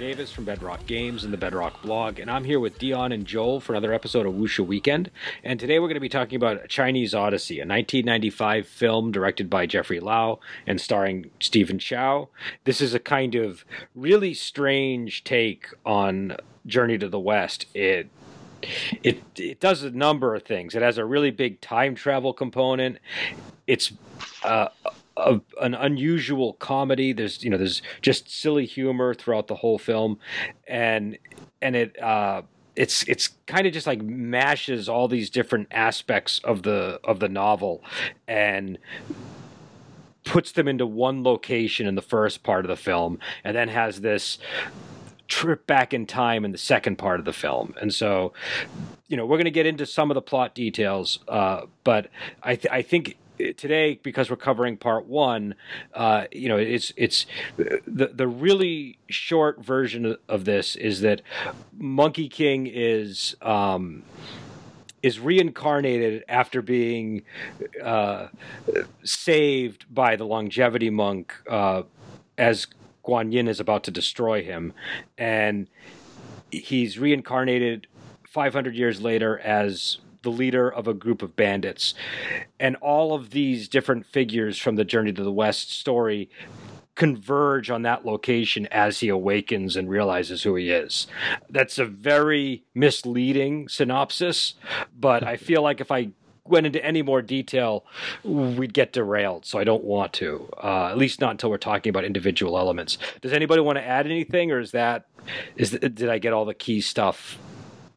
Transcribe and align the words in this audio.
Davis 0.00 0.32
from 0.32 0.46
Bedrock 0.46 0.86
Games 0.86 1.24
and 1.24 1.32
the 1.32 1.36
Bedrock 1.36 1.82
blog, 1.82 2.20
and 2.20 2.30
I'm 2.30 2.44
here 2.44 2.58
with 2.58 2.78
Dion 2.78 3.12
and 3.12 3.26
Joel 3.26 3.60
for 3.60 3.74
another 3.74 3.92
episode 3.92 4.24
of 4.24 4.32
Wuxia 4.32 4.66
Weekend. 4.66 5.10
And 5.44 5.60
today 5.60 5.78
we're 5.78 5.88
going 5.88 5.96
to 5.96 6.00
be 6.00 6.08
talking 6.08 6.36
about 6.36 6.68
Chinese 6.70 7.14
Odyssey, 7.14 7.56
a 7.56 7.68
1995 7.68 8.66
film 8.66 9.12
directed 9.12 9.50
by 9.50 9.66
Jeffrey 9.66 10.00
Lau 10.00 10.40
and 10.66 10.80
starring 10.80 11.30
Stephen 11.38 11.78
Chow. 11.78 12.30
This 12.64 12.80
is 12.80 12.94
a 12.94 12.98
kind 12.98 13.34
of 13.34 13.66
really 13.94 14.32
strange 14.32 15.22
take 15.22 15.66
on 15.84 16.38
Journey 16.64 16.96
to 16.96 17.08
the 17.08 17.20
West. 17.20 17.66
It 17.74 18.08
it 19.02 19.22
it 19.36 19.60
does 19.60 19.82
a 19.82 19.90
number 19.90 20.34
of 20.34 20.44
things. 20.44 20.74
It 20.74 20.80
has 20.80 20.96
a 20.96 21.04
really 21.04 21.30
big 21.30 21.60
time 21.60 21.94
travel 21.94 22.32
component. 22.32 22.96
It's 23.66 23.92
uh, 24.44 24.68
a, 25.16 25.40
an 25.60 25.74
unusual 25.74 26.54
comedy. 26.54 27.12
There's 27.12 27.42
you 27.42 27.50
know 27.50 27.58
there's 27.58 27.82
just 28.02 28.30
silly 28.30 28.66
humor 28.66 29.14
throughout 29.14 29.48
the 29.48 29.56
whole 29.56 29.78
film, 29.78 30.18
and 30.66 31.18
and 31.60 31.76
it 31.76 32.00
uh, 32.02 32.42
it's 32.76 33.02
it's 33.08 33.28
kind 33.46 33.66
of 33.66 33.72
just 33.72 33.86
like 33.86 34.02
mashes 34.02 34.88
all 34.88 35.08
these 35.08 35.30
different 35.30 35.68
aspects 35.70 36.40
of 36.44 36.62
the 36.62 37.00
of 37.04 37.20
the 37.20 37.28
novel, 37.28 37.82
and 38.26 38.78
puts 40.24 40.52
them 40.52 40.68
into 40.68 40.86
one 40.86 41.22
location 41.22 41.86
in 41.86 41.94
the 41.94 42.02
first 42.02 42.42
part 42.42 42.64
of 42.64 42.68
the 42.68 42.76
film, 42.76 43.18
and 43.44 43.56
then 43.56 43.68
has 43.68 44.00
this 44.00 44.38
trip 45.28 45.66
back 45.66 45.94
in 45.94 46.06
time 46.06 46.44
in 46.44 46.52
the 46.52 46.58
second 46.58 46.96
part 46.96 47.20
of 47.20 47.24
the 47.24 47.32
film. 47.32 47.74
And 47.80 47.94
so, 47.94 48.32
you 49.08 49.16
know, 49.16 49.24
we're 49.24 49.36
going 49.36 49.44
to 49.44 49.50
get 49.50 49.64
into 49.64 49.86
some 49.86 50.10
of 50.10 50.16
the 50.16 50.22
plot 50.22 50.54
details, 50.54 51.20
uh, 51.28 51.62
but 51.84 52.10
I, 52.42 52.56
th- 52.56 52.72
I 52.72 52.82
think 52.82 53.16
today 53.56 53.98
because 54.02 54.30
we're 54.30 54.36
covering 54.36 54.76
part 54.76 55.06
one 55.06 55.54
uh, 55.94 56.24
you 56.32 56.48
know 56.48 56.56
it's 56.56 56.92
it's 56.96 57.26
the 57.56 58.10
the 58.12 58.28
really 58.28 58.98
short 59.08 59.64
version 59.64 60.16
of 60.28 60.44
this 60.44 60.76
is 60.76 61.00
that 61.00 61.22
monkey 61.76 62.28
king 62.28 62.66
is 62.66 63.36
um, 63.42 64.02
is 65.02 65.18
reincarnated 65.18 66.24
after 66.28 66.60
being 66.60 67.22
uh, 67.82 68.28
saved 69.02 69.86
by 69.92 70.16
the 70.16 70.24
longevity 70.24 70.90
monk 70.90 71.34
uh, 71.48 71.82
as 72.36 72.66
Guan 73.04 73.32
Yin 73.32 73.48
is 73.48 73.60
about 73.60 73.84
to 73.84 73.90
destroy 73.90 74.42
him, 74.42 74.72
and 75.16 75.68
he's 76.50 76.98
reincarnated 76.98 77.86
500 78.24 78.74
years 78.74 79.00
later 79.00 79.38
as 79.38 79.98
the 80.22 80.30
leader 80.30 80.70
of 80.70 80.86
a 80.86 80.94
group 80.94 81.22
of 81.22 81.36
bandits. 81.36 81.94
And 82.58 82.76
all 82.76 83.14
of 83.14 83.30
these 83.30 83.68
different 83.68 84.06
figures 84.06 84.58
from 84.58 84.76
the 84.76 84.84
Journey 84.84 85.12
to 85.12 85.24
the 85.24 85.32
West 85.32 85.72
story 85.72 86.30
converge 86.94 87.70
on 87.70 87.82
that 87.82 88.04
location 88.04 88.66
as 88.70 89.00
he 89.00 89.08
awakens 89.08 89.76
and 89.76 89.88
realizes 89.88 90.42
who 90.42 90.54
he 90.54 90.70
is. 90.70 91.06
That's 91.48 91.78
a 91.78 91.86
very 91.86 92.64
misleading 92.74 93.68
synopsis, 93.68 94.54
but 94.98 95.22
I 95.22 95.36
feel 95.36 95.62
like 95.62 95.80
if 95.80 95.90
I 95.90 96.10
went 96.44 96.66
into 96.66 96.84
any 96.84 97.00
more 97.00 97.22
detail, 97.22 97.86
we'd 98.22 98.74
get 98.74 98.92
derailed. 98.92 99.46
So 99.46 99.58
I 99.58 99.64
don't 99.64 99.84
want 99.84 100.12
to, 100.14 100.48
uh, 100.62 100.88
at 100.90 100.98
least 100.98 101.20
not 101.20 101.30
until 101.30 101.48
we're 101.48 101.58
talking 101.58 101.90
about 101.90 102.04
individual 102.04 102.58
elements. 102.58 102.98
Does 103.22 103.32
anybody 103.32 103.62
want 103.62 103.78
to 103.78 103.84
add 103.84 104.06
anything, 104.06 104.50
or 104.50 104.60
is 104.60 104.72
that 104.72 105.06
is 105.56 105.70
did 105.70 106.08
I 106.08 106.18
get 106.18 106.32
all 106.32 106.44
the 106.44 106.54
key 106.54 106.80
stuff 106.80 107.38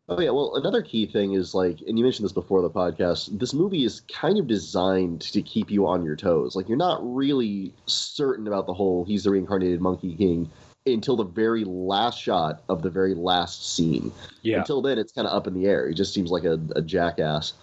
Oh 0.09 0.19
yeah, 0.19 0.31
well 0.31 0.55
another 0.55 0.81
key 0.81 1.05
thing 1.05 1.33
is 1.33 1.53
like 1.53 1.79
and 1.87 1.97
you 1.97 2.03
mentioned 2.03 2.25
this 2.25 2.33
before 2.33 2.61
the 2.61 2.69
podcast, 2.69 3.39
this 3.39 3.53
movie 3.53 3.85
is 3.85 4.01
kind 4.01 4.37
of 4.37 4.47
designed 4.47 5.21
to 5.21 5.41
keep 5.41 5.71
you 5.71 5.87
on 5.87 6.03
your 6.03 6.17
toes. 6.17 6.55
Like 6.55 6.67
you're 6.67 6.77
not 6.77 6.99
really 7.01 7.73
certain 7.85 8.47
about 8.47 8.65
the 8.65 8.73
whole 8.73 9.05
he's 9.05 9.23
the 9.23 9.31
reincarnated 9.31 9.79
monkey 9.79 10.15
king 10.15 10.49
until 10.85 11.15
the 11.15 11.23
very 11.23 11.63
last 11.63 12.21
shot 12.21 12.61
of 12.67 12.81
the 12.81 12.89
very 12.89 13.13
last 13.13 13.75
scene. 13.75 14.11
Yeah. 14.41 14.59
Until 14.59 14.81
then 14.81 14.97
it's 14.97 15.13
kind 15.13 15.25
of 15.25 15.33
up 15.33 15.47
in 15.47 15.53
the 15.53 15.67
air. 15.67 15.87
He 15.87 15.93
just 15.95 16.13
seems 16.13 16.31
like 16.31 16.43
a, 16.43 16.59
a 16.75 16.81
jackass. 16.81 17.53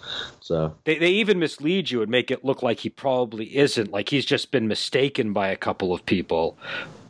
So 0.41 0.75
they 0.85 0.97
they 0.97 1.11
even 1.11 1.39
mislead 1.39 1.91
you 1.91 2.01
and 2.01 2.11
make 2.11 2.31
it 2.31 2.43
look 2.43 2.63
like 2.63 2.81
he 2.81 2.89
probably 2.89 3.55
isn't. 3.55 3.91
Like 3.91 4.09
he's 4.09 4.25
just 4.25 4.51
been 4.51 4.67
mistaken 4.67 5.35
by 5.35 5.49
a 5.49 5.57
couple 5.57 5.93
of 5.93 6.07
people 6.07 6.57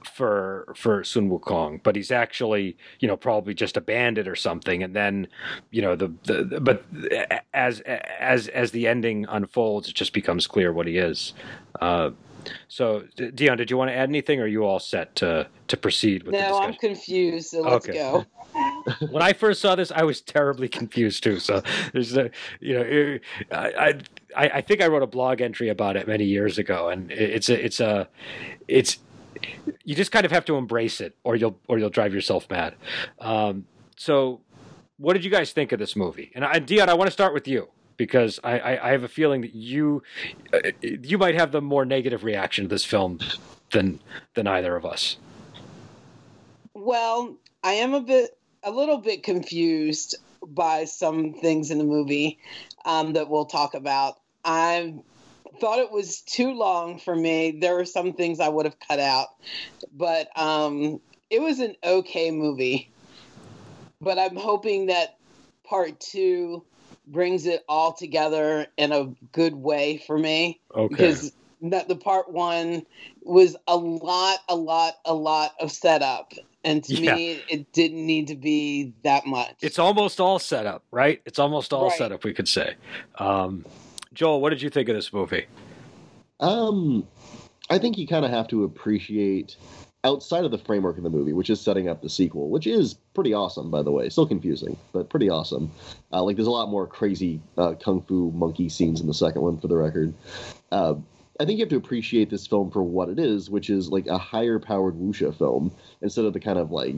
for 0.04 0.72
for 0.76 1.04
Sun 1.04 1.30
Wukong, 1.30 1.82
but 1.82 1.96
he's 1.96 2.10
actually 2.10 2.76
you 3.00 3.08
know 3.08 3.16
probably 3.16 3.54
just 3.54 3.76
a 3.76 3.80
bandit 3.80 4.28
or 4.28 4.36
something. 4.36 4.82
And 4.82 4.94
then 4.94 5.28
you 5.70 5.82
know 5.82 5.96
the, 5.96 6.12
the 6.24 6.60
but 6.60 6.84
as 7.54 7.80
as 7.80 8.48
as 8.48 8.70
the 8.70 8.86
ending 8.86 9.26
unfolds, 9.28 9.88
it 9.88 9.94
just 9.94 10.12
becomes 10.12 10.46
clear 10.46 10.72
what 10.72 10.86
he 10.86 10.98
is. 10.98 11.34
Uh, 11.80 12.10
so, 12.68 13.04
Dion, 13.34 13.58
did 13.58 13.70
you 13.70 13.76
want 13.76 13.90
to 13.90 13.94
add 13.94 14.08
anything, 14.08 14.40
or 14.40 14.44
are 14.44 14.46
you 14.46 14.64
all 14.64 14.78
set 14.78 15.14
to 15.16 15.48
to 15.68 15.76
proceed 15.76 16.22
with? 16.22 16.32
No, 16.32 16.58
I'm 16.58 16.74
confused. 16.74 17.50
So 17.50 17.62
let's 17.62 17.88
okay. 17.88 17.98
go. 17.98 18.24
when 19.10 19.22
I 19.22 19.32
first 19.32 19.60
saw 19.60 19.76
this, 19.76 19.92
I 19.92 20.02
was 20.02 20.20
terribly 20.20 20.68
confused 20.68 21.22
too. 21.22 21.38
So 21.38 21.62
there's 21.92 22.16
a, 22.16 22.30
you 22.60 22.74
know, 22.74 23.18
I, 23.52 24.00
I 24.36 24.48
I 24.48 24.60
think 24.60 24.82
I 24.82 24.86
wrote 24.86 25.02
a 25.02 25.06
blog 25.06 25.40
entry 25.40 25.68
about 25.68 25.96
it 25.96 26.06
many 26.06 26.24
years 26.24 26.58
ago, 26.58 26.88
and 26.88 27.10
it's 27.10 27.48
a 27.48 27.64
it's 27.64 27.80
a 27.80 28.08
it's 28.68 28.98
you 29.84 29.94
just 29.94 30.12
kind 30.12 30.24
of 30.24 30.32
have 30.32 30.44
to 30.46 30.56
embrace 30.56 31.00
it, 31.00 31.16
or 31.24 31.36
you'll 31.36 31.58
or 31.68 31.78
you'll 31.78 31.90
drive 31.90 32.14
yourself 32.14 32.48
mad. 32.50 32.74
Um, 33.18 33.66
so, 33.96 34.40
what 34.98 35.14
did 35.14 35.24
you 35.24 35.30
guys 35.30 35.52
think 35.52 35.72
of 35.72 35.78
this 35.78 35.96
movie? 35.96 36.30
And 36.34 36.44
I, 36.44 36.58
Dion, 36.58 36.88
I 36.88 36.94
want 36.94 37.08
to 37.08 37.12
start 37.12 37.34
with 37.34 37.46
you 37.48 37.68
because 37.96 38.40
I, 38.42 38.58
I, 38.58 38.88
I 38.88 38.90
have 38.92 39.02
a 39.02 39.08
feeling 39.08 39.42
that 39.42 39.54
you 39.54 40.02
uh, 40.52 40.58
you 40.80 41.18
might 41.18 41.34
have 41.34 41.52
the 41.52 41.60
more 41.60 41.84
negative 41.84 42.24
reaction 42.24 42.64
to 42.64 42.68
this 42.68 42.84
film 42.84 43.18
than 43.72 44.00
than 44.34 44.46
either 44.46 44.76
of 44.76 44.86
us. 44.86 45.16
Well, 46.74 47.36
I 47.62 47.72
am 47.72 47.94
a 47.94 48.00
bit 48.00 48.38
a 48.62 48.70
little 48.70 48.98
bit 48.98 49.22
confused 49.22 50.16
by 50.46 50.84
some 50.84 51.34
things 51.34 51.70
in 51.70 51.78
the 51.78 51.84
movie 51.84 52.38
um, 52.84 53.12
that 53.12 53.28
we'll 53.28 53.44
talk 53.44 53.74
about. 53.74 54.18
I'm 54.44 55.02
thought 55.60 55.78
it 55.78 55.90
was 55.90 56.22
too 56.22 56.52
long 56.52 56.98
for 56.98 57.14
me. 57.14 57.58
There 57.60 57.74
were 57.74 57.84
some 57.84 58.12
things 58.12 58.40
I 58.40 58.48
would 58.48 58.66
have 58.66 58.78
cut 58.80 58.98
out, 58.98 59.28
but 59.92 60.28
um, 60.36 61.00
it 61.28 61.40
was 61.40 61.60
an 61.60 61.76
okay 61.84 62.30
movie. 62.30 62.90
But 64.00 64.18
I'm 64.18 64.36
hoping 64.36 64.86
that 64.86 65.18
part 65.64 66.00
two 66.00 66.64
brings 67.06 67.46
it 67.46 67.64
all 67.68 67.92
together 67.92 68.66
in 68.76 68.92
a 68.92 69.12
good 69.32 69.54
way 69.54 70.02
for 70.06 70.16
me. 70.18 70.60
Okay. 70.74 70.88
Because 70.88 71.32
that 71.62 71.88
the 71.88 71.96
part 71.96 72.30
one 72.30 72.86
was 73.22 73.56
a 73.66 73.76
lot, 73.76 74.38
a 74.48 74.56
lot, 74.56 74.94
a 75.04 75.14
lot 75.14 75.52
of 75.60 75.70
setup. 75.70 76.32
And 76.64 76.84
to 76.84 76.94
yeah. 76.94 77.14
me, 77.14 77.42
it 77.48 77.72
didn't 77.72 78.04
need 78.04 78.28
to 78.28 78.34
be 78.34 78.92
that 79.02 79.26
much. 79.26 79.56
It's 79.62 79.78
almost 79.78 80.20
all 80.20 80.38
set 80.38 80.66
up, 80.66 80.84
right? 80.90 81.20
It's 81.24 81.38
almost 81.38 81.72
all 81.72 81.88
right. 81.88 81.98
set 81.98 82.12
up, 82.12 82.24
we 82.24 82.34
could 82.34 82.48
say. 82.48 82.76
Um, 83.18 83.64
Joel, 84.20 84.42
what 84.42 84.50
did 84.50 84.60
you 84.60 84.68
think 84.68 84.90
of 84.90 84.94
this 84.94 85.14
movie? 85.14 85.46
Um, 86.40 87.08
I 87.70 87.78
think 87.78 87.96
you 87.96 88.06
kind 88.06 88.22
of 88.22 88.30
have 88.30 88.48
to 88.48 88.64
appreciate 88.64 89.56
outside 90.04 90.44
of 90.44 90.50
the 90.50 90.58
framework 90.58 90.98
of 90.98 91.04
the 91.04 91.08
movie, 91.08 91.32
which 91.32 91.48
is 91.48 91.58
setting 91.58 91.88
up 91.88 92.02
the 92.02 92.10
sequel, 92.10 92.50
which 92.50 92.66
is 92.66 92.92
pretty 93.14 93.32
awesome, 93.32 93.70
by 93.70 93.82
the 93.82 93.90
way. 93.90 94.10
Still 94.10 94.26
confusing, 94.26 94.76
but 94.92 95.08
pretty 95.08 95.30
awesome. 95.30 95.70
Uh, 96.12 96.22
like, 96.22 96.36
there's 96.36 96.46
a 96.46 96.50
lot 96.50 96.68
more 96.68 96.86
crazy 96.86 97.40
uh, 97.56 97.72
kung 97.82 98.02
fu 98.02 98.30
monkey 98.32 98.68
scenes 98.68 99.00
in 99.00 99.06
the 99.06 99.14
second 99.14 99.40
one, 99.40 99.58
for 99.58 99.68
the 99.68 99.76
record. 99.78 100.12
Uh, 100.70 100.96
I 101.40 101.46
think 101.46 101.58
you 101.58 101.64
have 101.64 101.70
to 101.70 101.76
appreciate 101.76 102.28
this 102.28 102.46
film 102.46 102.70
for 102.70 102.82
what 102.82 103.08
it 103.08 103.18
is, 103.18 103.48
which 103.48 103.70
is 103.70 103.88
like 103.88 104.06
a 104.06 104.18
higher 104.18 104.58
powered 104.58 104.94
wuxia 104.96 105.34
film 105.34 105.72
instead 106.02 106.26
of 106.26 106.34
the 106.34 106.40
kind 106.40 106.58
of 106.58 106.70
like 106.70 106.94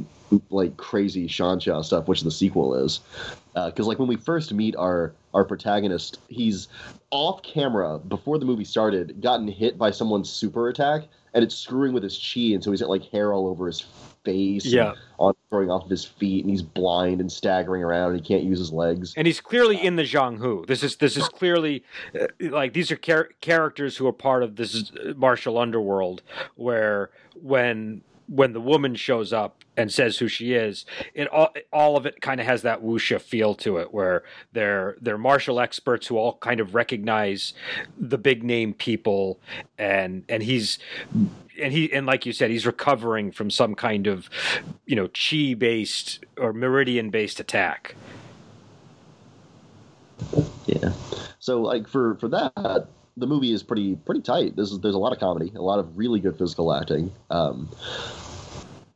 like 0.50 0.76
crazy 0.76 1.28
Xianxia 1.28 1.84
stuff, 1.84 2.08
which 2.08 2.22
the 2.22 2.30
sequel 2.32 2.74
is. 2.74 2.98
Because 3.54 3.86
uh, 3.86 3.88
like 3.88 4.00
when 4.00 4.08
we 4.08 4.16
first 4.16 4.52
meet 4.52 4.74
our 4.74 5.14
our 5.32 5.44
protagonist, 5.44 6.18
he's 6.26 6.66
off 7.12 7.44
camera 7.44 8.00
before 8.00 8.36
the 8.36 8.44
movie 8.44 8.64
started, 8.64 9.20
gotten 9.20 9.46
hit 9.46 9.78
by 9.78 9.92
someone's 9.92 10.28
super 10.28 10.68
attack, 10.68 11.04
and 11.34 11.44
it's 11.44 11.54
screwing 11.54 11.92
with 11.92 12.02
his 12.02 12.18
chi, 12.18 12.52
and 12.52 12.64
so 12.64 12.72
he's 12.72 12.80
got 12.80 12.90
like 12.90 13.04
hair 13.10 13.32
all 13.32 13.46
over 13.46 13.68
his 13.68 13.84
face, 14.24 14.64
yeah, 14.66 14.94
on 15.18 15.34
throwing 15.50 15.70
off 15.70 15.84
of 15.84 15.90
his 15.90 16.04
feet, 16.04 16.44
and 16.44 16.50
he's 16.50 16.62
blind 16.62 17.20
and 17.20 17.30
staggering 17.30 17.82
around, 17.82 18.12
and 18.12 18.20
he 18.20 18.26
can't 18.26 18.44
use 18.44 18.58
his 18.58 18.72
legs. 18.72 19.14
And 19.16 19.26
he's 19.26 19.40
clearly 19.40 19.82
in 19.82 19.96
the 19.96 20.02
Jiang 20.02 20.38
Hu. 20.38 20.64
This 20.66 20.82
is 20.82 20.96
this 20.96 21.16
is 21.16 21.28
clearly 21.28 21.84
uh, 22.18 22.26
like 22.40 22.72
these 22.72 22.90
are 22.90 22.96
char- 22.96 23.30
characters 23.40 23.96
who 23.96 24.06
are 24.06 24.12
part 24.12 24.42
of 24.42 24.56
this 24.56 24.92
martial 25.16 25.58
underworld, 25.58 26.22
where 26.56 27.10
when 27.40 28.02
when 28.28 28.52
the 28.52 28.60
woman 28.60 28.94
shows 28.94 29.32
up 29.32 29.62
and 29.76 29.92
says 29.92 30.18
who 30.18 30.28
she 30.28 30.54
is, 30.54 30.86
it 31.14 31.28
all 31.28 31.52
all 31.72 31.96
of 31.96 32.06
it 32.06 32.20
kind 32.20 32.40
of 32.40 32.46
has 32.46 32.62
that 32.62 32.82
wuxia 32.82 33.20
feel 33.20 33.54
to 33.54 33.78
it, 33.78 33.92
where 33.92 34.22
they're 34.52 34.96
they're 35.00 35.18
martial 35.18 35.60
experts 35.60 36.06
who 36.06 36.16
all 36.16 36.36
kind 36.38 36.60
of 36.60 36.74
recognize 36.74 37.54
the 37.98 38.18
big 38.18 38.42
name 38.42 38.74
people, 38.74 39.40
and 39.78 40.24
and 40.28 40.42
he's 40.42 40.78
and 41.60 41.72
he 41.72 41.92
and 41.92 42.06
like 42.06 42.26
you 42.26 42.32
said, 42.32 42.50
he's 42.50 42.66
recovering 42.66 43.32
from 43.32 43.50
some 43.50 43.74
kind 43.74 44.06
of 44.06 44.28
you 44.86 44.96
know 44.96 45.08
chi 45.08 45.54
based 45.54 46.24
or 46.36 46.52
meridian 46.52 47.10
based 47.10 47.40
attack. 47.40 47.94
Yeah. 50.66 50.92
So 51.38 51.62
like 51.62 51.88
for 51.88 52.14
for 52.16 52.28
that, 52.28 52.86
the 53.16 53.26
movie 53.26 53.52
is 53.52 53.62
pretty 53.62 53.96
pretty 53.96 54.20
tight. 54.20 54.56
There's 54.56 54.78
there's 54.78 54.94
a 54.94 54.98
lot 54.98 55.12
of 55.12 55.18
comedy, 55.18 55.52
a 55.54 55.62
lot 55.62 55.78
of 55.78 55.96
really 55.96 56.20
good 56.20 56.38
physical 56.38 56.72
acting. 56.72 57.12
Um, 57.30 57.68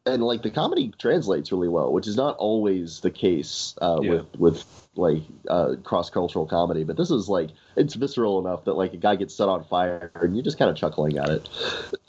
and 0.07 0.23
like 0.23 0.43
the 0.43 0.51
comedy 0.51 0.93
translates 0.99 1.51
really 1.53 1.69
well, 1.69 1.93
which 1.93 2.07
is 2.07 2.17
not 2.17 2.37
always 2.37 3.01
the 3.01 3.11
case 3.11 3.75
uh, 3.83 3.99
Yeah. 4.01 4.11
with 4.11 4.37
with 4.39 4.89
like 4.95 5.23
uh, 5.49 5.75
cross 5.83 6.09
cultural 6.11 6.47
comedy. 6.47 6.85
But 6.85 6.97
this 6.97 7.11
is 7.11 7.29
like 7.29 7.51
it's 7.77 7.95
visceral 7.95 8.39
enough 8.39 8.65
that 8.65 8.75
like 8.75 8.95
a 8.95 8.97
guy 8.97 9.17
gets 9.17 9.35
set 9.35 9.49
on 9.49 9.65
fire 9.65 10.11
and 10.15 10.35
you're 10.35 10.45
just 10.45 10.59
kind 10.59 10.71
of 10.71 10.77
chuckling 10.77 11.19
at 11.19 11.29
it. 11.29 11.49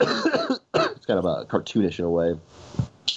it's 0.00 1.06
kind 1.06 1.18
of 1.18 1.24
a 1.24 1.44
cartoonish 1.46 1.98
in 1.98 2.04
a 2.04 2.10
way. 2.10 2.38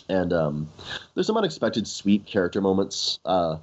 And 0.09 0.33
um, 0.33 0.69
there's 1.13 1.27
some 1.27 1.37
unexpected 1.37 1.87
sweet 1.87 2.25
character 2.25 2.59
moments, 2.59 3.19
uh, 3.23 3.57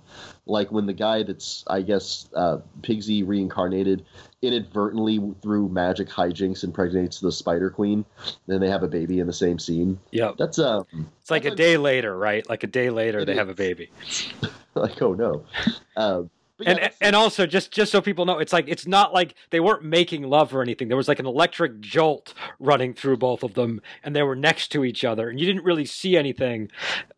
like 0.49 0.73
when 0.73 0.87
the 0.87 0.93
guy 0.93 1.23
that's 1.23 1.65
I 1.69 1.83
guess 1.83 2.29
uh, 2.35 2.59
Pigsy 2.83 3.27
reincarnated 3.27 4.05
inadvertently 4.43 5.21
through 5.43 5.69
magic 5.69 6.09
hijinks 6.09 6.65
impregnates 6.65 7.21
the 7.21 7.31
Spider 7.31 7.71
Queen. 7.71 8.05
Then 8.47 8.61
they 8.61 8.69
have 8.69 8.83
a 8.83 8.89
baby 8.89 9.21
in 9.21 9.27
the 9.27 9.33
same 9.33 9.59
scene. 9.59 9.99
Yeah, 10.11 10.33
That's 10.39 10.59
um, 10.59 10.87
It's 11.21 11.31
like 11.31 11.45
a 11.45 11.55
day 11.55 11.77
later, 11.77 12.17
right? 12.17 12.49
Like 12.49 12.65
a 12.65 12.69
day 12.69 12.91
later, 12.91 13.25
they 13.25 13.35
have 13.35 13.49
a 13.49 13.55
baby. 13.55 13.91
like 14.75 15.01
oh 15.03 15.15
no. 15.15 15.45
Um, 15.97 16.31
but 16.59 16.67
yeah, 16.67 16.73
and 16.73 16.93
and 17.01 17.17
also 17.17 17.47
just 17.47 17.71
just 17.71 17.93
so 17.93 18.01
people 18.01 18.27
know, 18.27 18.39
it's 18.39 18.53
like 18.53 18.67
it's 18.69 18.87
not 18.87 19.15
like 19.15 19.37
they 19.51 19.61
weren't 19.61 19.85
making 19.85 20.25
love 20.25 20.53
or 20.53 20.61
anything. 20.61 20.89
There 20.89 20.97
was 20.97 21.07
like 21.07 21.21
an 21.21 21.27
electric 21.27 21.81
jolt 21.81 22.35
running 22.59 22.95
through 22.95 23.19
both 23.19 23.45
of 23.45 23.55
them, 23.55 23.81
and 24.03 24.15
they 24.15 24.25
were 24.25 24.35
next 24.35 24.69
to 24.73 24.85
each 24.85 25.05
other, 25.05 25.31
and 25.31 25.39
you 25.39 25.47
didn't 25.47 25.65
really 25.65 25.85
see 25.85 26.17
anything. 26.17 26.69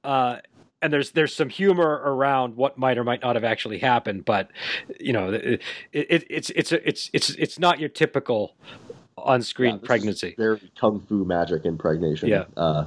Uh, 0.05 0.39
and 0.83 0.93
there's 0.93 1.11
there's 1.13 1.35
some 1.35 1.49
humor 1.49 2.01
around 2.05 2.57
what 2.57 2.79
might 2.79 2.99
or 2.99 3.05
might 3.05 3.23
not 3.23 3.37
have 3.37 3.45
actually 3.45 3.79
happened, 3.79 4.25
but 4.25 4.51
you 4.99 5.13
know, 5.13 5.33
it, 5.33 5.61
it, 5.93 6.25
it's 6.31 6.51
it's 6.51 6.73
it's 6.73 7.11
it's 7.13 7.31
it's 7.31 7.59
not 7.59 7.79
your 7.79 7.89
typical 7.89 8.55
on-screen 9.19 9.75
Yeah, 9.83 9.87
pregnancy. 9.87 10.35
very 10.39 10.61
kung 10.79 11.01
fu 11.01 11.25
magic 11.25 11.65
impregnation. 11.65 12.29
Yeah. 12.29 12.45
Uh, 12.57 12.87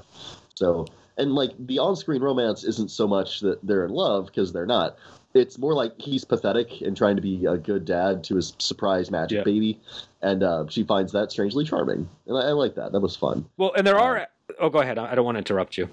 so 0.55 0.85
and 1.17 1.33
like 1.33 1.51
the 1.59 1.77
on-screen 1.79 2.21
romance 2.21 2.63
isn't 2.63 2.89
so 2.89 3.07
much 3.07 3.39
that 3.41 3.59
they're 3.65 3.85
in 3.85 3.91
love 3.91 4.27
because 4.27 4.51
they're 4.51 4.65
not. 4.65 4.97
It's 5.35 5.57
more 5.57 5.73
like 5.73 5.93
he's 5.99 6.23
pathetic 6.25 6.81
and 6.81 6.95
trying 6.95 7.15
to 7.15 7.21
be 7.21 7.45
a 7.45 7.57
good 7.57 7.85
dad 7.85 8.23
to 8.25 8.35
his 8.35 8.53
surprise 8.59 9.09
magic 9.11 9.37
Yeah. 9.37 9.43
baby, 9.43 9.79
and 10.21 10.43
uh, 10.43 10.65
she 10.69 10.83
finds 10.83 11.11
that 11.13 11.31
strangely 11.31 11.65
charming, 11.65 12.07
and 12.27 12.37
I, 12.37 12.49
I 12.49 12.51
like 12.51 12.75
that. 12.75 12.91
That 12.91 12.99
was 12.99 13.15
fun. 13.15 13.45
Well, 13.57 13.73
and 13.75 13.85
there 13.85 13.97
are. 13.99 14.27
Oh, 14.59 14.69
go 14.69 14.79
ahead. 14.79 14.99
I 14.99 15.15
don't 15.15 15.25
want 15.25 15.35
to 15.35 15.39
interrupt 15.39 15.77
you. 15.77 15.89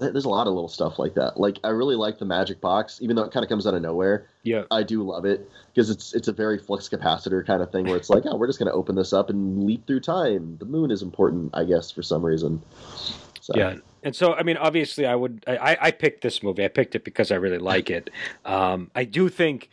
There- 0.00 0.10
There's 0.12 0.24
a 0.24 0.28
lot 0.28 0.46
of 0.46 0.54
little 0.54 0.68
stuff 0.68 0.98
like 0.98 1.14
that. 1.14 1.38
Like 1.38 1.58
I 1.64 1.68
really 1.68 1.96
like 1.96 2.18
the 2.18 2.24
magic 2.24 2.60
box, 2.60 2.98
even 3.02 3.16
though 3.16 3.22
it 3.24 3.32
kind 3.32 3.42
of 3.44 3.48
comes 3.48 3.66
out 3.66 3.74
of 3.74 3.82
nowhere. 3.82 4.26
Yeah. 4.42 4.64
I 4.70 4.82
do 4.82 5.02
love 5.02 5.24
it 5.24 5.48
because 5.72 5.90
it's 5.90 6.14
it's 6.14 6.28
a 6.28 6.32
very 6.32 6.58
flux 6.58 6.88
capacitor 6.88 7.44
kind 7.46 7.62
of 7.62 7.70
thing 7.72 7.86
where 7.86 7.96
it's 7.96 8.10
like, 8.10 8.24
oh, 8.26 8.36
we're 8.36 8.46
just 8.46 8.58
going 8.58 8.68
to 8.70 8.74
open 8.74 8.94
this 8.94 9.12
up 9.12 9.30
and 9.30 9.64
leap 9.64 9.86
through 9.86 10.00
time. 10.00 10.56
The 10.58 10.66
moon 10.66 10.90
is 10.90 11.02
important, 11.02 11.50
I 11.54 11.64
guess, 11.64 11.90
for 11.90 12.02
some 12.02 12.24
reason. 12.24 12.62
So, 13.40 13.52
Yeah, 13.56 13.76
and 14.02 14.16
so 14.16 14.32
I 14.34 14.42
mean, 14.42 14.56
obviously, 14.56 15.04
I 15.06 15.14
would. 15.14 15.44
I, 15.46 15.56
I- 15.72 15.78
I 15.82 15.90
picked 15.90 16.22
this 16.22 16.42
movie. 16.42 16.64
I 16.64 16.68
picked 16.68 16.94
it 16.94 17.04
because 17.04 17.30
I 17.30 17.34
really 17.36 17.58
like 17.58 17.90
it. 17.90 18.08
Um, 18.46 18.90
I 18.94 19.04
do 19.04 19.28
think 19.28 19.68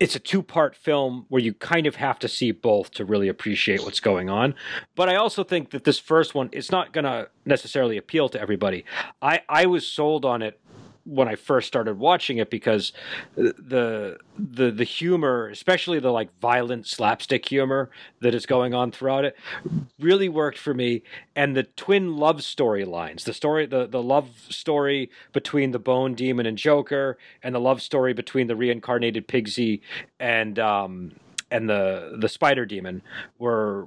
it's 0.00 0.14
a 0.14 0.18
two-part 0.18 0.76
film 0.76 1.26
where 1.28 1.42
you 1.42 1.54
kind 1.54 1.86
of 1.86 1.96
have 1.96 2.18
to 2.20 2.28
see 2.28 2.50
both 2.50 2.90
to 2.92 3.04
really 3.04 3.28
appreciate 3.28 3.82
what's 3.84 4.00
going 4.00 4.28
on. 4.28 4.54
But 4.94 5.08
I 5.08 5.16
also 5.16 5.44
think 5.44 5.70
that 5.70 5.84
this 5.84 5.98
first 5.98 6.34
one 6.34 6.48
it's 6.52 6.70
not 6.70 6.92
going 6.92 7.04
to 7.04 7.28
necessarily 7.44 7.96
appeal 7.96 8.28
to 8.30 8.40
everybody. 8.40 8.84
I 9.22 9.40
I 9.48 9.66
was 9.66 9.86
sold 9.86 10.24
on 10.24 10.42
it 10.42 10.60
when 11.06 11.28
I 11.28 11.36
first 11.36 11.68
started 11.68 11.98
watching 11.98 12.38
it 12.38 12.50
because 12.50 12.92
the 13.36 14.18
the 14.36 14.70
the 14.70 14.84
humor, 14.84 15.48
especially 15.48 16.00
the 16.00 16.10
like 16.10 16.28
violent 16.40 16.86
slapstick 16.86 17.48
humor 17.48 17.90
that 18.20 18.34
is 18.34 18.44
going 18.44 18.74
on 18.74 18.90
throughout 18.90 19.24
it, 19.24 19.36
really 19.98 20.28
worked 20.28 20.58
for 20.58 20.74
me. 20.74 21.02
And 21.34 21.56
the 21.56 21.62
twin 21.62 22.16
love 22.16 22.38
storylines, 22.38 23.24
the 23.24 23.32
story, 23.32 23.66
the 23.66 23.86
the 23.86 24.02
love 24.02 24.30
story 24.48 25.10
between 25.32 25.70
the 25.70 25.78
Bone 25.78 26.14
Demon 26.14 26.44
and 26.44 26.58
Joker, 26.58 27.16
and 27.42 27.54
the 27.54 27.60
love 27.60 27.80
story 27.80 28.12
between 28.12 28.48
the 28.48 28.56
reincarnated 28.56 29.28
Pigsy 29.28 29.80
and 30.18 30.58
um 30.58 31.12
and 31.50 31.70
the 31.70 32.16
the 32.18 32.28
Spider 32.28 32.66
Demon 32.66 33.02
were 33.38 33.86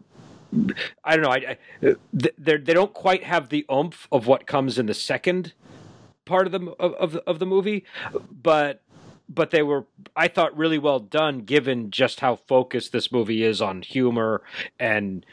I 1.04 1.16
don't 1.16 1.24
know. 1.24 1.31
I, 1.31 1.57
I 1.83 1.95
they 2.13 2.57
they 2.57 2.74
don't 2.74 2.94
quite 2.94 3.24
have 3.24 3.50
the 3.50 3.66
oomph 3.71 4.07
of 4.12 4.25
what 4.25 4.48
comes 4.48 4.80
in 4.80 4.86
the 4.86 4.94
second 4.94 5.54
part 6.30 6.46
of 6.46 6.54
the 6.54 6.72
of 6.80 6.94
of, 6.94 7.16
of 7.28 7.40
the 7.40 7.46
movie, 7.46 7.84
but 8.31 8.81
but 9.28 9.52
they 9.52 9.62
were 9.62 9.86
I 10.16 10.28
thought 10.28 10.58
really 10.58 10.80
well 10.80 11.00
done 11.00 11.40
given 11.42 11.92
just 11.92 12.20
how 12.22 12.38
focused 12.38 12.92
this 12.92 13.12
movie 13.12 13.44
is 13.44 13.62
on 13.62 13.81
humor 13.81 14.42
and 14.80 15.26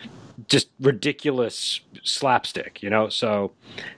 just 0.48 0.68
ridiculous 0.78 1.80
slapstick, 2.02 2.82
you 2.82 2.90
know. 2.90 3.08
So 3.08 3.52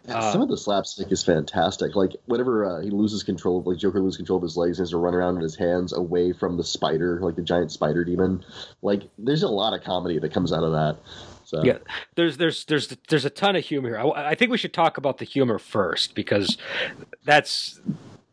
Yeah, 0.06 0.18
Uh, 0.18 0.32
some 0.32 0.40
of 0.40 0.48
the 0.48 0.56
slapstick 0.56 1.10
is 1.10 1.24
fantastic. 1.24 1.96
Like 1.96 2.12
whenever 2.26 2.64
uh, 2.64 2.80
he 2.80 2.90
loses 2.90 3.24
control, 3.24 3.58
of 3.58 3.66
like 3.66 3.78
Joker 3.78 4.00
loses 4.00 4.16
control 4.16 4.36
of 4.36 4.44
his 4.44 4.56
legs 4.56 4.78
and 4.78 4.84
has 4.84 4.90
to 4.90 4.98
run 4.98 5.14
around 5.14 5.34
with 5.34 5.42
his 5.42 5.56
hands 5.56 5.92
away 5.92 6.32
from 6.32 6.56
the 6.56 6.64
spider, 6.64 7.18
like 7.20 7.34
the 7.34 7.42
giant 7.42 7.72
spider 7.72 8.04
demon. 8.04 8.44
Like 8.82 9.02
there's 9.18 9.42
a 9.42 9.48
lot 9.48 9.74
of 9.74 9.82
comedy 9.82 10.18
that 10.20 10.32
comes 10.32 10.52
out 10.52 10.62
of 10.62 10.72
that. 10.72 10.96
So 11.48 11.62
Yeah. 11.64 11.78
there's 12.14 12.36
there's 12.36 12.66
there's 12.66 12.94
there's 13.08 13.24
a 13.24 13.30
ton 13.30 13.56
of 13.56 13.64
humor 13.64 13.88
here. 13.88 13.98
I, 13.98 14.30
I 14.30 14.34
think 14.34 14.50
we 14.50 14.58
should 14.58 14.74
talk 14.74 14.98
about 14.98 15.16
the 15.16 15.24
humor 15.24 15.58
first 15.58 16.14
because 16.14 16.58
that's 17.24 17.80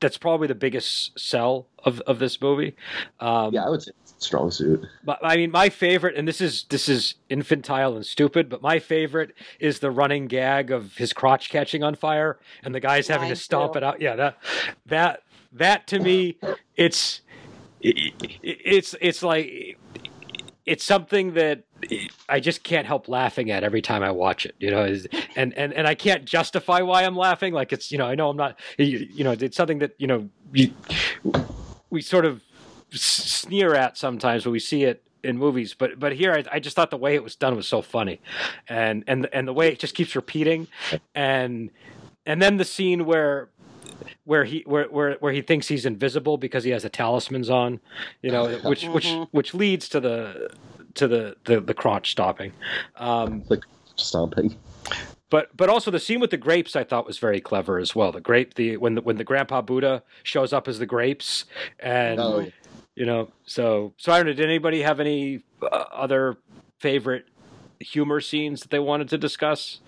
that's 0.02 0.18
probably 0.18 0.48
the 0.48 0.56
biggest 0.56 1.18
sell 1.18 1.68
of, 1.86 2.02
of 2.02 2.20
this 2.20 2.42
movie. 2.42 2.76
Um, 3.22 3.54
yeah, 3.54 3.64
I 3.64 3.70
would 3.70 3.82
say 3.82 3.92
strong 4.18 4.52
suit. 4.52 4.86
But 5.06 5.20
I 5.24 5.38
mean, 5.38 5.50
my 5.50 5.70
favorite, 5.70 6.18
and 6.18 6.28
this 6.28 6.42
is 6.42 6.66
this 6.66 6.90
is 6.90 7.16
infantile 7.30 7.96
and 7.96 8.06
stupid, 8.06 8.50
but 8.50 8.62
my 8.62 8.80
favorite 8.80 9.34
is 9.62 9.80
the 9.80 9.92
running 9.92 10.28
gag 10.28 10.70
of 10.70 10.98
his 10.98 11.14
crotch 11.14 11.50
catching 11.50 11.84
on 11.84 11.96
fire 11.96 12.38
and 12.64 12.76
the 12.76 12.82
guys 12.82 13.08
having 13.08 13.30
to 13.30 13.36
stomp 13.38 13.74
too. 13.74 13.78
it 13.78 13.84
out. 13.84 14.02
Yeah, 14.02 14.18
that 14.18 14.38
that 14.88 15.24
that 15.54 15.88
to 15.88 16.00
me, 16.02 16.38
it's 16.76 17.22
it, 17.80 18.14
it's 18.44 18.94
it's 19.00 19.24
like 19.24 19.78
it's 20.66 20.84
something 20.84 21.34
that 21.36 21.64
I 22.28 22.40
just 22.40 22.64
can't 22.64 22.88
help 22.88 23.08
laughing 23.08 23.52
at 23.52 23.64
every 23.64 23.82
time 23.82 24.02
I 24.04 24.12
watch 24.12 24.46
it. 24.46 24.56
You 24.60 24.72
know, 24.72 24.86
is- 24.86 25.08
and 25.36 25.54
and 25.54 25.74
and 25.74 25.88
I 25.88 25.96
can't 25.96 26.26
justify 26.26 26.82
why 26.82 27.04
I'm 27.04 27.16
laughing. 27.16 27.54
Like 27.54 27.72
it's 27.74 27.92
you 27.92 27.98
know 27.98 28.06
I 28.08 28.16
know 28.16 28.30
I'm 28.30 28.38
not 28.38 28.60
you, 28.78 29.08
you 29.12 29.24
know 29.24 29.32
it's 29.32 29.58
something 29.58 29.80
that 29.80 29.96
you 29.98 30.08
know 30.08 30.30
you, 30.54 30.74
we 31.90 32.02
sort 32.02 32.26
of 32.26 32.42
sneer 32.92 33.76
at 33.76 33.98
sometimes 33.98 34.46
when 34.46 34.52
we 34.54 34.60
see 34.60 34.84
it 34.84 35.04
in 35.24 35.38
movies 35.38 35.74
but 35.74 36.00
but 36.00 36.14
here 36.14 36.32
I, 36.34 36.44
I 36.52 36.60
just 36.60 36.76
thought 36.76 36.92
the 36.92 36.98
way 36.98 37.16
it 37.16 37.24
was 37.24 37.36
done 37.36 37.56
was 37.56 37.68
so 37.68 37.82
funny 37.82 38.22
and 38.70 39.04
and 39.08 39.28
and 39.34 39.48
the 39.48 39.54
way 39.54 39.70
it 39.70 39.80
just 39.80 39.96
keeps 39.96 40.16
repeating 40.16 40.68
and 41.16 41.72
and 42.28 42.42
then 42.42 42.58
the 42.58 42.64
scene 42.64 43.06
where 43.06 43.50
where 44.24 44.44
he 44.44 44.64
where, 44.66 44.86
where 44.86 45.14
where 45.20 45.34
he 45.34 45.42
thinks 45.42 45.68
he's 45.68 45.86
invisible 45.86 46.38
because 46.38 46.64
he 46.64 46.72
has 46.72 46.84
the 46.84 46.90
talismans 46.90 47.50
on 47.50 47.80
you 48.22 48.32
know 48.32 48.58
which 48.66 48.86
which 48.88 49.14
which 49.32 49.54
leads 49.54 49.90
to 49.90 50.00
the 50.00 50.50
to 50.96 51.08
the 51.08 51.36
the, 51.46 51.60
the 51.62 51.74
crotch 51.74 52.12
stopping 52.12 52.52
um 52.98 53.44
Stomping. 53.98 54.58
but 55.30 55.56
but 55.56 55.70
also 55.70 55.90
the 55.90 56.00
scene 56.00 56.20
with 56.20 56.30
the 56.32 56.38
grapes 56.38 56.76
I 56.76 56.84
thought 56.84 57.06
was 57.08 57.18
very 57.18 57.40
clever 57.40 57.80
as 57.80 57.96
well. 57.96 58.12
The 58.12 58.20
grape 58.22 58.56
the 58.56 58.76
when 58.78 58.96
the 58.96 59.02
when 59.02 59.16
the 59.18 59.24
grandpa 59.24 59.62
Buddha 59.62 60.04
shows 60.24 60.52
up 60.52 60.68
as 60.68 60.80
the 60.80 60.86
grapes 60.86 61.46
and 61.80 62.20
Oh, 62.20 62.46
you 62.96 63.06
know 63.06 63.32
so 63.46 63.94
so 63.98 64.12
I 64.12 64.18
don't 64.18 64.28
know. 64.28 64.34
Did 64.34 64.46
anybody 64.46 64.82
have 64.82 65.00
any 65.00 65.44
uh, 65.62 65.66
other 65.94 66.38
favorite 66.80 67.26
humor 67.80 68.20
scenes 68.20 68.62
that 68.62 68.70
they 68.72 68.80
wanted 68.80 69.08
to 69.10 69.18
discuss? 69.18 69.80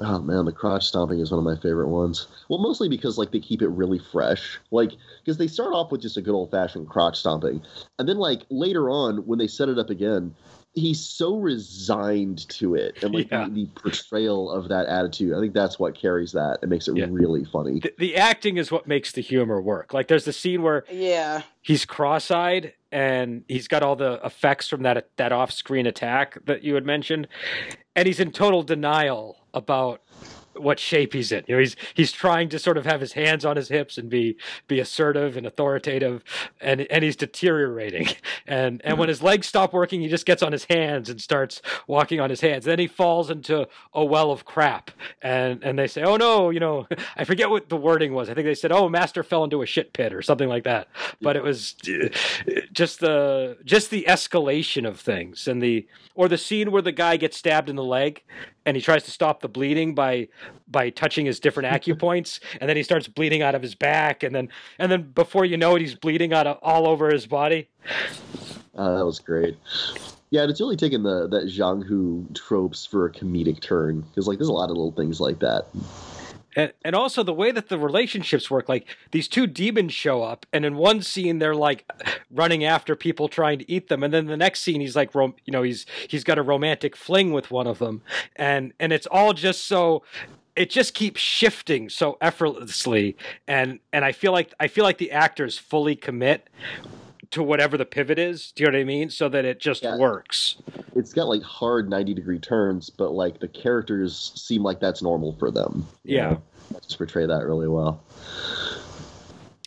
Oh 0.00 0.20
man, 0.20 0.44
the 0.44 0.52
crotch 0.52 0.86
stomping 0.86 1.18
is 1.18 1.32
one 1.32 1.38
of 1.38 1.44
my 1.44 1.60
favorite 1.60 1.88
ones. 1.88 2.28
Well, 2.48 2.60
mostly 2.60 2.88
because 2.88 3.18
like 3.18 3.32
they 3.32 3.40
keep 3.40 3.62
it 3.62 3.68
really 3.68 3.98
fresh. 3.98 4.58
Like 4.70 4.92
because 5.24 5.38
they 5.38 5.48
start 5.48 5.72
off 5.72 5.90
with 5.90 6.02
just 6.02 6.16
a 6.16 6.22
good 6.22 6.34
old 6.34 6.50
fashioned 6.52 6.88
crotch 6.88 7.18
stomping, 7.18 7.62
and 7.98 8.08
then 8.08 8.18
like 8.18 8.42
later 8.50 8.90
on 8.90 9.18
when 9.26 9.38
they 9.40 9.48
set 9.48 9.68
it 9.68 9.76
up 9.76 9.90
again, 9.90 10.34
he's 10.74 11.00
so 11.00 11.36
resigned 11.38 12.48
to 12.50 12.76
it, 12.76 13.02
and 13.02 13.12
like 13.12 13.28
Yeah. 13.30 13.46
the, 13.48 13.50
the 13.50 13.66
portrayal 13.74 14.52
of 14.52 14.68
that 14.68 14.86
attitude. 14.86 15.34
I 15.34 15.40
think 15.40 15.52
that's 15.52 15.80
what 15.80 15.96
carries 15.96 16.30
that. 16.32 16.58
It 16.62 16.68
makes 16.68 16.86
it 16.86 16.96
Yeah. 16.96 17.06
really 17.10 17.44
funny. 17.44 17.80
The, 17.80 17.92
the 17.98 18.16
acting 18.16 18.56
is 18.56 18.70
what 18.70 18.86
makes 18.86 19.10
the 19.10 19.20
humor 19.20 19.60
work. 19.60 19.92
Like 19.92 20.06
there's 20.06 20.24
the 20.26 20.32
scene 20.32 20.62
where 20.62 20.84
Yeah. 20.92 21.42
he's 21.62 21.84
cross-eyed 21.84 22.72
and 22.92 23.42
he's 23.48 23.66
got 23.68 23.82
all 23.82 23.96
the 23.96 24.20
effects 24.24 24.68
from 24.68 24.82
that 24.84 25.08
that 25.16 25.32
off-screen 25.32 25.86
attack 25.86 26.38
that 26.46 26.62
you 26.62 26.74
had 26.74 26.86
mentioned 26.86 27.26
and 27.98 28.06
he's 28.06 28.20
in 28.20 28.30
total 28.30 28.62
denial 28.62 29.36
about 29.52 30.00
what 30.60 30.78
shape 30.78 31.12
he's 31.12 31.32
in. 31.32 31.44
You 31.46 31.54
know, 31.54 31.60
he's 31.60 31.76
he's 31.94 32.12
trying 32.12 32.48
to 32.50 32.58
sort 32.58 32.76
of 32.76 32.84
have 32.84 33.00
his 33.00 33.12
hands 33.12 33.44
on 33.44 33.56
his 33.56 33.68
hips 33.68 33.98
and 33.98 34.08
be 34.08 34.36
be 34.66 34.80
assertive 34.80 35.36
and 35.36 35.46
authoritative, 35.46 36.22
and 36.60 36.82
and 36.82 37.04
he's 37.04 37.16
deteriorating. 37.16 38.08
And 38.46 38.80
and 38.82 38.96
when 38.98 39.06
mm-hmm. 39.06 39.10
his 39.10 39.22
legs 39.22 39.46
stop 39.46 39.74
working, 39.74 40.00
he 40.00 40.08
just 40.08 40.24
gets 40.24 40.42
on 40.42 40.52
his 40.52 40.64
hands 40.64 41.10
and 41.10 41.20
starts 41.20 41.60
walking 41.86 42.18
on 42.18 42.30
his 42.30 42.40
hands. 42.40 42.64
Then 42.64 42.78
he 42.78 42.86
falls 42.86 43.30
into 43.30 43.68
a 43.92 44.02
well 44.02 44.30
of 44.30 44.46
crap, 44.46 44.90
and 45.20 45.62
and 45.62 45.78
they 45.78 45.86
say, 45.86 46.02
oh 46.02 46.16
no, 46.16 46.48
you 46.48 46.58
know, 46.58 46.86
I 47.16 47.24
forget 47.24 47.50
what 47.50 47.68
the 47.68 47.76
wording 47.76 48.14
was. 48.14 48.30
I 48.30 48.34
think 48.34 48.46
they 48.46 48.54
said, 48.54 48.72
oh, 48.72 48.88
master 48.88 49.22
fell 49.22 49.44
into 49.44 49.60
a 49.60 49.66
shit 49.66 49.92
pit 49.92 50.14
or 50.14 50.22
something 50.22 50.48
like 50.48 50.64
that. 50.64 50.88
But 51.20 51.36
it 51.36 51.42
was 51.42 51.74
just 52.72 53.00
the 53.00 53.58
just 53.64 53.90
the 53.90 54.06
escalation 54.08 54.88
of 54.88 54.98
things 54.98 55.46
and 55.46 55.62
the 55.62 55.86
or 56.14 56.28
the 56.28 56.38
scene 56.38 56.70
where 56.72 56.82
the 56.82 56.92
guy 56.92 57.16
gets 57.16 57.36
stabbed 57.36 57.68
in 57.68 57.76
the 57.76 57.84
leg 57.84 58.22
and 58.68 58.76
he 58.76 58.82
tries 58.82 59.02
to 59.04 59.10
stop 59.10 59.40
the 59.40 59.48
bleeding 59.48 59.94
by 59.94 60.28
by 60.68 60.90
touching 60.90 61.24
his 61.24 61.40
different 61.40 61.68
acupoints, 61.74 62.38
and 62.60 62.68
then 62.68 62.76
he 62.76 62.82
starts 62.82 63.08
bleeding 63.08 63.40
out 63.40 63.54
of 63.54 63.62
his 63.62 63.74
back, 63.74 64.22
and 64.22 64.34
then 64.34 64.50
and 64.78 64.92
then 64.92 65.10
before 65.14 65.46
you 65.46 65.56
know 65.56 65.74
it, 65.74 65.80
he's 65.80 65.94
bleeding 65.94 66.34
out 66.34 66.46
of, 66.46 66.58
all 66.60 66.86
over 66.86 67.10
his 67.10 67.26
body. 67.26 67.68
Uh, 68.76 68.98
that 68.98 69.06
was 69.06 69.18
great. 69.18 69.56
Yeah, 70.30 70.42
and 70.42 70.50
it's 70.50 70.60
really 70.60 70.76
taken 70.76 71.02
the 71.02 71.26
that 71.28 71.46
Jiang 71.46 71.82
Hu 71.82 72.26
tropes 72.34 72.84
for 72.84 73.06
a 73.06 73.10
comedic 73.10 73.60
turn 73.60 74.02
because 74.02 74.28
like 74.28 74.36
there's 74.36 74.48
a 74.48 74.52
lot 74.52 74.70
of 74.70 74.76
little 74.76 74.92
things 74.92 75.18
like 75.18 75.38
that. 75.38 75.66
And, 76.56 76.72
and 76.84 76.94
also 76.96 77.22
the 77.22 77.34
way 77.34 77.50
that 77.52 77.68
the 77.68 77.78
relationships 77.78 78.50
work 78.50 78.68
like 78.68 78.86
these 79.10 79.28
two 79.28 79.46
demons 79.46 79.92
show 79.92 80.22
up 80.22 80.46
and 80.52 80.64
in 80.64 80.76
one 80.76 81.02
scene 81.02 81.38
they're 81.38 81.54
like 81.54 81.90
running 82.30 82.64
after 82.64 82.96
people 82.96 83.28
trying 83.28 83.58
to 83.58 83.70
eat 83.70 83.88
them 83.88 84.02
and 84.02 84.14
then 84.14 84.26
the 84.26 84.36
next 84.36 84.60
scene 84.60 84.80
he's 84.80 84.96
like 84.96 85.14
rom- 85.14 85.34
you 85.44 85.52
know 85.52 85.62
he's 85.62 85.84
he's 86.08 86.24
got 86.24 86.38
a 86.38 86.42
romantic 86.42 86.96
fling 86.96 87.32
with 87.32 87.50
one 87.50 87.66
of 87.66 87.78
them. 87.78 88.02
And 88.36 88.72
and 88.80 88.92
it's 88.92 89.06
all 89.06 89.32
just 89.32 89.66
so 89.66 90.02
it 90.56 90.70
just 90.70 90.92
keeps 90.94 91.20
shifting 91.20 91.88
so 91.88 92.18
effortlessly. 92.20 93.16
And 93.46 93.78
and 93.92 94.04
I 94.04 94.12
feel 94.12 94.32
like 94.32 94.52
I 94.58 94.68
feel 94.68 94.84
like 94.84 94.98
the 94.98 95.12
actors 95.12 95.58
fully 95.58 95.96
commit 95.96 96.48
to 97.30 97.42
whatever 97.42 97.76
the 97.76 97.84
pivot 97.84 98.18
is. 98.18 98.52
Do 98.52 98.64
you 98.64 98.70
know 98.70 98.78
what 98.78 98.82
I 98.82 98.84
mean? 98.84 99.10
So 99.10 99.28
that 99.28 99.44
it 99.44 99.60
just 99.60 99.82
Yeah. 99.82 99.96
works. 99.96 100.56
It's 100.94 101.12
got 101.12 101.28
like 101.28 101.42
hard 101.42 101.88
90 101.90 102.14
degree 102.14 102.38
turns, 102.38 102.90
but 102.90 103.10
like 103.12 103.40
the 103.40 103.48
characters 103.48 104.32
seem 104.34 104.62
like 104.62 104.80
that's 104.80 105.02
normal 105.02 105.34
for 105.38 105.50
them. 105.50 105.86
Yeah. 106.04 106.30
know? 106.30 106.42
Just 106.82 106.98
portray 106.98 107.26
that 107.26 107.44
really 107.46 107.68
well. 107.68 108.02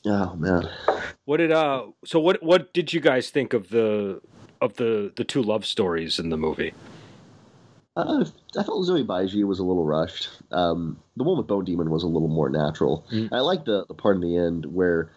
Oh 0.06 0.36
man. 0.36 0.68
What 1.25 1.38
did 1.38 1.51
uh? 1.51 1.84
So 2.06 2.20
what 2.20 2.41
what 2.41 2.74
did 2.74 2.91
you 2.94 3.00
guys 3.00 3.30
think 3.30 3.53
of 3.53 3.70
the 3.70 4.22
of 4.60 4.75
the 4.77 5.12
the 5.15 5.24
two 5.24 5.41
love 5.44 5.65
stories 5.65 6.18
in 6.20 6.30
the 6.30 6.38
movie? 6.38 6.74
Uh, 7.96 8.24
I 8.58 8.63
felt 8.63 8.88
Zhu 8.88 9.06
Bajie 9.06 9.44
was 9.44 9.60
a 9.60 9.63
little 9.63 9.84
rushed. 9.84 10.30
Um, 10.51 10.98
the 11.18 11.24
one 11.24 11.38
with 11.38 11.48
Bone 11.48 11.65
Demon 11.65 11.89
was 11.91 12.03
a 12.03 12.08
little 12.08 12.30
more 12.30 12.50
natural. 12.50 13.06
Mm. 13.12 13.30
I 13.34 13.39
like 13.41 13.65
the, 13.65 13.86
the 13.88 13.94
part 13.94 14.15
in 14.15 14.22
the 14.22 14.38
end 14.38 14.65
where 14.65 15.12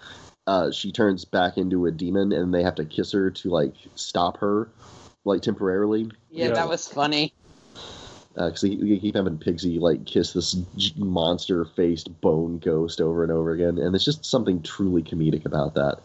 uh, 0.46 0.70
she 0.70 0.92
turns 0.92 1.24
back 1.24 1.56
into 1.56 1.86
a 1.86 1.90
demon 1.90 2.32
and 2.32 2.52
they 2.52 2.62
have 2.62 2.74
to 2.76 2.84
kiss 2.84 3.12
her 3.12 3.30
to 3.30 3.50
like 3.50 3.74
stop 3.94 4.38
her, 4.38 4.68
like 5.24 5.42
temporarily. 5.42 6.10
Yeah, 6.30 6.48
Yeah. 6.48 6.54
that 6.54 6.68
was 6.68 6.86
funny. 6.88 7.32
Because 8.34 8.62
they, 8.62 8.74
they 8.74 8.98
keep 8.98 9.14
having 9.14 9.38
Pigsy 9.38 9.78
like 9.78 10.04
kiss 10.06 10.32
this 10.32 10.56
monster 10.96 11.64
faced 11.64 12.20
bone 12.20 12.58
ghost 12.58 13.00
over 13.00 13.22
and 13.22 13.30
over 13.30 13.52
again, 13.52 13.78
and 13.78 13.94
it's 13.94 14.04
just 14.04 14.24
something 14.26 14.60
truly 14.62 15.04
comedic 15.04 15.46
about 15.46 15.74
that. 15.74 16.00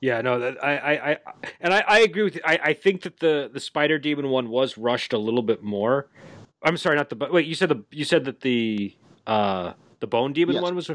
Yeah, 0.00 0.20
no, 0.20 0.38
that 0.38 0.62
I, 0.62 0.76
I, 0.76 1.10
I 1.10 1.18
and 1.60 1.74
I, 1.74 1.84
I 1.88 1.98
agree 2.00 2.22
with 2.22 2.36
you. 2.36 2.40
I, 2.44 2.60
I 2.62 2.72
think 2.74 3.02
that 3.02 3.18
the 3.18 3.50
the 3.52 3.58
spider 3.58 3.98
demon 3.98 4.28
one 4.28 4.48
was 4.48 4.78
rushed 4.78 5.12
a 5.12 5.18
little 5.18 5.42
bit 5.42 5.60
more. 5.64 6.06
I'm 6.62 6.76
sorry, 6.76 6.94
not 6.94 7.08
the 7.08 7.16
but 7.16 7.32
wait. 7.32 7.46
You 7.46 7.56
said 7.56 7.70
the 7.70 7.82
you 7.90 8.04
said 8.04 8.24
that 8.24 8.42
the 8.42 8.94
uh 9.26 9.72
the 10.00 10.06
bone 10.06 10.32
demon 10.32 10.54
Yes. 10.54 10.62
one 10.62 10.74
was 10.74 10.90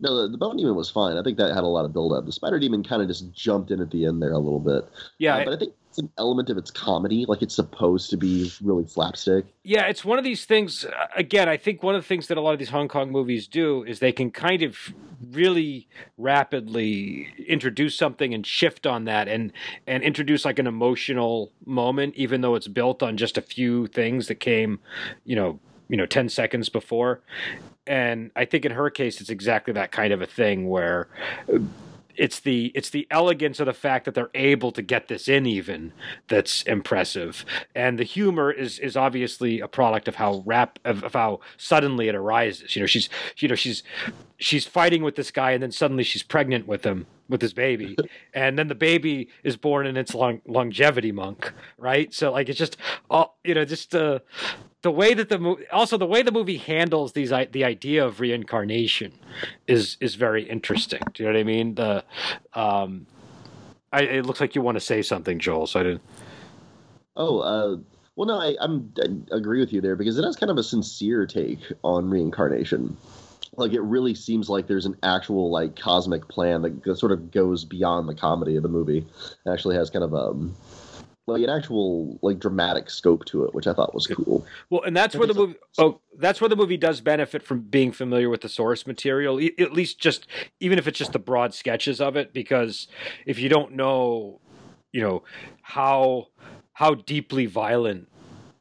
No, 0.00 0.22
the, 0.22 0.28
the 0.28 0.36
Bone 0.36 0.56
Demon 0.56 0.74
was 0.74 0.90
fine. 0.90 1.16
I 1.16 1.22
think 1.22 1.38
that 1.38 1.54
had 1.54 1.64
a 1.64 1.68
lot 1.68 1.84
of 1.86 1.92
build 1.92 2.12
up. 2.12 2.26
The 2.26 2.32
Spider 2.32 2.58
Demon 2.58 2.84
kind 2.84 3.00
of 3.00 3.08
just 3.08 3.32
jumped 3.32 3.70
in 3.70 3.80
at 3.80 3.90
the 3.90 4.04
end 4.04 4.20
there 4.20 4.32
a 4.32 4.38
little 4.38 4.60
bit. 4.60 4.86
yeah 5.18 5.36
Uh, 5.36 5.44
but 5.46 5.54
I 5.54 5.56
think 5.56 5.72
it's 5.88 5.98
an 6.00 6.10
element 6.18 6.50
of 6.50 6.58
its 6.58 6.70
comedy. 6.70 7.24
Like 7.26 7.40
it's 7.40 7.54
supposed 7.54 8.10
to 8.10 8.16
be 8.16 8.50
really 8.60 8.84
slapstick. 8.86 9.46
Yeah, 9.62 9.86
it's 9.86 10.04
one 10.04 10.18
of 10.18 10.24
these 10.24 10.44
things. 10.44 10.84
Again, 11.16 11.48
I 11.48 11.56
think 11.56 11.82
one 11.82 11.94
of 11.94 12.02
the 12.02 12.08
things 12.08 12.26
that 12.26 12.36
a 12.36 12.40
lot 12.40 12.52
of 12.52 12.58
these 12.58 12.70
Hong 12.70 12.88
Kong 12.88 13.12
movies 13.12 13.46
do 13.46 13.84
is 13.84 14.00
they 14.00 14.12
can 14.12 14.30
kind 14.32 14.62
of 14.62 14.76
really 15.30 15.88
rapidly 16.18 17.32
introduce 17.46 17.96
something 17.96 18.34
and 18.34 18.44
shift 18.44 18.86
on 18.86 19.04
that, 19.04 19.28
and 19.28 19.52
and 19.86 20.02
introduce 20.02 20.44
like 20.44 20.58
an 20.58 20.66
emotional 20.66 21.52
moment, 21.64 22.14
even 22.16 22.40
though 22.40 22.56
it's 22.56 22.68
built 22.68 23.02
on 23.02 23.16
just 23.16 23.38
a 23.38 23.42
few 23.42 23.86
things 23.86 24.26
that 24.26 24.40
came, 24.40 24.80
you 25.24 25.36
know, 25.36 25.60
you 25.88 25.96
know, 25.96 26.06
ten 26.06 26.28
seconds 26.28 26.68
before. 26.68 27.22
And 27.86 28.30
I 28.34 28.44
think 28.44 28.64
in 28.64 28.72
her 28.72 28.90
case, 28.90 29.20
it's 29.20 29.30
exactly 29.30 29.72
that 29.74 29.92
kind 29.92 30.12
of 30.12 30.22
a 30.22 30.26
thing 30.26 30.68
where 30.68 31.08
uh, 31.52 31.58
it's 32.16 32.40
the 32.40 32.70
it's 32.74 32.90
the 32.90 33.06
elegance 33.10 33.60
of 33.60 33.66
the 33.66 33.72
fact 33.72 34.04
that 34.04 34.14
they're 34.14 34.30
able 34.34 34.72
to 34.72 34.82
get 34.82 35.08
this 35.08 35.28
in 35.28 35.46
even 35.46 35.92
that's 36.28 36.62
impressive. 36.62 37.44
And 37.74 37.98
the 37.98 38.04
humor 38.04 38.50
is 38.50 38.78
is 38.78 38.96
obviously 38.96 39.60
a 39.60 39.68
product 39.68 40.08
of 40.08 40.16
how 40.16 40.42
rap 40.46 40.78
of, 40.84 41.04
of 41.04 41.12
how 41.14 41.40
suddenly 41.56 42.08
it 42.08 42.14
arises. 42.14 42.74
You 42.76 42.80
know 42.80 42.86
she's 42.86 43.08
you 43.38 43.48
know 43.48 43.54
she's 43.54 43.82
she's 44.38 44.66
fighting 44.66 45.02
with 45.02 45.16
this 45.16 45.30
guy 45.30 45.52
and 45.52 45.62
then 45.62 45.72
suddenly 45.72 46.04
she's 46.04 46.22
pregnant 46.22 46.66
with 46.66 46.84
him 46.84 47.06
with 47.28 47.40
his 47.40 47.52
baby. 47.52 47.96
And 48.34 48.58
then 48.58 48.66
the 48.66 48.74
baby 48.74 49.28
is 49.44 49.56
born 49.56 49.86
in 49.86 49.96
its 49.96 50.12
long, 50.12 50.40
longevity 50.46 51.12
monk 51.12 51.52
right? 51.78 52.12
So 52.12 52.32
like 52.32 52.48
it's 52.48 52.58
just 52.58 52.76
all 53.08 53.38
you 53.44 53.54
know 53.54 53.64
just 53.64 53.94
uh 53.94 54.20
the 54.84 54.90
way 54.90 55.14
that 55.14 55.28
the 55.30 55.38
movie 55.38 55.66
also 55.72 55.96
the 55.96 56.06
way 56.06 56.22
the 56.22 56.30
movie 56.30 56.58
handles 56.58 57.12
these 57.14 57.30
the 57.50 57.64
idea 57.64 58.04
of 58.04 58.20
reincarnation 58.20 59.12
is 59.66 59.96
is 60.00 60.14
very 60.14 60.44
interesting 60.44 61.00
do 61.14 61.22
you 61.22 61.28
know 61.28 61.34
what 61.34 61.40
i 61.40 61.42
mean 61.42 61.74
the 61.74 62.04
um 62.54 63.06
I, 63.92 64.02
it 64.02 64.26
looks 64.26 64.40
like 64.40 64.54
you 64.54 64.62
want 64.62 64.76
to 64.76 64.80
say 64.80 65.02
something 65.02 65.38
joel 65.38 65.66
so 65.66 65.80
i 65.80 65.82
didn't 65.82 66.02
Oh, 67.16 67.38
uh, 67.40 67.76
well, 68.16 68.26
no, 68.26 68.40
I, 68.40 68.56
I'm 68.60 68.92
I 69.00 69.36
agree 69.36 69.60
with 69.60 69.72
you 69.72 69.80
there 69.80 69.96
because 69.96 70.18
it 70.18 70.24
has 70.24 70.36
kind 70.36 70.50
of 70.50 70.58
a 70.58 70.62
sincere 70.62 71.26
take 71.26 71.60
on 71.82 72.10
reincarnation. 72.10 72.96
Like 73.56 73.72
it 73.72 73.82
really 73.82 74.14
seems 74.14 74.48
like 74.48 74.66
there's 74.66 74.86
an 74.86 74.96
actual 75.02 75.50
like 75.50 75.78
cosmic 75.78 76.26
plan 76.28 76.62
that 76.62 76.98
sort 76.98 77.12
of 77.12 77.30
goes 77.30 77.64
beyond 77.64 78.08
the 78.08 78.14
comedy 78.14 78.56
of 78.56 78.64
the 78.64 78.68
movie. 78.68 78.98
It 78.98 79.50
actually 79.50 79.76
has 79.76 79.90
kind 79.90 80.04
of 80.04 80.14
um 80.14 80.56
like 81.26 81.42
an 81.42 81.50
actual 81.50 82.18
like 82.22 82.38
dramatic 82.38 82.90
scope 82.90 83.24
to 83.26 83.44
it, 83.44 83.54
which 83.54 83.66
I 83.66 83.72
thought 83.72 83.94
was 83.94 84.06
cool. 84.06 84.46
Well, 84.70 84.82
and 84.82 84.96
that's 84.96 85.16
where 85.16 85.26
the 85.26 85.34
movie. 85.34 85.56
Oh, 85.78 86.00
that's 86.18 86.40
where 86.40 86.48
the 86.48 86.56
movie 86.56 86.76
does 86.76 87.00
benefit 87.00 87.42
from 87.42 87.60
being 87.60 87.92
familiar 87.92 88.28
with 88.28 88.42
the 88.42 88.48
source 88.48 88.86
material, 88.86 89.40
e- 89.40 89.54
at 89.58 89.72
least 89.72 89.98
just 89.98 90.26
even 90.60 90.78
if 90.78 90.86
it's 90.86 90.98
just 90.98 91.12
the 91.12 91.18
broad 91.18 91.54
sketches 91.54 92.00
of 92.00 92.16
it. 92.16 92.32
Because 92.32 92.88
if 93.26 93.38
you 93.38 93.48
don't 93.48 93.72
know, 93.72 94.40
you 94.92 95.00
know 95.00 95.22
how 95.62 96.28
how 96.74 96.94
deeply 96.94 97.46
violent 97.46 98.08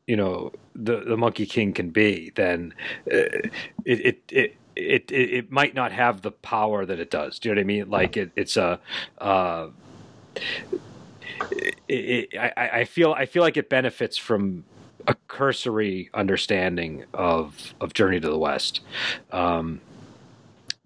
you 0.08 0.16
know 0.16 0.52
the 0.76 1.02
the 1.02 1.18
Monkey 1.18 1.46
King 1.46 1.74
can 1.74 1.90
be, 1.90 2.32
then 2.36 2.74
uh, 3.12 3.50
it 3.86 4.00
it. 4.06 4.24
it 4.30 4.58
it, 4.76 5.12
it 5.12 5.30
it 5.30 5.52
might 5.52 5.76
not 5.76 5.92
have 5.92 6.24
the 6.24 6.32
power 6.32 6.84
that 6.84 7.00
it 7.00 7.12
does. 7.12 7.38
Do 7.38 7.48
you 7.48 7.54
know 7.54 7.60
what 7.60 7.64
I 7.64 7.68
mean? 7.68 7.90
Like 7.92 8.18
it, 8.18 8.32
it's 8.36 8.58
a, 8.58 8.80
uh, 9.20 9.68
it, 11.52 11.76
it, 11.88 12.38
I, 12.38 12.70
I 12.80 12.86
feel 12.86 13.14
I 13.14 13.26
feel 13.26 13.44
like 13.44 13.58
it 13.58 13.70
benefits 13.70 14.18
from 14.18 14.66
a 15.08 15.16
cursory 15.28 16.10
understanding 16.14 17.06
of 17.14 17.74
of 17.82 17.94
Journey 17.94 18.20
to 18.20 18.30
the 18.30 18.38
West. 18.38 18.82
Um, 19.32 19.82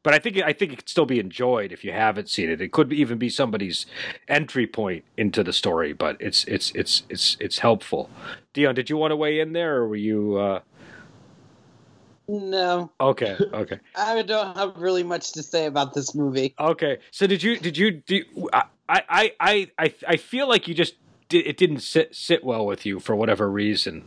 but 0.03 0.13
I 0.13 0.19
think 0.19 0.37
I 0.37 0.53
think 0.53 0.71
it 0.73 0.77
could 0.77 0.89
still 0.89 1.05
be 1.05 1.19
enjoyed 1.19 1.71
if 1.71 1.83
you 1.83 1.91
haven't 1.91 2.29
seen 2.29 2.49
it. 2.49 2.61
It 2.61 2.71
could 2.71 2.93
even 2.93 3.17
be 3.17 3.29
somebody's 3.29 3.85
entry 4.27 4.65
point 4.65 5.03
into 5.17 5.43
the 5.43 5.53
story, 5.53 5.93
but 5.93 6.17
it's 6.21 6.45
it's 6.45 6.71
it's 6.71 7.03
it's 7.09 7.35
it's 7.39 7.59
helpful. 7.59 8.09
Dion, 8.53 8.73
did 8.75 8.89
you 8.89 8.97
want 8.97 9.11
to 9.11 9.15
weigh 9.17 9.39
in 9.39 9.53
there, 9.53 9.77
or 9.77 9.87
were 9.89 9.95
you 9.97 10.37
uh, 10.37 10.61
No, 12.29 12.91
okay? 13.01 13.37
Okay, 13.53 13.79
I 13.95 14.21
don't 14.21 14.55
have 14.57 14.77
really 14.77 15.03
much 15.03 15.33
to 15.33 15.43
say 15.43 15.65
about 15.65 15.93
this 15.93 16.15
movie. 16.15 16.55
okay. 16.59 16.99
So 17.11 17.27
did 17.27 17.43
you 17.43 17.57
did 17.59 17.77
you 17.77 17.91
do? 17.91 18.23
I 18.53 18.63
I 18.89 19.33
I 19.39 19.71
I 19.77 19.93
I 20.07 20.17
feel 20.17 20.47
like 20.47 20.67
you 20.67 20.73
just 20.73 20.95
did, 21.29 21.45
it 21.45 21.57
didn't 21.57 21.79
sit 21.79 22.15
sit 22.15 22.43
well 22.43 22.65
with 22.65 22.85
you 22.85 22.99
for 22.99 23.15
whatever 23.15 23.49
reason. 23.49 24.03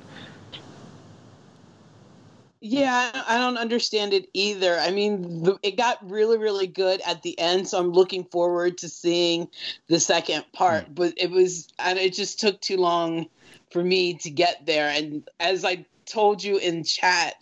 Yeah, 2.62 3.10
I 3.26 3.38
don't 3.38 3.56
understand 3.56 4.12
it 4.12 4.28
either. 4.34 4.76
I 4.78 4.90
mean, 4.90 5.44
the, 5.44 5.58
it 5.62 5.78
got 5.78 5.98
really, 6.08 6.36
really 6.36 6.66
good 6.66 7.00
at 7.06 7.22
the 7.22 7.38
end, 7.38 7.66
so 7.66 7.78
I'm 7.78 7.92
looking 7.92 8.24
forward 8.24 8.76
to 8.78 8.88
seeing 8.90 9.48
the 9.88 9.98
second 9.98 10.44
part. 10.52 10.86
Hmm. 10.86 10.92
But 10.92 11.14
it 11.16 11.30
was, 11.30 11.68
and 11.78 11.98
it 11.98 12.12
just 12.12 12.38
took 12.38 12.60
too 12.60 12.76
long 12.76 13.28
for 13.70 13.82
me 13.82 14.14
to 14.14 14.30
get 14.30 14.66
there. 14.66 14.90
And 14.90 15.26
as 15.40 15.64
I 15.64 15.86
told 16.04 16.44
you 16.44 16.58
in 16.58 16.84
chat, 16.84 17.36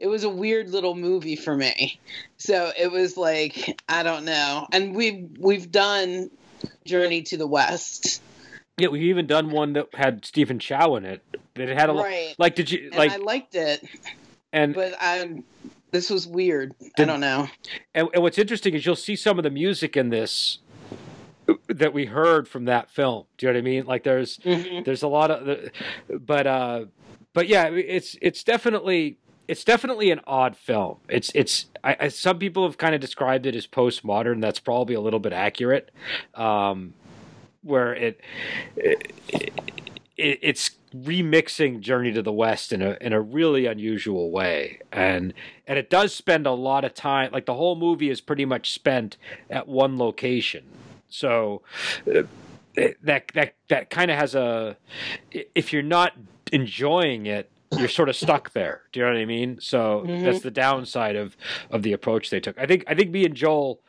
it 0.00 0.08
was 0.08 0.24
a 0.24 0.28
weird 0.28 0.70
little 0.70 0.96
movie 0.96 1.36
for 1.36 1.56
me. 1.56 2.00
So 2.36 2.72
it 2.76 2.90
was 2.90 3.16
like, 3.16 3.80
I 3.88 4.02
don't 4.02 4.24
know. 4.24 4.66
And 4.72 4.96
we've 4.96 5.28
we've 5.38 5.70
done 5.70 6.30
Journey 6.86 7.22
to 7.22 7.36
the 7.36 7.46
West, 7.46 8.20
Yeah, 8.78 8.88
we've 8.88 9.02
even 9.04 9.26
done 9.26 9.50
one 9.50 9.72
that 9.74 9.88
had 9.94 10.24
Stephen 10.24 10.58
Chow 10.58 10.96
in 10.96 11.04
it. 11.04 11.22
That 11.54 11.68
it 11.68 11.78
had 11.78 11.88
a 11.88 11.92
lo- 11.92 12.02
right? 12.02 12.34
like. 12.38 12.54
Did 12.56 12.70
you 12.70 12.88
and 12.88 12.96
like 12.96 13.12
I 13.12 13.16
liked 13.16 13.54
it, 13.54 13.82
and 14.52 14.74
but 14.74 14.94
I'm. 15.00 15.44
This 15.92 16.10
was 16.10 16.26
weird. 16.26 16.74
I 16.98 17.04
don't 17.04 17.20
know. 17.20 17.48
and, 17.94 18.08
and 18.12 18.22
what's 18.22 18.36
interesting 18.38 18.74
is 18.74 18.84
you'll 18.84 18.96
see 18.96 19.14
some 19.14 19.38
of 19.38 19.44
the 19.44 19.50
music 19.50 19.96
in 19.96 20.10
this 20.10 20.58
that 21.68 21.92
we 21.92 22.06
heard 22.06 22.48
from 22.48 22.64
that 22.64 22.90
film. 22.90 23.26
Do 23.38 23.46
you 23.46 23.52
know 23.52 23.58
what 23.58 23.60
I 23.60 23.64
mean? 23.64 23.86
Like 23.86 24.02
there's 24.02 24.38
Mhm. 24.38 24.84
there's 24.84 25.04
a 25.04 25.08
lot 25.08 25.30
of 25.30 25.70
but 26.08 26.46
uh 26.48 26.84
but 27.32 27.46
yeah, 27.46 27.66
it's 27.68 28.16
it's 28.20 28.42
definitely 28.42 29.18
it's 29.48 29.64
definitely 29.64 30.10
an 30.10 30.20
odd 30.26 30.56
film. 30.56 30.98
It's 31.08 31.30
it's 31.34 31.66
I, 31.82 31.96
I 32.00 32.08
some 32.08 32.38
people 32.38 32.66
have 32.66 32.78
kind 32.78 32.94
of 32.94 33.00
described 33.00 33.46
it 33.46 33.54
as 33.54 33.66
postmodern. 33.66 34.40
That's 34.40 34.60
probably 34.60 34.94
a 34.94 35.00
little 35.00 35.20
bit 35.20 35.32
accurate. 35.32 35.90
Um 36.34 36.94
where 37.64 37.94
it, 37.94 38.20
it, 38.76 39.12
it 39.28 39.52
it's 40.18 40.72
remixing 40.94 41.80
Journey 41.80 42.12
to 42.12 42.22
the 42.22 42.32
West 42.32 42.72
in 42.72 42.82
a 42.82 42.96
in 43.00 43.12
a 43.12 43.20
really 43.20 43.66
unusual 43.66 44.30
way, 44.30 44.80
and 44.92 45.34
and 45.66 45.78
it 45.78 45.90
does 45.90 46.14
spend 46.14 46.46
a 46.46 46.52
lot 46.52 46.84
of 46.84 46.94
time. 46.94 47.32
Like 47.32 47.46
the 47.46 47.54
whole 47.54 47.74
movie 47.74 48.10
is 48.10 48.20
pretty 48.20 48.44
much 48.44 48.72
spent 48.72 49.16
at 49.50 49.66
one 49.66 49.98
location, 49.98 50.64
so. 51.08 51.62
Uh, 52.06 52.22
that 53.02 53.30
that 53.34 53.54
that 53.68 53.88
kind 53.88 54.10
of 54.10 54.16
has 54.16 54.34
a 54.34 54.76
if 55.30 55.72
you're 55.72 55.80
not 55.80 56.12
enjoying 56.50 57.26
it 57.26 57.48
you're 57.78 57.88
sort 57.88 58.08
of 58.08 58.16
stuck 58.16 58.52
there. 58.52 58.82
Do 58.92 59.00
you 59.00 59.06
know 59.06 59.12
what 59.12 59.20
I 59.20 59.24
mean? 59.24 59.58
So 59.60 60.04
mm-hmm. 60.06 60.24
that's 60.24 60.40
the 60.40 60.50
downside 60.50 61.16
of 61.16 61.36
of 61.70 61.82
the 61.82 61.92
approach 61.92 62.30
they 62.30 62.40
took. 62.40 62.58
I 62.58 62.66
think 62.66 62.84
I 62.86 62.94
think 62.94 63.10
me 63.10 63.24
and 63.24 63.34
Joel 63.34 63.80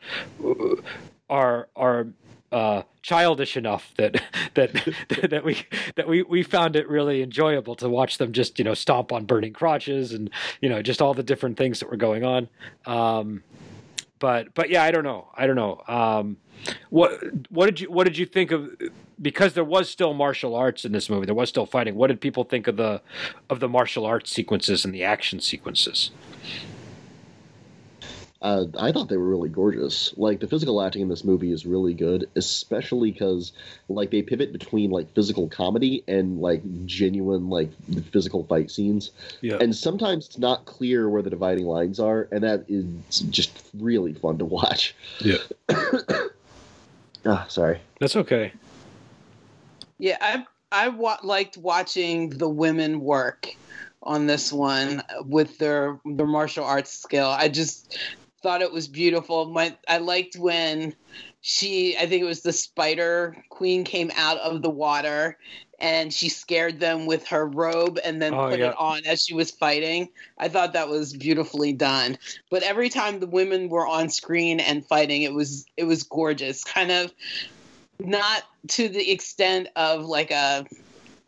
are 1.28 1.68
are 1.76 2.08
uh, 2.52 2.82
childish 3.02 3.56
enough 3.56 3.92
that 3.96 4.22
that 4.54 4.72
that 5.30 5.44
we 5.44 5.64
that 5.96 6.08
we 6.08 6.22
we 6.22 6.42
found 6.42 6.76
it 6.76 6.88
really 6.88 7.22
enjoyable 7.22 7.74
to 7.76 7.88
watch 7.88 8.18
them 8.18 8.32
just 8.32 8.58
you 8.58 8.64
know 8.64 8.74
stomp 8.74 9.12
on 9.12 9.24
burning 9.24 9.52
crotches 9.52 10.12
and 10.12 10.30
you 10.60 10.68
know 10.68 10.82
just 10.82 11.02
all 11.02 11.14
the 11.14 11.22
different 11.22 11.56
things 11.56 11.80
that 11.80 11.90
were 11.90 11.96
going 11.96 12.24
on. 12.24 12.48
Um, 12.86 13.42
but 14.18 14.54
but 14.54 14.70
yeah, 14.70 14.82
I 14.82 14.90
don't 14.90 15.04
know. 15.04 15.28
I 15.34 15.46
don't 15.46 15.56
know. 15.56 15.82
Um, 15.86 16.36
what 16.90 17.20
what 17.50 17.66
did 17.66 17.80
you 17.80 17.90
what 17.90 18.04
did 18.04 18.16
you 18.16 18.26
think 18.26 18.50
of 18.50 18.70
because 19.20 19.54
there 19.54 19.64
was 19.64 19.88
still 19.88 20.14
martial 20.14 20.54
arts 20.54 20.84
in 20.84 20.92
this 20.92 21.08
movie. 21.08 21.26
There 21.26 21.34
was 21.34 21.48
still 21.48 21.66
fighting. 21.66 21.94
What 21.94 22.08
did 22.08 22.20
people 22.20 22.44
think 22.44 22.66
of 22.66 22.76
the 22.76 23.00
of 23.48 23.60
the 23.60 23.68
martial 23.68 24.04
arts 24.04 24.30
sequences 24.30 24.84
and 24.84 24.94
the 24.94 25.04
action 25.04 25.40
sequences? 25.40 26.10
Uh, 28.42 28.66
I 28.78 28.92
thought 28.92 29.08
they 29.08 29.16
were 29.16 29.28
really 29.28 29.48
gorgeous. 29.48 30.12
Like 30.16 30.40
the 30.40 30.46
physical 30.46 30.82
acting 30.82 31.02
in 31.02 31.08
this 31.08 31.24
movie 31.24 31.50
is 31.50 31.64
really 31.64 31.94
good, 31.94 32.28
especially 32.36 33.10
because 33.10 33.52
like 33.88 34.10
they 34.10 34.22
pivot 34.22 34.52
between 34.52 34.90
like 34.90 35.12
physical 35.14 35.48
comedy 35.48 36.04
and 36.06 36.40
like 36.40 36.62
genuine 36.84 37.48
like 37.48 37.70
physical 38.12 38.44
fight 38.44 38.70
scenes. 38.70 39.10
Yeah. 39.40 39.56
And 39.60 39.74
sometimes 39.74 40.26
it's 40.26 40.38
not 40.38 40.66
clear 40.66 41.08
where 41.08 41.22
the 41.22 41.30
dividing 41.30 41.64
lines 41.64 41.98
are, 41.98 42.28
and 42.30 42.44
that 42.44 42.66
is 42.68 42.84
just 43.30 43.70
really 43.74 44.12
fun 44.12 44.38
to 44.38 44.44
watch. 44.44 44.94
Yeah. 45.18 45.38
ah, 47.26 47.46
sorry. 47.48 47.80
That's 47.98 48.16
okay. 48.16 48.52
Yeah, 49.98 50.16
I 50.20 50.44
I 50.72 50.88
wa- 50.88 51.18
liked 51.22 51.56
watching 51.56 52.30
the 52.30 52.48
women 52.48 53.00
work 53.00 53.48
on 54.02 54.26
this 54.26 54.52
one 54.52 55.02
with 55.24 55.58
their 55.58 56.00
their 56.04 56.26
martial 56.26 56.64
arts 56.64 56.92
skill. 56.92 57.28
I 57.28 57.48
just 57.48 57.98
thought 58.42 58.62
it 58.62 58.72
was 58.72 58.88
beautiful. 58.88 59.46
My 59.46 59.76
I 59.88 59.98
liked 59.98 60.36
when 60.36 60.94
she 61.40 61.96
I 61.96 62.06
think 62.06 62.22
it 62.22 62.26
was 62.26 62.42
the 62.42 62.52
spider 62.52 63.36
queen 63.50 63.84
came 63.84 64.10
out 64.16 64.38
of 64.38 64.62
the 64.62 64.70
water 64.70 65.38
and 65.78 66.12
she 66.12 66.28
scared 66.28 66.80
them 66.80 67.06
with 67.06 67.26
her 67.28 67.46
robe 67.46 67.98
and 68.04 68.20
then 68.20 68.34
oh, 68.34 68.48
put 68.48 68.60
yeah. 68.60 68.70
it 68.70 68.76
on 68.78 69.04
as 69.06 69.24
she 69.24 69.34
was 69.34 69.50
fighting. 69.50 70.08
I 70.38 70.48
thought 70.48 70.72
that 70.72 70.88
was 70.88 71.12
beautifully 71.12 71.72
done. 71.72 72.18
But 72.50 72.62
every 72.62 72.88
time 72.88 73.20
the 73.20 73.26
women 73.26 73.68
were 73.68 73.86
on 73.86 74.08
screen 74.08 74.58
and 74.58 74.86
fighting, 74.86 75.22
it 75.22 75.34
was 75.34 75.66
it 75.76 75.84
was 75.84 76.02
gorgeous. 76.02 76.64
Kind 76.64 76.90
of 76.90 77.12
not 77.98 78.42
to 78.68 78.88
the 78.88 79.10
extent 79.10 79.68
of 79.76 80.04
like 80.04 80.30
a 80.30 80.66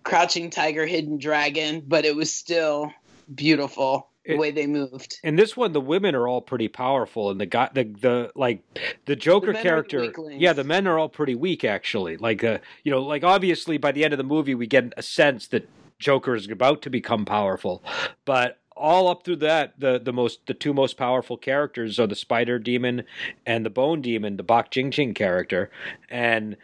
crouching 0.04 0.50
tiger 0.50 0.86
hidden 0.86 1.18
dragon 1.18 1.82
but 1.86 2.04
it 2.04 2.16
was 2.16 2.32
still 2.32 2.92
beautiful 3.34 4.08
the 4.28 4.36
way 4.36 4.50
they 4.50 4.66
moved. 4.66 5.18
In 5.24 5.36
this 5.36 5.56
one 5.56 5.72
the 5.72 5.80
women 5.80 6.14
are 6.14 6.28
all 6.28 6.40
pretty 6.40 6.68
powerful 6.68 7.30
and 7.30 7.40
the 7.40 7.46
guy 7.46 7.70
the 7.72 7.84
the 7.84 8.32
like 8.34 8.62
the 9.06 9.16
joker 9.16 9.52
the 9.52 9.60
character 9.60 10.12
yeah 10.30 10.52
the 10.52 10.64
men 10.64 10.86
are 10.86 10.98
all 10.98 11.08
pretty 11.08 11.34
weak 11.34 11.64
actually. 11.64 12.16
Like 12.16 12.44
uh 12.44 12.58
you 12.84 12.92
know 12.92 13.02
like 13.02 13.24
obviously 13.24 13.78
by 13.78 13.92
the 13.92 14.04
end 14.04 14.12
of 14.12 14.18
the 14.18 14.24
movie 14.24 14.54
we 14.54 14.66
get 14.66 14.92
a 14.96 15.02
sense 15.02 15.48
that 15.48 15.68
joker 15.98 16.34
is 16.34 16.48
about 16.48 16.82
to 16.82 16.90
become 16.90 17.24
powerful 17.24 17.82
but 18.24 18.60
all 18.78 19.08
up 19.08 19.24
through 19.24 19.36
that, 19.36 19.78
the 19.78 19.98
the 19.98 20.12
most 20.12 20.46
the 20.46 20.54
two 20.54 20.72
most 20.72 20.96
powerful 20.96 21.36
characters 21.36 21.98
are 21.98 22.06
the 22.06 22.14
Spider 22.14 22.58
Demon 22.58 23.04
and 23.44 23.66
the 23.66 23.70
Bone 23.70 24.00
Demon, 24.00 24.36
the 24.36 24.42
Bok 24.42 24.70
Jing 24.70 24.90
Jing 24.90 25.14
character, 25.14 25.70
and 26.08 26.56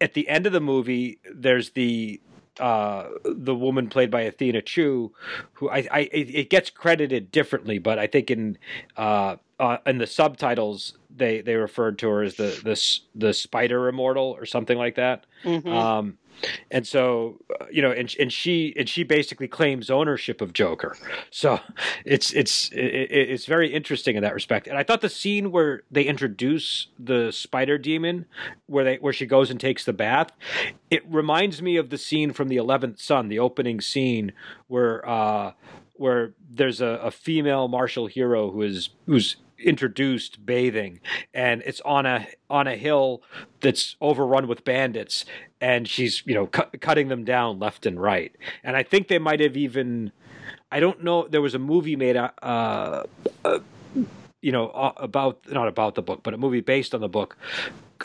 at 0.00 0.14
the 0.14 0.28
end 0.28 0.46
of 0.46 0.52
the 0.52 0.60
movie, 0.60 1.18
there's 1.32 1.70
the 1.70 2.20
uh, 2.60 3.08
the 3.24 3.54
woman 3.54 3.88
played 3.88 4.10
by 4.10 4.22
Athena 4.22 4.62
Chu, 4.62 5.12
who 5.54 5.70
I, 5.70 5.86
I 5.90 6.00
it 6.12 6.50
gets 6.50 6.68
credited 6.70 7.30
differently, 7.30 7.78
but 7.78 7.98
I 7.98 8.06
think 8.06 8.30
in 8.30 8.58
uh, 8.96 9.36
uh, 9.58 9.78
in 9.86 9.98
the 9.98 10.06
subtitles 10.06 10.94
they 11.14 11.40
they 11.40 11.54
referred 11.54 11.98
to 12.00 12.08
her 12.08 12.22
as 12.22 12.36
the 12.36 12.60
the 12.64 13.00
the 13.14 13.34
Spider 13.34 13.88
Immortal 13.88 14.36
or 14.38 14.46
something 14.46 14.78
like 14.78 14.96
that. 14.96 15.26
Mm-hmm. 15.44 15.68
Um, 15.68 16.18
and 16.70 16.86
so 16.86 17.38
uh, 17.60 17.66
you 17.70 17.82
know 17.82 17.90
and, 17.90 18.14
and 18.18 18.32
she 18.32 18.74
and 18.76 18.88
she 18.88 19.02
basically 19.02 19.48
claims 19.48 19.90
ownership 19.90 20.40
of 20.40 20.52
joker 20.52 20.96
so 21.30 21.60
it's 22.04 22.32
it's 22.32 22.70
it, 22.70 22.80
it's 22.80 23.46
very 23.46 23.72
interesting 23.72 24.16
in 24.16 24.22
that 24.22 24.34
respect 24.34 24.66
and 24.66 24.76
i 24.78 24.82
thought 24.82 25.00
the 25.00 25.08
scene 25.08 25.50
where 25.50 25.82
they 25.90 26.02
introduce 26.02 26.88
the 26.98 27.30
spider 27.30 27.78
demon 27.78 28.24
where 28.66 28.84
they 28.84 28.96
where 28.96 29.12
she 29.12 29.26
goes 29.26 29.50
and 29.50 29.60
takes 29.60 29.84
the 29.84 29.92
bath 29.92 30.30
it 30.90 31.02
reminds 31.08 31.62
me 31.62 31.76
of 31.76 31.90
the 31.90 31.98
scene 31.98 32.32
from 32.32 32.48
the 32.48 32.56
11th 32.56 32.98
son 32.98 33.28
the 33.28 33.38
opening 33.38 33.80
scene 33.80 34.32
where 34.68 35.06
uh 35.08 35.52
where 35.94 36.32
there's 36.50 36.80
a, 36.80 36.98
a 37.02 37.10
female 37.10 37.68
martial 37.68 38.06
hero 38.06 38.50
who 38.50 38.62
is 38.62 38.90
who's 39.06 39.36
introduced 39.62 40.44
bathing 40.44 41.00
and 41.32 41.62
it's 41.64 41.80
on 41.82 42.06
a 42.06 42.26
on 42.50 42.66
a 42.66 42.76
hill 42.76 43.22
that's 43.60 43.96
overrun 44.00 44.46
with 44.46 44.64
bandits 44.64 45.24
and 45.60 45.88
she's 45.88 46.22
you 46.26 46.34
know 46.34 46.46
cu- 46.46 46.78
cutting 46.80 47.08
them 47.08 47.24
down 47.24 47.58
left 47.58 47.86
and 47.86 48.00
right. 48.00 48.34
And 48.64 48.76
i 48.76 48.82
think 48.82 49.08
they 49.08 49.18
might 49.18 49.40
have 49.40 49.56
even 49.56 50.12
i 50.70 50.80
don't 50.80 51.02
know 51.02 51.26
there 51.28 51.42
was 51.42 51.54
a 51.54 51.58
movie 51.58 51.96
made 51.96 52.16
uh, 52.16 52.30
uh 52.42 53.02
you 54.40 54.52
know 54.52 54.68
uh, 54.70 54.92
about 54.96 55.40
not 55.50 55.68
about 55.68 55.94
the 55.94 56.02
book 56.02 56.22
but 56.22 56.34
a 56.34 56.36
movie 56.36 56.60
based 56.60 56.94
on 56.94 57.00
the 57.00 57.08
book 57.08 57.36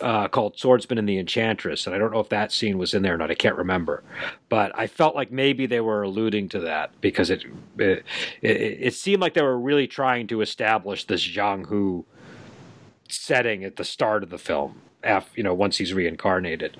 uh, 0.01 0.27
called 0.27 0.57
Swordsman 0.57 0.97
and 0.97 1.07
the 1.07 1.17
Enchantress, 1.17 1.86
and 1.86 1.95
I 1.95 1.99
don't 1.99 2.12
know 2.12 2.19
if 2.19 2.29
that 2.29 2.51
scene 2.51 2.77
was 2.77 2.93
in 2.93 3.01
there 3.01 3.15
or 3.15 3.17
not. 3.17 3.31
I 3.31 3.36
can't 3.36 3.55
remember, 3.55 4.03
but 4.49 4.71
I 4.77 4.88
felt 4.88 5.15
like 5.15 5.31
maybe 5.31 5.65
they 5.65 5.79
were 5.81 6.03
alluding 6.03 6.49
to 6.49 6.60
that 6.62 6.91
because 7.01 7.29
it 7.29 7.43
it, 7.77 8.03
it, 8.41 8.49
it 8.51 8.93
seemed 8.93 9.21
like 9.21 9.33
they 9.33 9.41
were 9.41 9.60
really 9.60 9.88
trying 9.88 10.27
to 10.27 10.41
establish 10.41 11.05
this 11.05 11.25
Jiang 11.27 11.67
Hu 11.67 12.05
setting 13.10 13.63
at 13.63 13.75
the 13.75 13.83
start 13.83 14.23
of 14.23 14.29
the 14.29 14.38
film. 14.38 14.81
After, 15.03 15.31
you 15.38 15.43
know, 15.43 15.53
once 15.53 15.77
he's 15.77 15.93
reincarnated. 15.93 16.75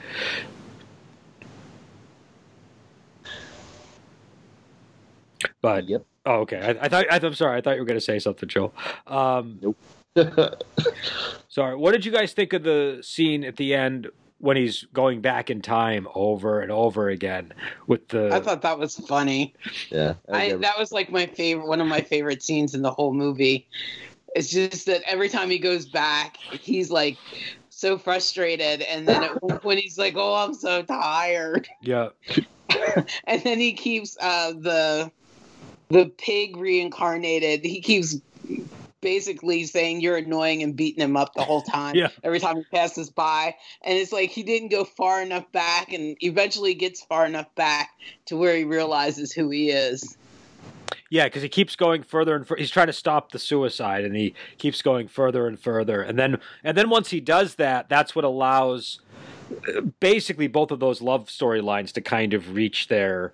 But 5.62 5.88
yep. 5.88 6.03
Oh, 6.25 6.39
okay. 6.41 6.60
I, 6.60 6.86
I 6.86 6.89
thought 6.89 7.06
I, 7.10 7.25
am 7.25 7.34
sorry. 7.36 7.58
I 7.58 7.62
thought 7.62 7.75
you 7.75 7.82
were 7.82 7.86
going 7.86 7.99
to 7.99 8.01
say 8.03 8.19
something, 8.19 8.49
Joel. 8.49 8.73
Um, 9.06 9.60
nope. 9.62 9.77
sorry. 11.49 11.75
What 11.75 11.91
did 11.91 12.06
you 12.06 12.12
guys 12.12 12.34
think 12.34 12.53
of 12.53 12.63
the 12.63 12.99
scene 13.01 13.43
at 13.43 13.58
the 13.58 13.73
end 13.73 14.10
when 14.39 14.56
he's 14.58 14.86
going 14.93 15.21
back 15.21 15.49
in 15.49 15.62
time 15.62 16.08
over 16.13 16.62
and 16.62 16.71
over 16.71 17.10
again 17.10 17.53
with 17.88 18.08
the? 18.10 18.34
I 18.34 18.39
thought 18.39 18.62
that 18.62 18.80
was 18.80 18.95
funny. 18.95 19.53
Yeah, 19.89 20.15
I, 20.32 20.53
I 20.53 20.56
that 20.58 20.77
was 20.77 20.91
like 20.91 21.12
my 21.12 21.25
favorite, 21.25 21.67
one 21.67 21.82
of 21.82 21.88
my 21.88 22.01
favorite 22.01 22.43
scenes 22.43 22.73
in 22.73 22.82
the 22.82 22.91
whole 22.91 23.13
movie. 23.13 23.67
It's 24.36 24.49
just 24.49 24.86
that 24.86 25.01
every 25.06 25.30
time 25.30 25.49
he 25.49 25.58
goes 25.58 25.86
back, 25.86 26.38
he's 26.38 26.91
like 26.91 27.17
so 27.69 27.97
frustrated, 27.97 28.82
and 28.82 29.08
then 29.08 29.23
at 29.23 29.41
one 29.41 29.60
point 29.60 29.80
he's 29.80 29.97
like, 29.97 30.15
"Oh, 30.15 30.34
I'm 30.36 30.53
so 30.53 30.84
tired." 30.84 31.67
Yeah. 31.82 32.10
and 33.23 33.41
then 33.43 33.60
he 33.60 33.73
keeps 33.73 34.17
uh, 34.19 34.51
the 34.51 35.12
the 35.89 36.12
pig 36.17 36.58
reincarnated. 36.58 37.63
He 37.63 37.80
keeps 37.80 38.17
basically 39.02 39.66
saying 39.66 40.02
you're 40.02 40.18
annoying 40.18 40.64
and 40.64 40.76
beating 40.76 41.04
him 41.04 41.18
up 41.18 41.34
the 41.34 41.44
whole 41.44 41.62
time. 41.62 41.96
yeah. 41.96 42.10
Every 42.24 42.40
time 42.40 42.58
he 42.58 42.64
passes 42.64 43.10
by, 43.10 43.56
and 43.84 43.98
it's 43.98 44.12
like 44.12 44.30
he 44.30 44.44
didn't 44.44 44.70
go 44.70 44.84
far 44.84 45.22
enough 45.22 45.52
back, 45.52 45.94
and 45.94 46.18
eventually 46.22 46.74
gets 46.74 47.04
far 47.04 47.26
enough 47.26 47.54
back 47.56 47.92
to 48.26 48.38
where 48.38 48.56
he 48.56 48.64
realizes 48.64 49.32
who 49.32 49.50
he 49.50 49.70
is. 49.70 50.18
Yeah, 51.10 51.26
because 51.26 51.42
he 51.42 51.50
keeps 51.50 51.76
going 51.76 52.04
further 52.04 52.36
and 52.36 52.46
further. 52.46 52.60
He's 52.60 52.72
trying 52.72 52.88
to 52.88 52.94
stop 52.94 53.32
the 53.32 53.40
suicide, 53.40 54.04
and 54.04 54.16
he 54.16 54.34
keeps 54.58 54.82
going 54.82 55.08
further 55.08 55.48
and 55.48 55.60
further. 55.60 56.02
And 56.02 56.20
then, 56.20 56.40
and 56.64 56.78
then 56.78 56.90
once 56.90 57.10
he 57.10 57.22
does 57.22 57.56
that, 57.56 57.88
that's 57.88 58.16
what 58.16 58.26
allows 58.26 59.00
uh, 59.52 59.82
basically 60.00 60.48
both 60.48 60.72
of 60.72 60.80
those 60.80 61.02
love 61.02 61.28
storylines 61.28 61.92
to 61.94 62.02
kind 62.02 62.34
of 62.34 62.54
reach 62.54 62.90
their 62.90 63.34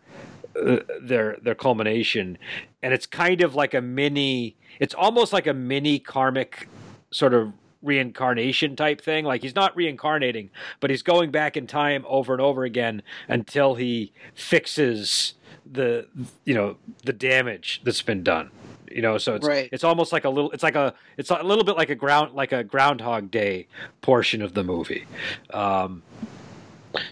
uh, 0.62 0.78
their 1.02 1.38
their 1.42 1.56
culmination. 1.56 2.38
And 2.82 2.94
it's 2.94 3.06
kind 3.06 3.42
of 3.42 3.56
like 3.56 3.74
a 3.74 3.82
mini. 3.82 4.56
It's 4.80 4.94
almost 4.94 5.34
like 5.34 5.48
a 5.48 5.54
mini 5.54 6.00
karmic 6.00 6.68
sort 7.12 7.34
of 7.34 7.54
reincarnation 7.82 8.76
type 8.76 9.02
thing. 9.02 9.26
Like 9.26 9.42
he's 9.42 9.56
not 9.56 9.76
reincarnating, 9.76 10.50
but 10.80 10.90
he's 10.90 11.04
going 11.04 11.32
back 11.32 11.58
in 11.58 11.68
time 11.68 12.04
over 12.08 12.34
and 12.34 12.42
over 12.42 12.64
again 12.64 13.04
until 13.28 13.76
he 13.76 14.14
fixes 14.34 15.36
the 15.70 16.08
you 16.46 16.54
know 16.54 16.78
the 17.04 17.14
damage 17.14 17.82
that's 17.84 18.02
been 18.02 18.22
done 18.22 18.52
you 18.92 19.02
know 19.02 19.18
so 19.18 19.36
it's 19.36 19.48
right. 19.48 19.70
it's 19.72 19.84
almost 19.84 20.12
like 20.12 20.26
a 20.26 20.30
little 20.30 20.52
it's 20.52 20.64
like 20.64 20.76
a 20.76 20.94
it's 21.18 21.30
a 21.30 21.42
little 21.42 21.64
bit 21.64 21.78
like 21.78 21.90
a 21.90 21.96
ground 21.96 22.34
like 22.34 22.52
a 22.52 22.64
groundhog 22.64 23.32
day 23.32 23.66
portion 24.02 24.42
of 24.42 24.54
the 24.54 24.64
movie 24.64 25.06
um 25.54 26.04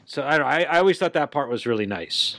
so 0.06 0.24
i 0.24 0.32
don't 0.32 0.42
know, 0.42 0.46
I, 0.46 0.62
I 0.64 0.80
always 0.80 1.00
thought 1.00 1.14
that 1.14 1.32
part 1.32 1.50
was 1.50 1.66
really 1.66 1.86
nice 1.86 2.38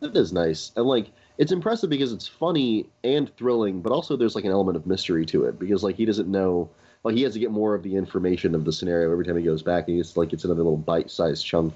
That 0.00 0.16
is 0.16 0.32
nice, 0.32 0.72
and 0.76 0.86
like 0.86 1.10
it's 1.38 1.52
impressive 1.52 1.90
because 1.90 2.12
it's 2.12 2.26
funny 2.26 2.86
and 3.04 3.34
thrilling, 3.36 3.80
but 3.80 3.92
also 3.92 4.16
there's 4.16 4.34
like 4.34 4.44
an 4.44 4.50
element 4.50 4.76
of 4.76 4.86
mystery 4.86 5.26
to 5.26 5.44
it 5.44 5.58
because 5.58 5.82
like 5.82 5.96
he 5.96 6.04
doesn't 6.04 6.28
know. 6.28 6.68
Like 7.04 7.14
he 7.14 7.22
has 7.22 7.34
to 7.34 7.38
get 7.38 7.52
more 7.52 7.74
of 7.74 7.84
the 7.84 7.94
information 7.94 8.54
of 8.54 8.64
the 8.64 8.72
scenario 8.72 9.12
every 9.12 9.24
time 9.24 9.36
he 9.36 9.42
goes 9.44 9.62
back, 9.62 9.86
and 9.86 9.96
he's 9.96 10.16
like 10.16 10.32
it's 10.32 10.44
another 10.44 10.62
little 10.62 10.76
bite-sized 10.76 11.44
chunk. 11.44 11.72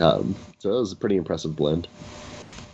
Um, 0.00 0.34
so 0.58 0.68
that 0.70 0.78
was 0.78 0.92
a 0.92 0.96
pretty 0.96 1.16
impressive 1.16 1.56
blend. 1.56 1.88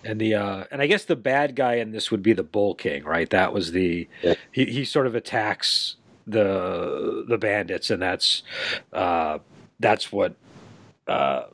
And 0.05 0.20
the 0.20 0.35
uh, 0.35 0.64
and 0.70 0.81
I 0.83 0.87
guess 0.87 1.05
the 1.05 1.16
bad 1.16 1.57
guy 1.57 1.74
in 1.74 1.90
this 1.90 2.11
would 2.11 2.22
be 2.22 2.33
the 2.33 2.42
Bull 2.42 2.74
King, 2.74 3.05
right? 3.05 3.29
That 3.31 3.53
was 3.53 3.72
the 3.72 4.09
Yeah. 4.22 4.35
he 4.53 4.66
he 4.66 4.85
sort 4.85 5.07
of 5.07 5.14
attacks 5.14 5.96
the 6.27 7.24
the 7.27 7.38
bandits, 7.38 7.90
and 7.90 8.01
that's 8.01 8.42
uh, 8.92 9.38
that's 9.81 10.12
what 10.12 10.37
uh, 11.07 11.44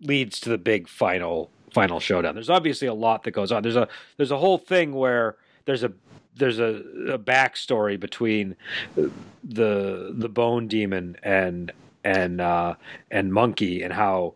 leads 0.00 0.38
to 0.40 0.50
the 0.50 0.58
big 0.58 0.88
final 0.88 1.50
final 1.72 2.00
showdown. 2.00 2.34
There's 2.34 2.50
obviously 2.50 2.88
a 2.88 2.94
lot 2.94 3.24
that 3.24 3.32
goes 3.32 3.52
on. 3.52 3.62
There's 3.62 3.76
a 3.76 3.88
there's 4.16 4.30
a 4.30 4.38
whole 4.38 4.58
thing 4.58 4.94
where 4.94 5.36
there's 5.64 5.82
a 5.82 5.92
there's 6.36 6.58
a, 6.58 6.82
a 7.12 7.18
backstory 7.18 7.98
between 7.98 8.56
the 8.96 10.14
the 10.16 10.28
bone 10.28 10.68
demon 10.68 11.16
and 11.22 11.72
and 12.04 12.40
uh, 12.40 12.74
and 13.10 13.32
monkey 13.32 13.82
and 13.82 13.92
how 13.92 14.34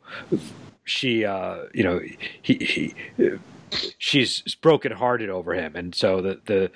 she 0.85 1.25
uh, 1.25 1.65
you 1.75 1.83
know 1.83 2.01
he, 2.43 2.55
he 2.55 2.95
she's 3.99 4.43
brokenhearted 4.61 5.29
over 5.29 5.53
him 5.55 5.75
and 5.75 5.95
so 5.95 6.21
the 6.21 6.41
the 6.47 6.71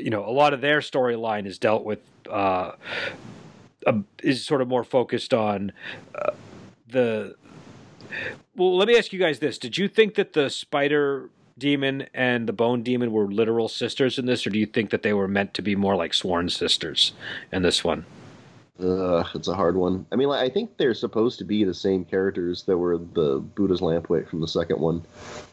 you 0.00 0.10
know 0.10 0.24
a 0.24 0.30
lot 0.30 0.54
of 0.54 0.60
their 0.60 0.80
storyline 0.80 1.46
is 1.46 1.58
dealt 1.58 1.84
with 1.84 2.00
uh, 2.30 2.72
uh, 3.86 3.92
is 4.22 4.44
sort 4.44 4.60
of 4.60 4.68
more 4.68 4.84
focused 4.84 5.34
on 5.34 5.72
uh, 6.14 6.30
the 6.86 7.34
well 8.56 8.76
let 8.76 8.88
me 8.88 8.96
ask 8.96 9.12
you 9.12 9.18
guys 9.18 9.38
this 9.38 9.58
did 9.58 9.76
you 9.76 9.88
think 9.88 10.14
that 10.14 10.32
the 10.32 10.48
spider 10.48 11.30
demon 11.58 12.06
and 12.14 12.48
the 12.48 12.52
bone 12.52 12.82
demon 12.82 13.10
were 13.10 13.30
literal 13.30 13.68
sisters 13.68 14.18
in 14.18 14.26
this 14.26 14.46
or 14.46 14.50
do 14.50 14.58
you 14.58 14.66
think 14.66 14.90
that 14.90 15.02
they 15.02 15.12
were 15.12 15.28
meant 15.28 15.54
to 15.54 15.62
be 15.62 15.74
more 15.74 15.96
like 15.96 16.14
sworn 16.14 16.48
sisters 16.48 17.12
in 17.52 17.62
this 17.62 17.84
one 17.84 18.04
Ugh, 18.80 19.26
it's 19.34 19.48
a 19.48 19.54
hard 19.54 19.76
one. 19.76 20.06
I 20.12 20.14
mean, 20.14 20.28
like, 20.28 20.40
I 20.40 20.48
think 20.48 20.76
they're 20.76 20.94
supposed 20.94 21.40
to 21.40 21.44
be 21.44 21.64
the 21.64 21.74
same 21.74 22.04
characters 22.04 22.62
that 22.62 22.78
were 22.78 22.96
the 22.96 23.40
Buddha's 23.40 23.80
Lampwick 23.80 24.28
from 24.28 24.40
the 24.40 24.46
second 24.46 24.78
one, 24.78 25.04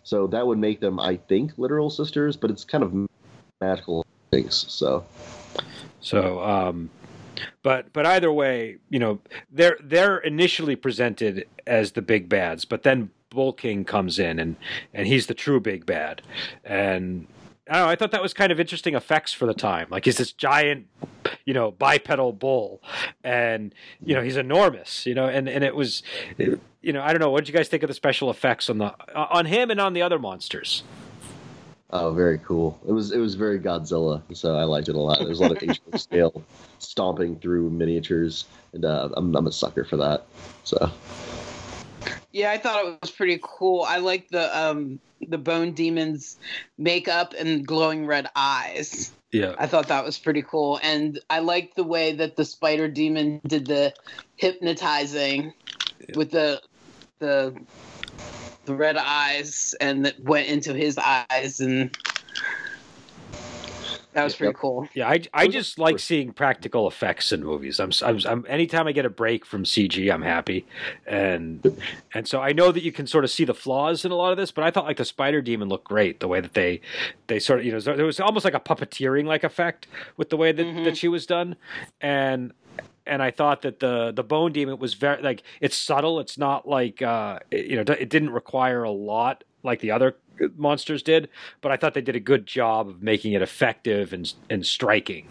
so 0.04 0.28
that 0.28 0.46
would 0.46 0.60
make 0.60 0.80
them, 0.80 1.00
I 1.00 1.15
think, 1.15 1.54
literal 1.58 1.89
sisters. 1.89 2.38
But 2.38 2.52
it's 2.52 2.63
kind 2.63 2.84
of 2.84 2.94
magical 3.62 4.06
things. 4.30 4.65
So 4.70 5.04
So, 6.02 6.39
um, 6.44 6.91
but 7.63 7.91
but 7.93 8.06
either 8.06 8.32
way, 8.32 8.78
you 8.89 9.00
know, 9.00 9.19
they're 9.52 9.78
they're 9.84 10.17
initially 10.17 10.76
presented 10.76 11.48
as 11.67 11.93
the 11.93 12.02
big 12.02 12.30
bads, 12.30 12.65
but 12.65 12.84
then 12.84 13.10
Bull 13.30 13.54
King 13.54 13.86
comes 13.86 14.19
in 14.19 14.39
and 14.39 14.56
and 14.93 15.08
he's 15.08 15.28
the 15.28 15.34
true 15.34 15.60
big 15.60 15.86
bad, 15.86 16.21
and 16.63 17.28
I 17.69 17.80
know. 17.80 17.88
I 17.88 17.95
thought 17.95 18.12
that 18.12 18.21
was 18.21 18.34
kind 18.34 18.52
of 18.52 18.60
interesting 18.60 18.95
effects 18.95 19.34
for 19.34 19.45
the 19.45 19.54
time. 19.54 19.88
Like 19.89 20.06
he's 20.06 20.17
this 20.17 20.32
giant, 20.32 20.88
you 21.45 21.54
know, 21.54 21.71
bipedal 21.71 22.34
bull, 22.34 22.82
and 23.24 23.74
you 24.04 24.13
know 24.13 24.21
he's 24.21 24.38
enormous. 24.38 25.06
You 25.06 25.15
know, 25.15 25.28
and 25.28 25.50
and 25.50 25.63
it 25.63 25.76
was, 25.76 26.04
you 26.38 26.93
know, 26.93 27.02
I 27.02 27.12
don't 27.12 27.19
know. 27.19 27.32
What 27.32 27.43
did 27.43 27.52
you 27.52 27.58
guys 27.58 27.67
think 27.67 27.84
of 27.84 27.88
the 27.88 27.95
special 27.95 28.30
effects 28.30 28.69
on 28.69 28.78
the 28.78 28.93
on 29.15 29.48
him 29.48 29.71
and 29.71 29.80
on 29.80 29.93
the 29.93 30.02
other 30.02 30.19
monsters? 30.19 30.84
Oh, 31.97 32.12
very 32.12 32.39
cool. 32.39 32.77
It 32.86 32.91
was 32.91 33.13
it 33.13 33.19
was 33.19 33.36
very 33.36 33.58
Godzilla, 33.58 34.21
so 34.36 34.58
I 34.58 34.65
liked 34.65 34.89
it 34.89 34.95
a 34.95 34.99
lot. 34.99 35.19
There's 35.23 35.39
a 35.39 35.43
lot 35.43 35.53
of 35.53 35.60
HBO 35.60 35.95
scale 35.97 36.43
stomping 36.77 37.39
through 37.39 37.69
miniatures, 37.69 38.47
and 38.73 38.84
uh, 38.84 39.10
I'm 39.15 39.34
I'm 39.34 39.47
a 39.47 39.51
sucker 39.51 39.86
for 39.86 39.95
that. 39.95 40.27
So 40.63 40.91
Yeah, 42.34 42.51
I 42.51 42.58
thought 42.58 42.86
it 42.86 42.97
was 43.01 43.12
pretty 43.12 43.39
cool. 43.41 43.86
I 43.88 43.99
like 43.99 44.27
the 44.27 44.58
um 44.60 44.99
the 45.29 45.38
bone 45.38 45.71
demon's 45.71 46.38
makeup 46.77 47.34
and 47.39 47.65
glowing 47.65 48.05
red 48.05 48.27
eyes. 48.36 49.13
Yeah, 49.31 49.55
I 49.58 49.65
thought 49.65 49.88
that 49.88 50.03
was 50.03 50.19
pretty 50.19 50.41
cool, 50.41 50.81
and 50.84 51.17
I 51.29 51.39
liked 51.39 51.77
the 51.77 51.86
way 51.86 52.12
that 52.12 52.36
the 52.36 52.43
spider 52.43 52.89
demon 52.89 53.39
did 53.47 53.67
the 53.67 53.93
hypnotizing 54.36 55.53
with 56.13 56.31
the 56.31 56.62
the 57.19 57.55
the 58.65 58.75
red 58.75 58.97
eyes, 58.97 59.75
and 59.80 60.06
that 60.06 60.19
went 60.21 60.47
into 60.47 60.73
his 60.73 60.97
eyes, 60.97 61.60
and 61.60 61.95
that 64.13 64.23
was 64.23 64.36
pretty 64.36 64.49
Yep. 64.51 64.56
cool. 64.56 64.88
Yeah, 64.93 65.10
I, 65.10 65.21
I 65.34 65.47
just 65.47 65.78
like 65.78 65.99
seeing 65.99 66.32
practical 66.32 66.88
effects 66.88 67.34
in 67.34 67.43
movies. 67.43 67.80
I'm, 67.82 67.91
I'm, 68.01 68.17
I'm 68.25 68.45
anytime 68.47 68.88
I 68.88 68.93
get 68.93 69.06
a 69.06 69.10
break 69.10 69.45
from 69.45 69.65
CG, 69.65 70.12
I'm 70.13 70.21
happy, 70.21 70.65
and 71.06 71.78
and 72.13 72.25
so 72.28 72.41
I 72.41 72.54
know 72.54 72.71
that 72.71 72.82
you 72.82 72.91
can 72.93 73.08
sort 73.08 73.23
of 73.25 73.30
see 73.32 73.43
the 73.43 73.54
flaws 73.54 74.06
in 74.06 74.12
a 74.12 74.15
lot 74.15 74.32
of 74.32 74.38
this, 74.38 74.51
but 74.51 74.63
I 74.63 74.71
thought 74.71 74.86
like 74.86 74.97
the 74.97 75.06
spider 75.06 75.41
demon 75.41 75.67
looked 75.67 75.86
great. 75.86 76.21
The 76.21 76.28
way 76.30 76.39
that 76.39 76.54
they 76.54 76.80
they 77.28 77.39
sort 77.39 77.60
of 77.60 77.65
you 77.65 77.73
know 77.73 77.80
there 77.80 78.06
was 78.06 78.19
almost 78.21 78.45
like 78.45 78.54
a 78.54 78.60
puppeteering 78.60 79.25
like 79.25 79.43
effect 79.43 79.88
with 80.17 80.30
the 80.30 80.38
way 80.38 80.51
that, 80.54 80.65
Mhm. 80.65 80.86
that 80.86 80.95
she 80.97 81.10
was 81.10 81.25
done, 81.25 81.58
and 81.99 82.54
and 83.08 83.22
I 83.22 83.32
thought 83.32 83.62
that 83.63 83.80
the 83.80 84.12
the 84.12 84.24
bone 84.24 84.52
demon 84.52 84.78
was 84.80 84.94
very 84.94 85.22
like 85.22 85.44
it's 85.62 85.76
subtle. 85.76 86.20
It's 86.20 86.38
not 86.38 86.68
like 86.68 87.02
uh 87.02 87.39
it- 87.52 87.68
you 87.68 87.76
know 87.76 87.94
it 87.94 88.10
didn't 88.10 88.32
require 88.32 88.84
a 88.84 88.91
lot 88.91 89.44
like 89.63 89.80
the 89.80 89.91
other 89.91 90.15
monsters 90.58 91.02
did, 91.02 91.30
but 91.62 91.72
I 91.72 91.78
thought 91.78 91.94
they 91.94 92.02
did 92.02 92.15
a 92.15 92.20
good 92.20 92.46
job 92.46 92.88
of 92.89 93.02
making 93.02 93.34
it 93.34 93.41
effective 93.41 94.13
and 94.13 94.32
and 94.50 94.65
striking. 94.65 95.28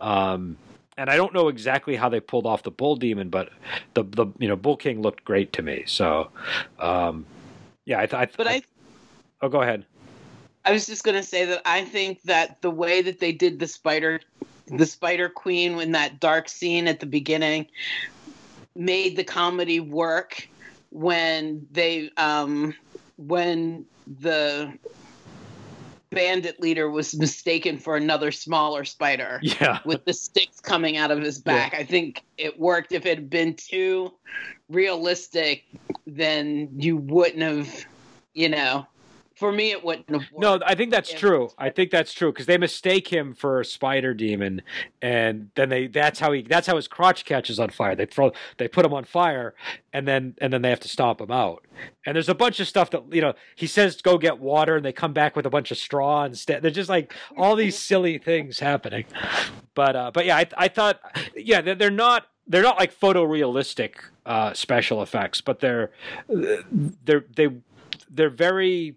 Um, 0.00 0.56
and 0.98 1.08
I 1.08 1.16
don't 1.16 1.32
know 1.32 1.48
exactly 1.48 1.96
how 1.96 2.08
they 2.08 2.20
pulled 2.20 2.46
off 2.46 2.62
the 2.62 2.70
bull 2.70 2.96
demon, 2.96 3.30
but 3.30 3.50
the 3.94 4.02
the 4.04 4.26
you 4.38 4.48
know 4.48 4.56
bull 4.56 4.76
king 4.76 5.02
looked 5.02 5.24
great 5.24 5.52
to 5.54 5.62
me. 5.62 5.84
So 5.86 6.30
um, 6.78 7.26
yeah, 7.84 7.98
I 8.00 8.06
thought. 8.06 8.30
But 8.36 8.48
I 8.48 8.62
oh 9.40 9.48
go 9.48 9.62
ahead. 9.62 9.84
I 10.64 10.72
was 10.72 10.84
just 10.84 11.04
gonna 11.04 11.22
say 11.22 11.46
that 11.46 11.62
I 11.64 11.84
think 11.84 12.22
that 12.22 12.60
the 12.60 12.70
way 12.70 13.00
that 13.02 13.18
they 13.18 13.32
did 13.32 13.58
the 13.58 13.66
spider, 13.66 14.20
the 14.70 14.86
Spider 14.86 15.28
Queen 15.28 15.76
when 15.76 15.92
that 15.92 16.20
dark 16.20 16.48
scene 16.48 16.88
at 16.88 17.00
the 17.00 17.06
beginning, 17.06 17.66
made 18.74 19.16
the 19.16 19.24
comedy 19.24 19.80
work 19.80 20.48
when 20.90 21.66
they 21.70 22.10
um 22.16 22.74
when 23.16 23.84
the 24.06 24.72
bandit 26.10 26.60
leader 26.60 26.90
was 26.90 27.16
mistaken 27.16 27.78
for 27.78 27.96
another 27.96 28.32
smaller 28.32 28.84
spider 28.84 29.38
Yeah, 29.42 29.78
with 29.84 30.04
the 30.04 30.12
sticks 30.12 30.60
coming 30.60 30.96
out 30.96 31.10
of 31.10 31.20
his 31.20 31.38
back. 31.38 31.74
I 31.74 31.84
think 31.84 32.24
it 32.36 32.58
worked. 32.58 32.92
If 32.92 33.06
it 33.06 33.18
had 33.18 33.30
been 33.30 33.54
too 33.54 34.12
realistic, 34.68 35.64
then 36.06 36.68
you 36.76 36.96
wouldn't 36.96 37.42
have, 37.42 37.86
you 38.34 38.48
know. 38.48 38.86
For 39.40 39.50
me, 39.50 39.70
it 39.70 39.82
wouldn't 39.82 40.10
have. 40.10 40.20
Worked. 40.20 40.38
No, 40.38 40.60
I 40.66 40.74
think 40.74 40.90
that's 40.90 41.10
true. 41.10 41.48
I 41.56 41.70
think 41.70 41.90
that's 41.90 42.12
true 42.12 42.30
because 42.30 42.44
they 42.44 42.58
mistake 42.58 43.08
him 43.08 43.32
for 43.32 43.60
a 43.60 43.64
spider 43.64 44.12
demon, 44.12 44.60
and 45.00 45.48
then 45.54 45.70
they 45.70 45.86
that's 45.86 46.20
how 46.20 46.32
he 46.32 46.42
that's 46.42 46.66
how 46.66 46.76
his 46.76 46.86
crotch 46.86 47.24
catches 47.24 47.58
on 47.58 47.70
fire. 47.70 47.96
They 47.96 48.04
throw 48.04 48.32
they 48.58 48.68
put 48.68 48.84
him 48.84 48.92
on 48.92 49.04
fire, 49.04 49.54
and 49.94 50.06
then 50.06 50.34
and 50.42 50.52
then 50.52 50.60
they 50.60 50.68
have 50.68 50.80
to 50.80 50.88
stomp 50.88 51.22
him 51.22 51.30
out. 51.30 51.64
And 52.04 52.14
there's 52.14 52.28
a 52.28 52.34
bunch 52.34 52.60
of 52.60 52.68
stuff 52.68 52.90
that 52.90 53.02
you 53.10 53.22
know 53.22 53.32
he 53.56 53.66
says 53.66 54.02
go 54.02 54.18
get 54.18 54.40
water, 54.40 54.76
and 54.76 54.84
they 54.84 54.92
come 54.92 55.14
back 55.14 55.36
with 55.36 55.46
a 55.46 55.50
bunch 55.50 55.70
of 55.70 55.78
straw 55.78 56.24
instead. 56.24 56.60
They're 56.60 56.70
just 56.70 56.90
like 56.90 57.14
all 57.34 57.56
these 57.56 57.78
silly 57.88 58.18
things 58.18 58.58
happening. 58.58 59.06
But 59.74 59.96
uh, 59.96 60.10
but 60.12 60.26
yeah, 60.26 60.36
I 60.36 60.46
I 60.58 60.68
thought 60.68 61.00
yeah 61.34 61.62
they're, 61.62 61.76
they're 61.76 61.90
not 61.90 62.26
they're 62.46 62.62
not 62.62 62.78
like 62.78 62.94
photorealistic 62.94 63.94
uh, 64.26 64.52
special 64.52 65.02
effects, 65.02 65.40
but 65.40 65.60
they're 65.60 65.92
they're 66.28 67.24
they 67.34 67.48
they're 68.10 68.28
very 68.28 68.96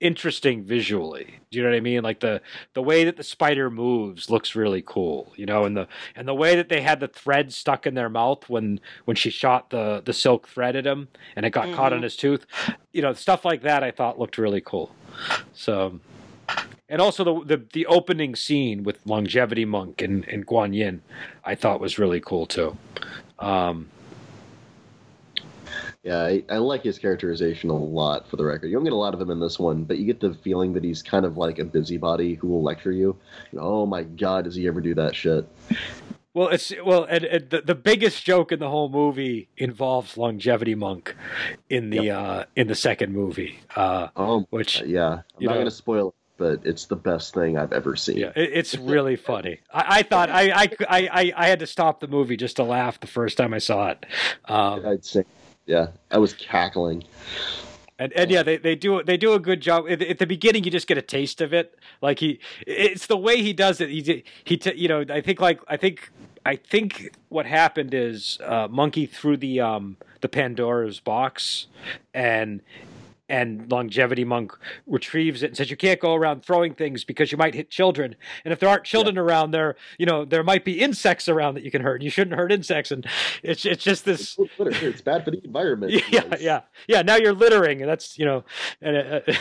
interesting 0.00 0.64
visually. 0.64 1.38
Do 1.50 1.58
you 1.58 1.62
know 1.62 1.70
what 1.70 1.76
I 1.76 1.80
mean? 1.80 2.02
Like 2.02 2.20
the 2.20 2.40
the 2.74 2.82
way 2.82 3.04
that 3.04 3.16
the 3.16 3.22
spider 3.22 3.70
moves 3.70 4.30
looks 4.30 4.54
really 4.54 4.82
cool, 4.84 5.32
you 5.36 5.46
know, 5.46 5.64
and 5.64 5.76
the 5.76 5.86
and 6.16 6.26
the 6.26 6.34
way 6.34 6.56
that 6.56 6.68
they 6.68 6.80
had 6.80 7.00
the 7.00 7.08
thread 7.08 7.52
stuck 7.52 7.86
in 7.86 7.94
their 7.94 8.08
mouth 8.08 8.48
when 8.48 8.80
when 9.04 9.16
she 9.16 9.30
shot 9.30 9.70
the 9.70 10.02
the 10.04 10.12
silk 10.12 10.48
thread 10.48 10.76
at 10.76 10.86
him 10.86 11.08
and 11.36 11.46
it 11.46 11.50
got 11.50 11.72
caught 11.74 11.92
on 11.92 12.02
his 12.02 12.16
tooth, 12.16 12.46
you 12.92 13.02
know, 13.02 13.12
stuff 13.12 13.44
like 13.44 13.62
that 13.62 13.82
I 13.84 13.90
thought 13.90 14.18
looked 14.18 14.38
really 14.38 14.60
cool. 14.60 14.94
So 15.52 16.00
and 16.88 17.00
also 17.00 17.24
the 17.24 17.56
the, 17.56 17.64
the 17.72 17.86
opening 17.86 18.34
scene 18.34 18.82
with 18.82 19.04
Longevity 19.06 19.64
Monk 19.64 20.02
and, 20.02 20.26
and 20.28 20.46
Guan 20.46 20.74
Yin, 20.74 21.02
I 21.44 21.54
thought 21.54 21.80
was 21.80 21.98
really 21.98 22.20
cool 22.20 22.46
too. 22.46 22.76
Um, 23.38 23.88
yeah, 26.02 26.18
I, 26.18 26.42
I 26.48 26.56
like 26.58 26.82
his 26.82 26.98
characterization 26.98 27.70
a 27.70 27.76
lot. 27.76 28.28
For 28.28 28.36
the 28.36 28.44
record, 28.44 28.68
you 28.68 28.74
don't 28.74 28.84
get 28.84 28.92
a 28.92 28.96
lot 28.96 29.14
of 29.14 29.20
him 29.20 29.30
in 29.30 29.40
this 29.40 29.58
one, 29.58 29.84
but 29.84 29.98
you 29.98 30.06
get 30.06 30.20
the 30.20 30.34
feeling 30.34 30.72
that 30.74 30.84
he's 30.84 31.02
kind 31.02 31.24
of 31.26 31.36
like 31.36 31.58
a 31.58 31.64
busybody 31.64 32.34
who 32.34 32.48
will 32.48 32.62
lecture 32.62 32.92
you. 32.92 33.16
Know, 33.52 33.60
oh 33.62 33.86
my 33.86 34.02
god, 34.04 34.44
does 34.44 34.54
he 34.54 34.66
ever 34.66 34.80
do 34.80 34.94
that 34.94 35.14
shit? 35.14 35.46
Well, 36.32 36.48
it's 36.48 36.72
well, 36.84 37.04
and, 37.04 37.24
and 37.24 37.50
the, 37.50 37.60
the 37.62 37.74
biggest 37.74 38.24
joke 38.24 38.52
in 38.52 38.60
the 38.60 38.68
whole 38.70 38.88
movie 38.88 39.48
involves 39.56 40.16
longevity 40.16 40.76
monk 40.76 41.16
in 41.68 41.90
the 41.90 42.12
uh, 42.12 42.44
in 42.54 42.68
the 42.68 42.76
second 42.76 43.12
movie, 43.12 43.58
uh, 43.74 44.08
Oh, 44.16 44.46
which 44.50 44.80
yeah. 44.82 45.22
I'm 45.38 45.44
not 45.44 45.54
going 45.54 45.64
to 45.64 45.72
spoil 45.72 46.08
it, 46.10 46.14
but 46.38 46.60
it's 46.64 46.86
the 46.86 46.94
best 46.94 47.34
thing 47.34 47.58
I've 47.58 47.72
ever 47.72 47.96
seen. 47.96 48.18
yeah, 48.18 48.30
it's 48.36 48.76
really 48.78 49.16
funny. 49.16 49.58
I, 49.74 49.98
I 49.98 50.02
thought 50.04 50.30
I, 50.30 50.50
I 50.50 50.68
I 50.88 51.08
I 51.08 51.32
I 51.36 51.48
had 51.48 51.58
to 51.58 51.66
stop 51.66 51.98
the 51.98 52.06
movie 52.08 52.36
just 52.36 52.56
to 52.56 52.62
laugh 52.62 53.00
the 53.00 53.08
first 53.08 53.36
time 53.36 53.52
I 53.52 53.58
saw 53.58 53.88
it. 53.88 54.06
Um, 54.44 54.86
I'd 54.86 55.04
say, 55.04 55.24
yeah, 55.66 55.88
I 56.10 56.18
was 56.18 56.32
cackling. 56.32 57.04
And, 57.98 58.12
and 58.14 58.30
yeah, 58.30 58.42
they, 58.42 58.56
they 58.56 58.74
do 58.74 59.02
they 59.02 59.18
do 59.18 59.34
a 59.34 59.38
good 59.38 59.60
job. 59.60 59.84
At, 59.88 60.00
at, 60.00 60.18
the 60.18 60.26
beginning, 60.26 60.64
you 60.64 60.70
just 60.70 60.86
get 60.86 60.96
a 60.96 61.02
taste 61.02 61.42
of 61.42 61.52
it. 61.52 61.78
Like 62.00 62.18
he, 62.18 62.40
it's 62.66 63.06
the 63.06 63.16
way 63.16 63.42
he 63.42 63.52
does 63.52 63.80
it. 63.80 63.90
He 63.90 64.24
he, 64.44 64.56
t- 64.56 64.74
you 64.74 64.88
know, 64.88 65.04
I 65.10 65.20
think 65.20 65.38
like 65.38 65.60
I 65.68 65.76
think 65.76 66.10
I 66.46 66.56
think 66.56 67.14
what 67.28 67.44
happened 67.44 67.92
is 67.92 68.38
uh, 68.42 68.68
Monkey 68.70 69.04
threw 69.04 69.36
the 69.36 69.60
um 69.60 69.98
the 70.22 70.28
Pandora's 70.28 70.98
box, 70.98 71.66
and 72.14 72.62
and 73.30 73.70
longevity 73.70 74.24
monk 74.24 74.52
retrieves 74.86 75.42
it 75.42 75.46
and 75.46 75.56
says 75.56 75.70
you 75.70 75.76
can't 75.76 76.00
go 76.00 76.14
around 76.14 76.44
throwing 76.44 76.74
things 76.74 77.04
because 77.04 77.30
you 77.30 77.38
might 77.38 77.54
hit 77.54 77.70
children. 77.70 78.16
And 78.44 78.52
if 78.52 78.58
there 78.58 78.68
aren't 78.68 78.84
children 78.84 79.14
yeah. 79.14 79.22
around 79.22 79.52
there 79.52 79.76
you 79.98 80.06
know 80.06 80.24
there 80.24 80.42
might 80.42 80.64
be 80.64 80.80
insects 80.80 81.28
around 81.28 81.54
that 81.54 81.62
you 81.62 81.70
can 81.70 81.82
hurt. 81.82 81.96
And 81.96 82.02
you 82.02 82.10
shouldn't 82.10 82.36
hurt 82.36 82.52
insects. 82.52 82.90
And 82.90 83.06
it's 83.42 83.64
it's 83.64 83.84
just 83.84 84.04
this 84.04 84.36
it's, 84.38 84.82
it's 84.82 85.00
bad 85.00 85.24
for 85.24 85.30
the 85.30 85.42
environment. 85.44 85.92
Yeah 86.10 86.36
yeah. 86.40 86.60
Yeah 86.88 87.02
now 87.02 87.16
you're 87.16 87.32
littering. 87.32 87.80
And 87.80 87.90
that's 87.90 88.18
you 88.18 88.24
know 88.24 88.44
and 88.82 88.96
uh, 88.96 89.20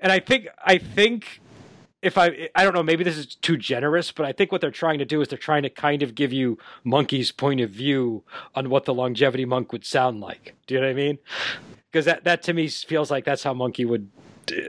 and 0.00 0.10
i 0.10 0.18
think 0.18 0.48
i 0.64 0.78
think 0.78 1.40
if 2.02 2.16
I 2.16 2.48
I 2.54 2.62
don't 2.62 2.74
know, 2.74 2.82
maybe 2.82 3.02
this 3.02 3.16
is 3.16 3.34
too 3.34 3.56
generous, 3.56 4.12
but 4.12 4.26
I 4.26 4.32
think 4.32 4.52
what 4.52 4.60
they're 4.60 4.70
trying 4.70 4.98
to 4.98 5.04
do 5.04 5.20
is 5.20 5.28
they're 5.28 5.38
trying 5.38 5.62
to 5.64 5.70
kind 5.70 6.02
of 6.02 6.14
give 6.14 6.32
you 6.32 6.58
Monkey's 6.84 7.32
point 7.32 7.60
of 7.60 7.70
view 7.70 8.22
on 8.54 8.70
what 8.70 8.84
the 8.84 8.94
longevity 8.94 9.44
monk 9.44 9.72
would 9.72 9.84
sound 9.84 10.20
like. 10.20 10.54
Do 10.66 10.74
you 10.74 10.80
know 10.80 10.86
what 10.86 10.92
I 10.92 10.94
mean? 10.94 11.18
Because 11.96 12.04
that 12.04 12.24
that 12.24 12.42
to 12.42 12.52
me 12.52 12.68
feels 12.68 13.10
like 13.10 13.24
that's 13.24 13.42
how 13.42 13.54
Monkey 13.54 13.86
would 13.86 14.10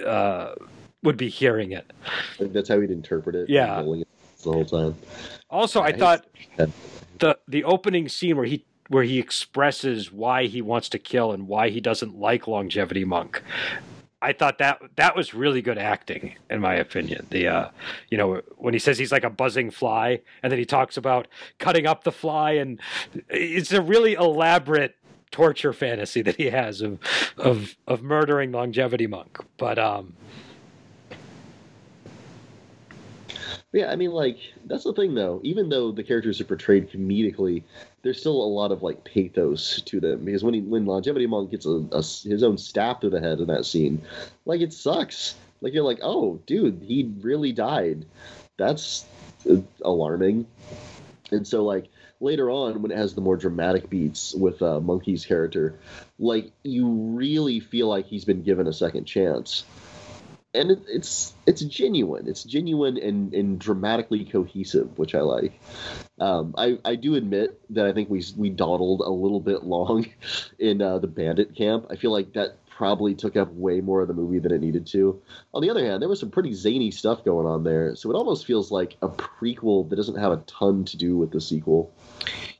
uh, 0.06 0.54
would 1.04 1.18
be 1.18 1.28
hearing 1.28 1.74
it. 1.74 1.92
That's 2.40 2.70
how 2.70 2.80
he'd 2.80 2.90
interpret 2.90 3.36
it. 3.36 3.50
Yeah, 3.50 3.82
it 3.82 4.08
the 4.44 4.52
whole 4.52 4.63
time. 4.63 4.96
Also, 5.50 5.82
yeah, 5.82 5.88
I 5.88 5.92
thought 5.92 6.26
the 7.20 7.38
the 7.50 7.66
opening 7.66 8.08
scene 8.08 8.38
where 8.38 8.46
he 8.46 8.63
where 8.88 9.04
he 9.04 9.20
expresses 9.20 10.10
why 10.10 10.46
he 10.46 10.62
wants 10.62 10.88
to 10.88 11.00
kill 11.00 11.34
and 11.34 11.50
why 11.50 11.68
he 11.68 11.82
doesn't 11.82 12.18
like 12.18 12.48
longevity 12.48 13.04
monk. 13.04 13.44
I 14.22 14.32
thought 14.32 14.60
that 14.60 14.82
that 14.96 15.13
was 15.13 15.34
really 15.34 15.62
good 15.62 15.78
acting, 15.78 16.38
in 16.50 16.62
my 16.62 16.76
opinion. 16.76 17.28
The 17.30 17.48
uh, 17.50 17.70
you 18.10 18.18
know 18.18 18.42
when 18.56 18.74
he 18.74 18.80
says 18.80 18.98
he's 18.98 19.12
like 19.12 19.26
a 19.26 19.30
buzzing 19.30 19.70
fly, 19.70 20.22
and 20.42 20.50
then 20.50 20.60
he 20.60 20.66
talks 20.66 20.96
about 20.96 21.28
cutting 21.60 21.88
up 21.88 22.06
the 22.06 22.13
fly, 22.13 22.52
and 22.54 22.80
it's 23.28 23.74
a 23.74 23.82
really 23.82 24.13
elaborate 24.13 24.96
torture 25.32 25.74
fantasy 25.74 26.22
that 26.22 26.36
he 26.36 26.46
has 26.50 26.82
of 26.82 27.00
of 27.38 27.76
of 27.88 28.02
murdering 28.02 28.52
longevity 28.52 29.08
monk. 29.08 29.40
But 29.58 29.78
um 29.78 30.13
yeah, 33.74 33.92
I 33.92 33.96
mean, 33.96 34.12
like 34.12 34.40
that's 34.66 34.86
the 34.86 34.94
thing, 34.94 35.13
though. 35.13 35.42
Even 35.44 35.70
though 35.70 35.92
the 35.92 36.04
characters 36.04 36.40
are 36.40 36.46
portrayed 36.46 36.90
comedically, 36.90 37.63
there's 38.02 38.20
still 38.20 38.42
a 38.42 38.48
lot 38.48 38.72
of 38.72 38.82
like 38.82 39.04
pathos 39.04 39.82
to 39.82 40.00
them. 40.00 40.24
Because 40.26 40.44
when 40.44 40.54
he, 40.54 40.62
when 40.62 40.86
longevity 40.86 41.28
monk 41.28 41.52
gets 41.52 41.66
a, 41.66 41.84
a, 41.92 41.98
his 41.98 42.44
own 42.44 42.58
stab 42.58 43.02
to 43.02 43.10
the 43.10 43.20
head 43.20 43.40
in 43.40 43.48
that 43.48 43.66
scene, 43.66 44.02
like 44.46 44.62
it 44.62 44.72
sucks. 44.72 45.36
Like 45.62 45.74
you're 45.74 45.84
like, 45.84 46.00
oh, 46.02 46.40
dude, 46.46 46.82
he 46.82 47.12
really 47.22 47.52
died. 47.52 48.06
That's 48.58 49.06
uh, 49.50 49.58
alarming. 49.82 50.48
And 51.32 51.46
so, 51.46 51.66
like, 51.66 51.88
later 52.19 52.49
on 52.49 52.82
when 52.82 52.91
it 52.91 52.97
has 52.97 53.13
the 53.13 53.21
more 53.21 53.38
dramatic 53.38 53.89
beats 53.89 54.34
with 54.34 54.62
uh, 54.62 54.80
Monkey's 54.80 55.25
character, 55.25 55.80
like 56.19 56.51
you 56.63 56.89
really 56.89 57.60
feel 57.60 57.88
like 57.88 58.06
he's 58.06 58.25
been 58.25 58.43
given 58.43 58.67
a 58.67 58.73
second 58.73 59.06
chance, 59.06 59.65
and 60.53 60.71
it, 60.71 60.80
it's 60.88 61.34
it's 61.45 61.62
genuine. 61.62 62.27
It's 62.27 62.43
genuine 62.43 62.97
and, 62.97 63.34
and 63.34 63.60
dramatically 63.60 64.25
cohesive, 64.25 64.97
which 64.97 65.15
I 65.15 65.21
like. 65.21 65.60
Um, 66.19 66.56
I 66.58 66.80
I 66.84 66.95
do 66.95 67.15
admit 67.15 67.60
that 67.71 67.86
I 67.86 67.93
think 67.93 68.10
we 68.10 68.23
we 68.36 68.49
dawdled 68.49 69.01
a 69.01 69.10
little 69.10 69.39
bit 69.39 69.63
long 69.65 70.08
in 70.60 70.82
uh, 70.82 70.99
the 70.99 71.08
Bandit 71.08 71.56
camp. 71.56 71.88
I 71.89 71.95
feel 71.95 72.12
like 72.12 72.34
that 72.34 72.58
probably 72.78 73.16
took 73.16 73.36
up 73.36 73.52
way 73.54 73.82
more 73.82 74.02
of 74.02 74.08
the 74.08 74.13
movie 74.13 74.38
than 74.38 74.52
it 74.52 74.62
needed 74.62 74.86
to. 74.86 75.20
On 75.52 75.63
the 75.63 75.70
other 75.72 75.84
hand, 75.84 76.00
there 76.00 76.08
was 76.08 76.20
some 76.20 76.30
pretty 76.30 76.54
zany 76.54 76.92
stuff 76.92 77.26
going 77.26 77.48
on 77.48 77.63
there, 77.63 77.96
so 77.96 78.12
it 78.12 78.16
almost 78.16 78.46
feels 78.46 78.70
like 78.70 78.98
a 79.02 79.10
prequel 79.10 79.90
that 79.90 79.96
doesn't 79.96 80.18
have 80.18 80.32
a 80.32 80.44
ton 80.46 80.86
to 80.86 80.96
do 80.96 81.18
with 81.18 81.32
the 81.32 81.42
sequel. 81.42 81.92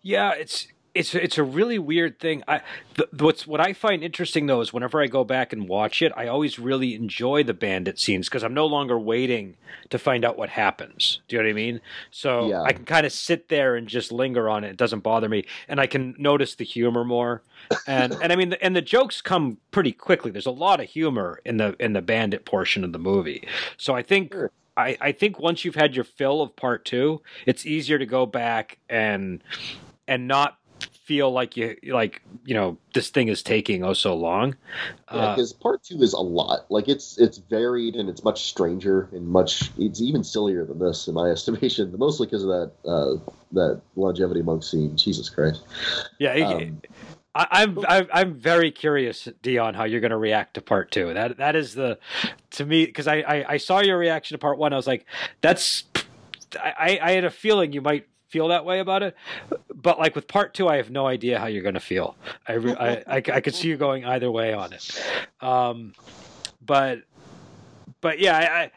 Yeah, 0.02 0.32
it's 0.32 0.68
it's 0.98 1.16
it's 1.16 1.38
a 1.38 1.44
really 1.44 1.80
weird 1.80 2.20
thing. 2.20 2.44
I 2.48 2.62
the, 2.96 3.08
what's 3.24 3.46
what 3.46 3.62
I 3.62 3.74
find 3.74 4.04
interesting 4.04 4.48
though 4.48 4.62
is 4.62 4.74
whenever 4.74 5.02
I 5.02 5.08
go 5.08 5.24
back 5.24 5.54
and 5.54 5.68
watch 5.68 6.02
it, 6.02 6.12
I 6.16 6.28
always 6.28 6.58
really 6.58 6.96
enjoy 6.96 7.44
the 7.44 7.54
bandit 7.54 8.00
scenes 8.00 8.28
because 8.28 8.44
I'm 8.44 8.54
no 8.54 8.66
longer 8.66 8.98
waiting 8.98 9.56
to 9.90 10.00
find 10.00 10.26
out 10.26 10.38
what 10.38 10.50
happens. 10.50 11.22
Do 11.28 11.36
you 11.36 11.42
know 11.42 11.48
what 11.48 11.52
I 11.52 11.54
mean? 11.54 11.82
So 12.12 12.48
yeah. 12.48 12.62
I 12.62 12.74
can 12.74 12.86
kind 12.86 13.06
of 13.06 13.12
sit 13.12 13.50
there 13.50 13.76
and 13.76 13.88
just 13.88 14.12
linger 14.12 14.50
on 14.50 14.64
it. 14.64 14.70
It 14.70 14.78
doesn't 14.78 15.02
bother 15.02 15.30
me, 15.30 15.46
and 15.68 15.80
I 15.80 15.88
can 15.88 16.16
notice 16.18 16.56
the 16.56 16.66
humor 16.66 17.04
more. 17.04 17.44
And 17.86 18.14
and 18.22 18.34
I 18.34 18.36
mean, 18.36 18.50
the, 18.50 18.64
and 18.64 18.76
the 18.76 18.82
jokes 18.82 19.22
come 19.22 19.58
pretty 19.72 19.92
quickly. 19.92 20.32
There's 20.32 20.46
a 20.46 20.52
lot 20.52 20.80
of 20.80 20.88
humor 20.90 21.40
in 21.46 21.58
the 21.58 21.76
in 21.80 21.94
the 21.94 22.02
bandit 22.02 22.46
portion 22.46 22.84
of 22.84 22.92
the 22.92 23.00
movie. 23.00 23.48
So 23.78 23.96
I 23.96 24.04
think. 24.04 24.34
Sure. 24.34 24.52
I, 24.80 24.96
I 25.02 25.12
think 25.12 25.40
once 25.40 25.66
you've 25.66 25.74
had 25.74 25.96
your 25.96 26.04
fill 26.04 26.40
of 26.40 26.56
part 26.56 26.86
two, 26.86 27.24
it's 27.48 27.66
easier 27.66 27.98
to 27.98 28.06
go 28.06 28.28
back 28.28 28.78
and 28.88 29.42
and 30.08 30.28
not 30.28 30.60
feel 31.08 31.32
like 31.32 31.56
you 31.56 31.78
like 31.88 32.22
you 32.44 32.54
know 32.54 32.78
this 32.94 33.10
thing 33.10 33.30
is 33.30 33.42
taking 33.42 33.84
oh 33.84 33.94
so 33.94 34.14
long. 34.14 34.56
Yeah, 35.12 35.34
because 35.34 35.54
uh, 35.54 35.58
part 35.64 35.84
two 35.84 36.02
is 36.02 36.12
a 36.12 36.20
lot. 36.20 36.70
Like 36.70 36.90
it's 36.90 37.18
it's 37.18 37.38
varied 37.38 37.96
and 37.96 38.10
it's 38.10 38.26
much 38.26 38.50
stranger 38.50 39.08
and 39.14 39.26
much 39.26 39.72
it's 39.78 40.02
even 40.02 40.24
sillier 40.24 40.66
than 40.66 40.80
this 40.80 41.08
in 41.08 41.14
my 41.14 41.30
estimation. 41.32 41.96
Mostly 41.98 42.28
because 42.28 42.44
of 42.44 42.50
that 42.50 42.72
uh, 42.86 43.32
that 43.54 43.82
longevity 43.96 44.42
monk 44.42 44.64
scene. 44.64 44.98
Jesus 44.98 45.30
Christ. 45.30 45.64
Yeah. 46.20 46.34
Um, 46.34 46.82
I, 47.34 47.64
am 47.64 47.86
I'm, 47.88 48.08
I'm 48.12 48.34
very 48.34 48.72
curious, 48.72 49.30
Dion, 49.44 49.76
how 49.76 49.84
you're 49.84 50.02
going 50.02 50.12
to 50.12 50.18
react 50.18 50.56
to 50.56 50.62
part 50.62 50.90
two. 50.92 51.14
That 51.14 51.38
that 51.38 51.56
is 51.56 51.76
the 51.76 52.00
to 52.52 52.66
me 52.66 52.86
because 52.86 53.08
I, 53.08 53.18
I, 53.18 53.46
I 53.54 53.58
saw 53.58 53.80
your 53.80 53.98
reaction 53.98 54.36
to 54.36 54.40
part 54.40 54.58
one. 54.58 54.74
I 54.74 54.76
was 54.76 54.88
like, 54.88 55.06
that's 55.40 55.84
I 56.56 57.00
I 57.02 57.12
had 57.12 57.24
a 57.24 57.30
feeling 57.30 57.72
you 57.72 57.82
might 57.82 58.08
feel 58.30 58.50
that 58.50 58.66
way 58.66 58.80
about 58.80 59.04
it. 59.04 59.16
But 59.74 60.00
like 60.00 60.16
with 60.16 60.28
part 60.28 60.54
two, 60.54 60.68
I 60.68 60.78
have 60.78 60.90
no 60.90 61.08
idea 61.08 61.40
how 61.40 61.48
you're 61.48 61.64
going 61.64 61.76
to 61.76 61.80
feel. 61.80 62.16
I, 62.48 62.54
I, 62.56 62.90
I, 63.08 63.16
I, 63.18 63.42
could 63.42 63.56
see 63.56 63.68
you 63.68 63.78
going 63.78 64.06
either 64.06 64.32
way 64.32 64.54
on 64.54 64.74
it. 64.74 65.06
Um, 65.42 65.94
but, 66.66 67.00
but 68.02 68.20
yeah, 68.20 68.38
I, 68.38 68.62
I, 68.64 68.72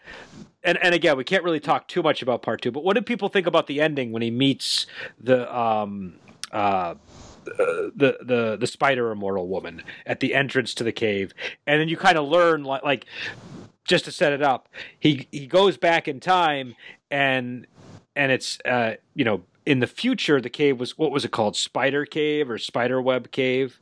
and, 0.63 0.79
and 0.83 0.95
again, 0.95 1.17
we 1.17 1.25
can't 1.25 1.43
really 1.43 1.61
talk 1.61 1.89
too 1.89 2.03
much 2.03 2.23
about 2.23 2.43
part 2.43 2.63
two, 2.63 2.71
but 2.71 2.85
what 2.85 2.95
did 2.95 3.07
people 3.07 3.29
think 3.29 3.47
about 3.47 3.67
the 3.67 3.81
ending 3.81 4.13
when 4.13 4.23
he 4.23 4.31
meets 4.31 4.87
the, 5.19 5.55
um, 5.57 6.15
uh, 6.53 6.95
the 7.45 8.19
the 8.23 8.57
the 8.61 8.67
spider 8.67 9.11
immortal 9.11 9.49
woman 9.49 9.83
at 10.07 10.21
the 10.21 10.35
entrance 10.35 10.75
to 10.75 10.85
the 10.85 10.93
cave, 10.93 11.33
and 11.67 11.81
then 11.81 11.89
you 11.89 11.97
kind 11.97 12.19
of 12.19 12.29
learn 12.29 12.65
like 12.65 12.83
like 12.83 13.07
just 13.85 14.05
to 14.05 14.13
set 14.13 14.33
it 14.33 14.43
up, 14.43 14.69
he 14.99 15.27
he 15.33 15.47
goes 15.47 15.77
back 15.77 16.07
in 16.07 16.21
time 16.21 16.75
and 17.11 17.67
and 18.17 18.33
it's 18.33 18.59
uh, 18.65 18.95
you 19.15 19.25
know 19.25 19.43
in 19.67 19.81
the 19.81 19.87
future 19.87 20.41
the 20.41 20.51
cave 20.51 20.81
was 20.81 20.97
what 20.99 21.11
was 21.11 21.25
it 21.25 21.31
called? 21.31 21.57
Spider 21.57 22.05
cave 22.05 22.51
or 22.51 22.59
spider 22.59 23.01
web 23.01 23.31
cave 23.31 23.81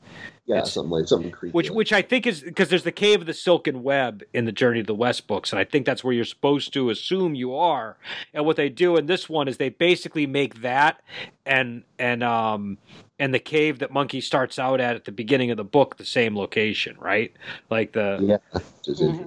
yeah 0.49 0.59
it's, 0.59 0.73
something 0.73 0.91
like 0.91 1.07
something 1.07 1.31
creepy 1.31 1.53
which 1.53 1.71
which 1.71 1.93
i 1.93 2.03
think 2.03 2.27
is 2.27 2.41
because 2.41 2.69
there's 2.69 2.83
the 2.83 2.93
cave 2.93 3.21
of 3.21 3.27
the 3.27 3.35
silken 3.35 3.83
web 3.83 4.23
in 4.33 4.45
the 4.45 4.53
journey 4.53 4.81
to 4.81 4.87
the 4.87 4.95
west 4.95 5.27
books 5.27 5.53
and 5.53 5.61
i 5.61 5.65
think 5.65 5.87
that's 5.87 6.03
where 6.03 6.13
you're 6.13 6.25
supposed 6.25 6.73
to 6.73 6.91
assume 6.91 7.35
you 7.35 7.55
are. 7.55 7.97
And 8.35 8.45
what 8.45 8.57
they 8.57 8.69
do 8.69 8.97
in 8.97 9.07
this 9.07 9.29
one 9.29 9.49
is 9.49 9.57
they 9.57 9.69
basically 9.69 10.27
make 10.27 10.63
that 10.63 11.01
and 11.47 11.83
and 11.99 12.23
um 12.23 12.79
and 13.19 13.35
the 13.35 13.39
cave 13.39 13.81
that 13.81 13.91
monkey 13.91 14.21
starts 14.21 14.59
out 14.59 14.81
at 14.81 14.97
at 14.97 15.05
the 15.05 15.13
beginning 15.13 15.51
of 15.51 15.57
the 15.57 15.65
book 15.65 15.97
the 15.97 16.05
same 16.05 16.37
location 16.37 16.97
right? 16.99 17.33
Like 17.71 17.93
the 17.93 18.19
yeah 18.21 18.61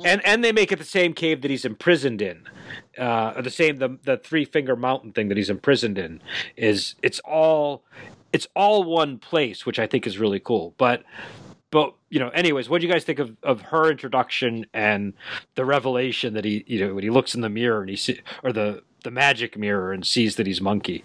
and 0.05 0.25
and 0.25 0.43
they 0.43 0.51
make 0.51 0.71
it 0.71 0.79
the 0.79 0.85
same 0.85 1.13
cave 1.13 1.41
that 1.41 1.51
he's 1.51 1.65
imprisoned 1.65 2.21
in 2.21 2.47
uh, 2.97 3.41
the 3.41 3.49
same 3.49 3.77
the 3.77 3.97
the 4.03 4.17
three 4.17 4.45
finger 4.45 4.75
mountain 4.75 5.11
thing 5.11 5.27
that 5.29 5.37
he's 5.37 5.49
imprisoned 5.49 5.97
in 5.97 6.21
is 6.57 6.95
it's 7.01 7.19
all 7.19 7.83
it's 8.33 8.47
all 8.55 8.83
one 8.83 9.17
place, 9.17 9.65
which 9.65 9.79
I 9.79 9.87
think 9.87 10.07
is 10.07 10.17
really 10.17 10.39
cool. 10.39 10.73
But 10.77 11.03
but 11.71 11.93
you 12.09 12.19
know, 12.19 12.29
anyways, 12.29 12.69
what 12.69 12.81
do 12.81 12.87
you 12.87 12.93
guys 12.93 13.03
think 13.03 13.19
of, 13.19 13.35
of 13.43 13.61
her 13.61 13.89
introduction 13.89 14.65
and 14.73 15.13
the 15.55 15.65
revelation 15.65 16.33
that 16.33 16.45
he 16.45 16.63
you 16.67 16.85
know 16.85 16.95
when 16.95 17.03
he 17.03 17.09
looks 17.09 17.35
in 17.35 17.41
the 17.41 17.49
mirror 17.49 17.81
and 17.81 17.89
he 17.89 17.95
see 17.95 18.19
or 18.43 18.51
the 18.51 18.83
the 19.03 19.11
magic 19.11 19.57
mirror 19.57 19.91
and 19.91 20.05
sees 20.05 20.35
that 20.35 20.47
he's 20.47 20.61
monkey? 20.61 21.03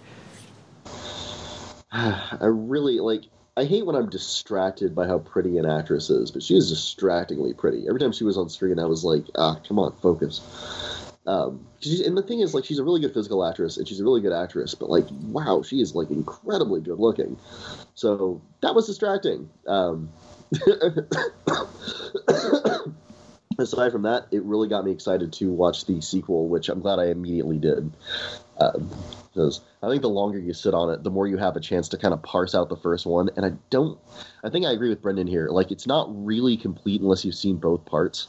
I 1.93 2.39
really 2.43 3.01
like. 3.01 3.25
I 3.59 3.65
hate 3.65 3.87
when 3.87 3.97
I'm 3.97 4.11
distracted 4.11 4.95
by 4.95 5.07
how 5.07 5.21
pretty 5.21 5.57
an 5.57 5.65
actress 5.65 6.11
is, 6.11 6.31
but 6.31 6.43
she 6.43 6.55
is 6.55 6.69
distractingly 6.69 7.55
pretty. 7.55 7.89
Every 7.89 7.99
time 7.99 8.12
she 8.12 8.25
was 8.25 8.37
on 8.37 8.51
screen, 8.51 8.79
I 8.79 8.85
was 8.85 9.03
like, 9.03 9.25
ah, 9.37 9.59
come 9.67 9.79
on, 9.79 9.93
focus. 10.03 10.43
Um, 11.27 11.67
and 12.05 12.17
the 12.17 12.23
thing 12.23 12.41
is, 12.41 12.55
like, 12.55 12.65
she's 12.65 12.79
a 12.79 12.85
really 12.85 13.01
good 13.01 13.12
physical 13.12 13.45
actress, 13.45 13.77
and 13.77 13.87
she's 13.89 14.01
a 14.01 14.05
really 14.05 14.21
good 14.21 14.33
actress. 14.33 14.75
But 14.75 14.91
like, 14.91 15.07
wow, 15.11 15.62
she 15.62 15.81
is 15.81 15.95
like 15.95 16.11
incredibly 16.11 16.81
good 16.81 16.99
looking. 16.99 17.37
So 17.95 18.41
that 18.61 18.75
was 18.75 18.87
distracting. 18.87 19.51
Um, 19.67 20.11
aside 23.59 23.93
from 23.93 24.03
that, 24.03 24.27
it 24.31 24.43
really 24.45 24.69
got 24.69 24.85
me 24.85 24.93
excited 24.93 25.33
to 25.35 25.51
watch 25.51 25.87
the 25.87 26.01
sequel, 26.01 26.49
which 26.49 26.69
I'm 26.69 26.81
glad 26.81 26.99
I 26.99 27.07
immediately 27.07 27.59
did. 27.59 27.93
Um, 28.61 28.91
Because 29.37 29.61
I 29.83 29.89
think 29.91 30.01
the 30.01 30.09
longer 30.09 30.39
you 30.39 30.55
sit 30.55 30.73
on 30.73 30.89
it, 30.91 31.03
the 31.03 31.11
more 31.11 31.27
you 31.27 31.37
have 31.37 31.57
a 31.57 31.61
chance 31.61 31.91
to 31.91 31.99
kind 31.99 32.15
of 32.15 32.23
parse 32.23 32.55
out 32.55 32.71
the 32.71 32.77
first 32.77 33.05
one. 33.05 33.29
And 33.37 33.45
I 33.45 33.53
don't, 33.69 33.99
I 34.43 34.49
think 34.49 34.65
I 34.65 34.73
agree 34.73 34.89
with 34.89 35.03
Brendan 35.03 35.27
here. 35.27 35.49
Like, 35.49 35.71
it's 35.71 35.87
not 35.87 36.09
really 36.25 36.57
complete 36.57 37.03
unless 37.03 37.23
you've 37.23 37.35
seen 37.35 37.57
both 37.57 37.85
parts. 37.85 38.29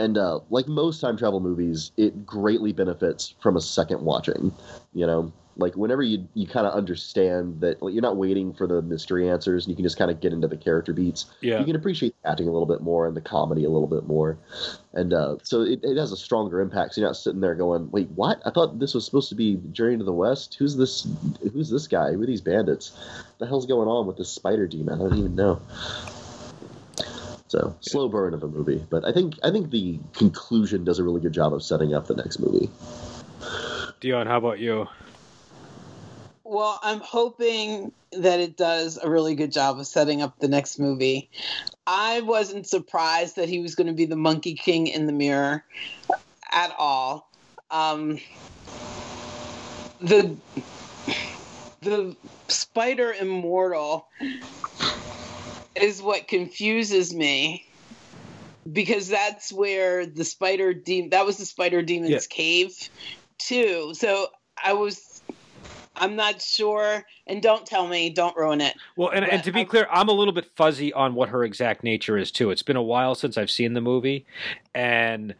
And 0.00 0.16
uh, 0.16 0.40
like 0.48 0.66
most 0.66 1.00
time 1.00 1.16
travel 1.18 1.40
movies, 1.40 1.92
it 1.98 2.24
greatly 2.24 2.72
benefits 2.72 3.34
from 3.42 3.56
a 3.56 3.60
second 3.60 4.00
watching. 4.00 4.52
You 4.94 5.06
know, 5.06 5.32
like 5.56 5.74
whenever 5.76 6.02
you 6.02 6.26
you 6.32 6.46
kind 6.46 6.66
of 6.66 6.72
understand 6.72 7.60
that 7.60 7.82
like, 7.82 7.92
you're 7.92 8.02
not 8.02 8.16
waiting 8.16 8.54
for 8.54 8.66
the 8.66 8.80
mystery 8.80 9.28
answers, 9.28 9.66
and 9.66 9.70
you 9.70 9.76
can 9.76 9.84
just 9.84 9.98
kind 9.98 10.10
of 10.10 10.20
get 10.20 10.32
into 10.32 10.48
the 10.48 10.56
character 10.56 10.94
beats. 10.94 11.26
Yeah. 11.42 11.58
You 11.58 11.66
can 11.66 11.76
appreciate 11.76 12.14
the 12.22 12.30
acting 12.30 12.48
a 12.48 12.50
little 12.50 12.66
bit 12.66 12.80
more 12.80 13.06
and 13.06 13.14
the 13.14 13.20
comedy 13.20 13.64
a 13.64 13.68
little 13.68 13.86
bit 13.86 14.06
more, 14.06 14.38
and 14.94 15.12
uh, 15.12 15.36
so 15.42 15.60
it, 15.60 15.80
it 15.82 15.98
has 15.98 16.12
a 16.12 16.16
stronger 16.16 16.60
impact. 16.62 16.94
So 16.94 17.02
you're 17.02 17.10
not 17.10 17.16
sitting 17.16 17.40
there 17.40 17.54
going, 17.54 17.90
"Wait, 17.90 18.08
what? 18.12 18.40
I 18.46 18.50
thought 18.50 18.78
this 18.78 18.94
was 18.94 19.04
supposed 19.04 19.28
to 19.28 19.34
be 19.34 19.60
Journey 19.70 19.98
to 19.98 20.04
the 20.04 20.12
West. 20.12 20.54
Who's 20.58 20.76
this? 20.76 21.06
Who's 21.52 21.68
this 21.68 21.86
guy? 21.86 22.12
Who 22.12 22.22
are 22.22 22.26
these 22.26 22.40
bandits? 22.40 22.92
What 22.92 23.38
the 23.38 23.46
hell's 23.46 23.66
going 23.66 23.88
on 23.88 24.06
with 24.06 24.16
this 24.16 24.30
spider 24.30 24.66
demon? 24.66 24.94
I 24.94 25.08
don't 25.08 25.18
even 25.18 25.34
know." 25.34 25.60
So 27.50 27.74
slow 27.80 28.08
burn 28.08 28.32
of 28.32 28.44
a 28.44 28.46
movie, 28.46 28.80
but 28.90 29.04
I 29.04 29.10
think 29.10 29.34
I 29.42 29.50
think 29.50 29.72
the 29.72 29.98
conclusion 30.14 30.84
does 30.84 31.00
a 31.00 31.02
really 31.02 31.20
good 31.20 31.32
job 31.32 31.52
of 31.52 31.64
setting 31.64 31.92
up 31.92 32.06
the 32.06 32.14
next 32.14 32.38
movie. 32.38 32.70
Dion, 33.98 34.28
how 34.28 34.38
about 34.38 34.60
you? 34.60 34.86
Well, 36.44 36.78
I'm 36.80 37.00
hoping 37.00 37.90
that 38.12 38.38
it 38.38 38.56
does 38.56 39.00
a 39.02 39.10
really 39.10 39.34
good 39.34 39.50
job 39.50 39.80
of 39.80 39.88
setting 39.88 40.22
up 40.22 40.38
the 40.38 40.46
next 40.46 40.78
movie. 40.78 41.28
I 41.88 42.20
wasn't 42.20 42.68
surprised 42.68 43.34
that 43.34 43.48
he 43.48 43.58
was 43.58 43.74
going 43.74 43.88
to 43.88 43.94
be 43.94 44.04
the 44.04 44.14
Monkey 44.14 44.54
King 44.54 44.86
in 44.86 45.06
the 45.06 45.12
mirror 45.12 45.64
at 46.52 46.72
all. 46.78 47.28
Um, 47.72 48.20
the 50.00 50.36
the 51.82 52.14
spider 52.46 53.12
immortal 53.12 54.06
is 55.74 56.02
what 56.02 56.28
confuses 56.28 57.14
me 57.14 57.64
because 58.72 59.08
that's 59.08 59.52
where 59.52 60.04
the 60.06 60.24
spider 60.24 60.74
demon 60.74 61.10
that 61.10 61.24
was 61.24 61.38
the 61.38 61.46
spider 61.46 61.82
demon's 61.82 62.10
Yeah. 62.10 62.18
cave 62.28 62.72
too 63.38 63.94
so 63.94 64.28
i 64.62 64.72
was 64.74 65.22
i'm 65.96 66.14
not 66.16 66.42
sure 66.42 67.04
and 67.26 67.40
don't 67.42 67.64
tell 67.66 67.86
me 67.88 68.10
don't 68.10 68.36
ruin 68.36 68.60
it 68.60 68.74
Well, 68.96 69.08
and, 69.10 69.24
and 69.24 69.42
to 69.44 69.52
be 69.52 69.60
I- 69.60 69.64
clear, 69.64 69.86
I'm 69.90 70.08
a 70.08 70.12
little 70.12 70.34
bit 70.34 70.46
fuzzy 70.56 70.92
on 70.92 71.14
what 71.14 71.30
her 71.30 71.42
exact 71.44 71.82
nature 71.84 72.18
is 72.18 72.30
too. 72.30 72.50
It's 72.50 72.62
been 72.62 72.76
a 72.76 72.82
while 72.82 73.14
since 73.14 73.38
I've 73.38 73.50
seen 73.50 73.72
the 73.74 73.80
movie, 73.80 74.26
and 74.74 75.34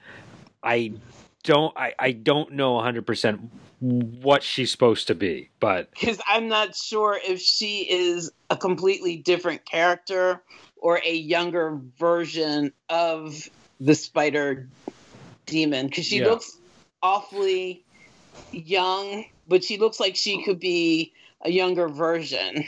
I 0.62 0.92
don't 1.42 1.76
I, 1.76 1.94
I 1.98 2.12
don't 2.12 2.52
know 2.52 2.72
100 2.74 3.06
percent 3.06 3.40
what 3.80 4.42
she's 4.42 4.70
supposed 4.70 5.06
to 5.06 5.14
be, 5.14 5.50
but 5.58 5.90
because 5.92 6.20
i'm 6.28 6.48
not 6.48 6.76
sure 6.76 7.18
if 7.26 7.40
she 7.40 7.90
is 7.90 8.30
a 8.50 8.56
completely 8.56 9.16
different 9.16 9.64
character 9.64 10.42
or 10.76 11.00
a 11.04 11.14
younger 11.14 11.80
version 11.98 12.72
of 12.88 13.48
the 13.80 13.94
spider 13.94 14.68
demon 15.46 15.86
because 15.86 16.04
she 16.06 16.18
Yeah. 16.18 16.26
looks 16.28 16.58
awfully 17.02 17.84
young 18.52 19.24
but 19.48 19.64
she 19.64 19.78
looks 19.78 19.98
like 19.98 20.16
she 20.16 20.42
could 20.44 20.60
be 20.60 21.12
a 21.42 21.50
younger 21.50 21.88
version 21.88 22.64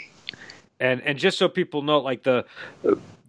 and 0.82 1.00
and 1.02 1.18
just 1.18 1.38
so 1.38 1.48
people 1.48 1.82
know, 1.82 2.00
like 2.00 2.24
the 2.24 2.44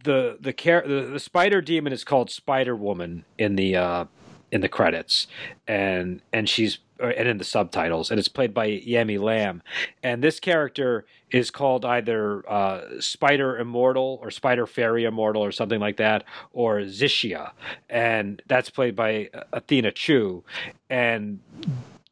the 0.03 0.38
the 0.39 0.51
char- 0.51 0.88
the, 0.88 1.03
the 1.03 1.19
spider 1.19 1.62
demon 1.62 1.93
is 1.93 2.03
called 2.03 2.32
Spider 2.32 2.75
Woman 2.75 3.25
in 3.38 3.56
the 3.56 3.75
uh, 3.75 4.06
in 4.53 4.61
the 4.61 4.69
credits, 4.69 5.25
and 5.67 6.21
and 6.31 6.47
she's 6.47 6.77
uh, 7.01 7.07
and 7.07 7.27
in 7.27 7.39
the 7.39 7.43
subtitles, 7.43 8.11
and 8.11 8.19
it's 8.19 8.27
played 8.27 8.53
by 8.53 8.67
Yammie 8.67 9.19
Lam, 9.19 9.63
and 10.03 10.23
this 10.23 10.39
character 10.39 11.05
is 11.31 11.49
called 11.49 11.83
either 11.83 12.47
uh, 12.47 12.81
Spider 12.99 13.57
Immortal 13.57 14.19
or 14.21 14.29
Spider 14.29 14.67
Fairy 14.67 15.05
Immortal 15.05 15.43
or 15.43 15.51
something 15.51 15.79
like 15.79 15.97
that, 15.97 16.23
or 16.53 16.81
Zixia, 16.81 17.51
and 17.89 18.43
that's 18.45 18.69
played 18.69 18.95
by 18.95 19.31
uh, 19.33 19.41
Athena 19.53 19.91
Chu, 19.91 20.43
and 20.87 21.39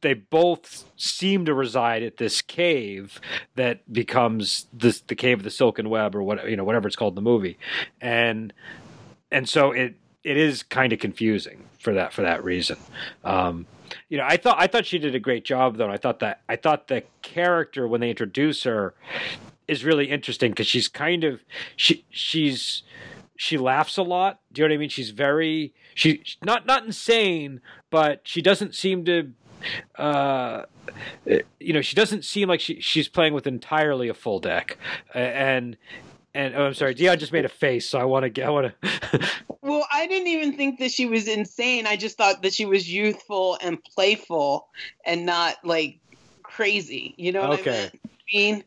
they 0.02 0.16
both 0.16 0.86
seem 0.98 1.46
to 1.46 1.54
reside 1.54 2.02
at 2.02 2.18
this 2.18 2.42
cave 2.42 3.22
that 3.54 3.94
becomes 3.94 4.66
this 4.74 5.02
the 5.02 5.16
cave 5.16 5.38
of 5.38 5.44
the 5.44 5.52
silken 5.52 5.92
web 5.92 6.16
or 6.16 6.24
what 6.24 6.50
you 6.50 6.58
know 6.58 6.64
whatever 6.64 6.88
it's 6.88 6.96
called 6.96 7.14
in 7.14 7.24
the 7.24 7.30
movie. 7.30 7.60
And 8.02 8.52
and 9.32 9.48
so 9.48 9.72
it 9.72 9.94
it 10.24 10.38
is 10.38 10.64
kind 10.64 10.94
of 10.94 11.00
confusing 11.00 11.66
for 11.80 11.94
that 11.94 12.14
for 12.14 12.22
that 12.22 12.44
reason. 12.44 12.78
Um 13.24 13.68
you 14.08 14.18
know 14.18 14.26
i 14.26 14.38
thought 14.38 14.56
i 14.58 14.68
thought 14.68 14.86
she 14.86 14.98
did 14.98 15.16
a 15.16 15.20
great 15.20 15.44
job 15.44 15.76
though 15.76 15.90
i 15.90 15.98
thought 15.98 16.20
that 16.20 16.40
i 16.48 16.56
thought 16.56 16.88
the 16.88 17.04
character 17.22 17.86
when 17.86 18.00
they 18.00 18.10
introduce 18.10 18.64
her 18.64 18.94
is 19.68 19.84
really 19.84 20.06
interesting 20.10 20.52
because 20.52 20.66
she's 20.66 20.88
kind 20.88 21.26
of 21.26 21.42
she 21.76 22.06
she's 22.10 22.84
she 23.36 23.58
laughs 23.58 23.98
a 23.98 24.02
lot 24.02 24.40
do 24.54 24.62
you 24.62 24.68
know 24.68 24.72
what 24.72 24.76
i 24.76 24.80
mean? 24.80 24.90
She's 24.90 25.10
very 25.10 25.74
she 25.94 26.24
not 26.42 26.66
not 26.66 26.86
insane 26.86 27.60
but 27.90 28.22
she 28.24 28.42
doesn't 28.42 28.76
seem 28.76 29.04
to 29.06 29.34
uh, 29.96 30.64
you 31.60 31.74
know, 31.74 31.82
she 31.82 31.96
doesn't 31.96 32.26
seem 32.26 32.50
like 32.50 32.60
she 32.60 32.80
she's 32.82 33.08
playing 33.08 33.34
with 33.34 33.48
entirely 33.48 34.10
a 34.10 34.14
full 34.14 34.40
deck, 34.40 34.78
and 35.14 35.78
and 36.34 36.56
oh, 36.56 36.64
I'm 36.66 36.74
sorry, 36.74 36.94
Dion 36.94 37.20
just 37.20 37.32
made 37.34 37.46
a 37.46 37.50
face, 37.50 37.88
so 37.90 38.00
I 38.00 38.06
want 38.06 38.24
to 38.24 38.30
get, 38.30 38.48
I 38.48 38.50
want 38.50 38.74
to. 38.82 39.30
Well, 39.64 39.86
I 39.94 40.08
didn't 40.08 40.28
even 40.28 40.58
think 40.58 40.80
that 40.80 40.90
she 40.90 41.06
was 41.06 41.28
insane. 41.28 41.86
I 41.86 41.96
just 41.96 42.18
thought 42.18 42.42
that 42.42 42.52
she 42.52 42.66
was 42.66 42.92
youthful 42.92 43.60
and 43.62 43.82
playful 43.84 44.68
and 45.06 45.24
not 45.24 45.58
like 45.64 46.00
crazy. 46.42 47.14
You 47.16 47.32
know 47.32 47.48
what 47.48 47.60
Okay. 47.60 47.92
I 47.94 48.00
mean? 48.34 48.64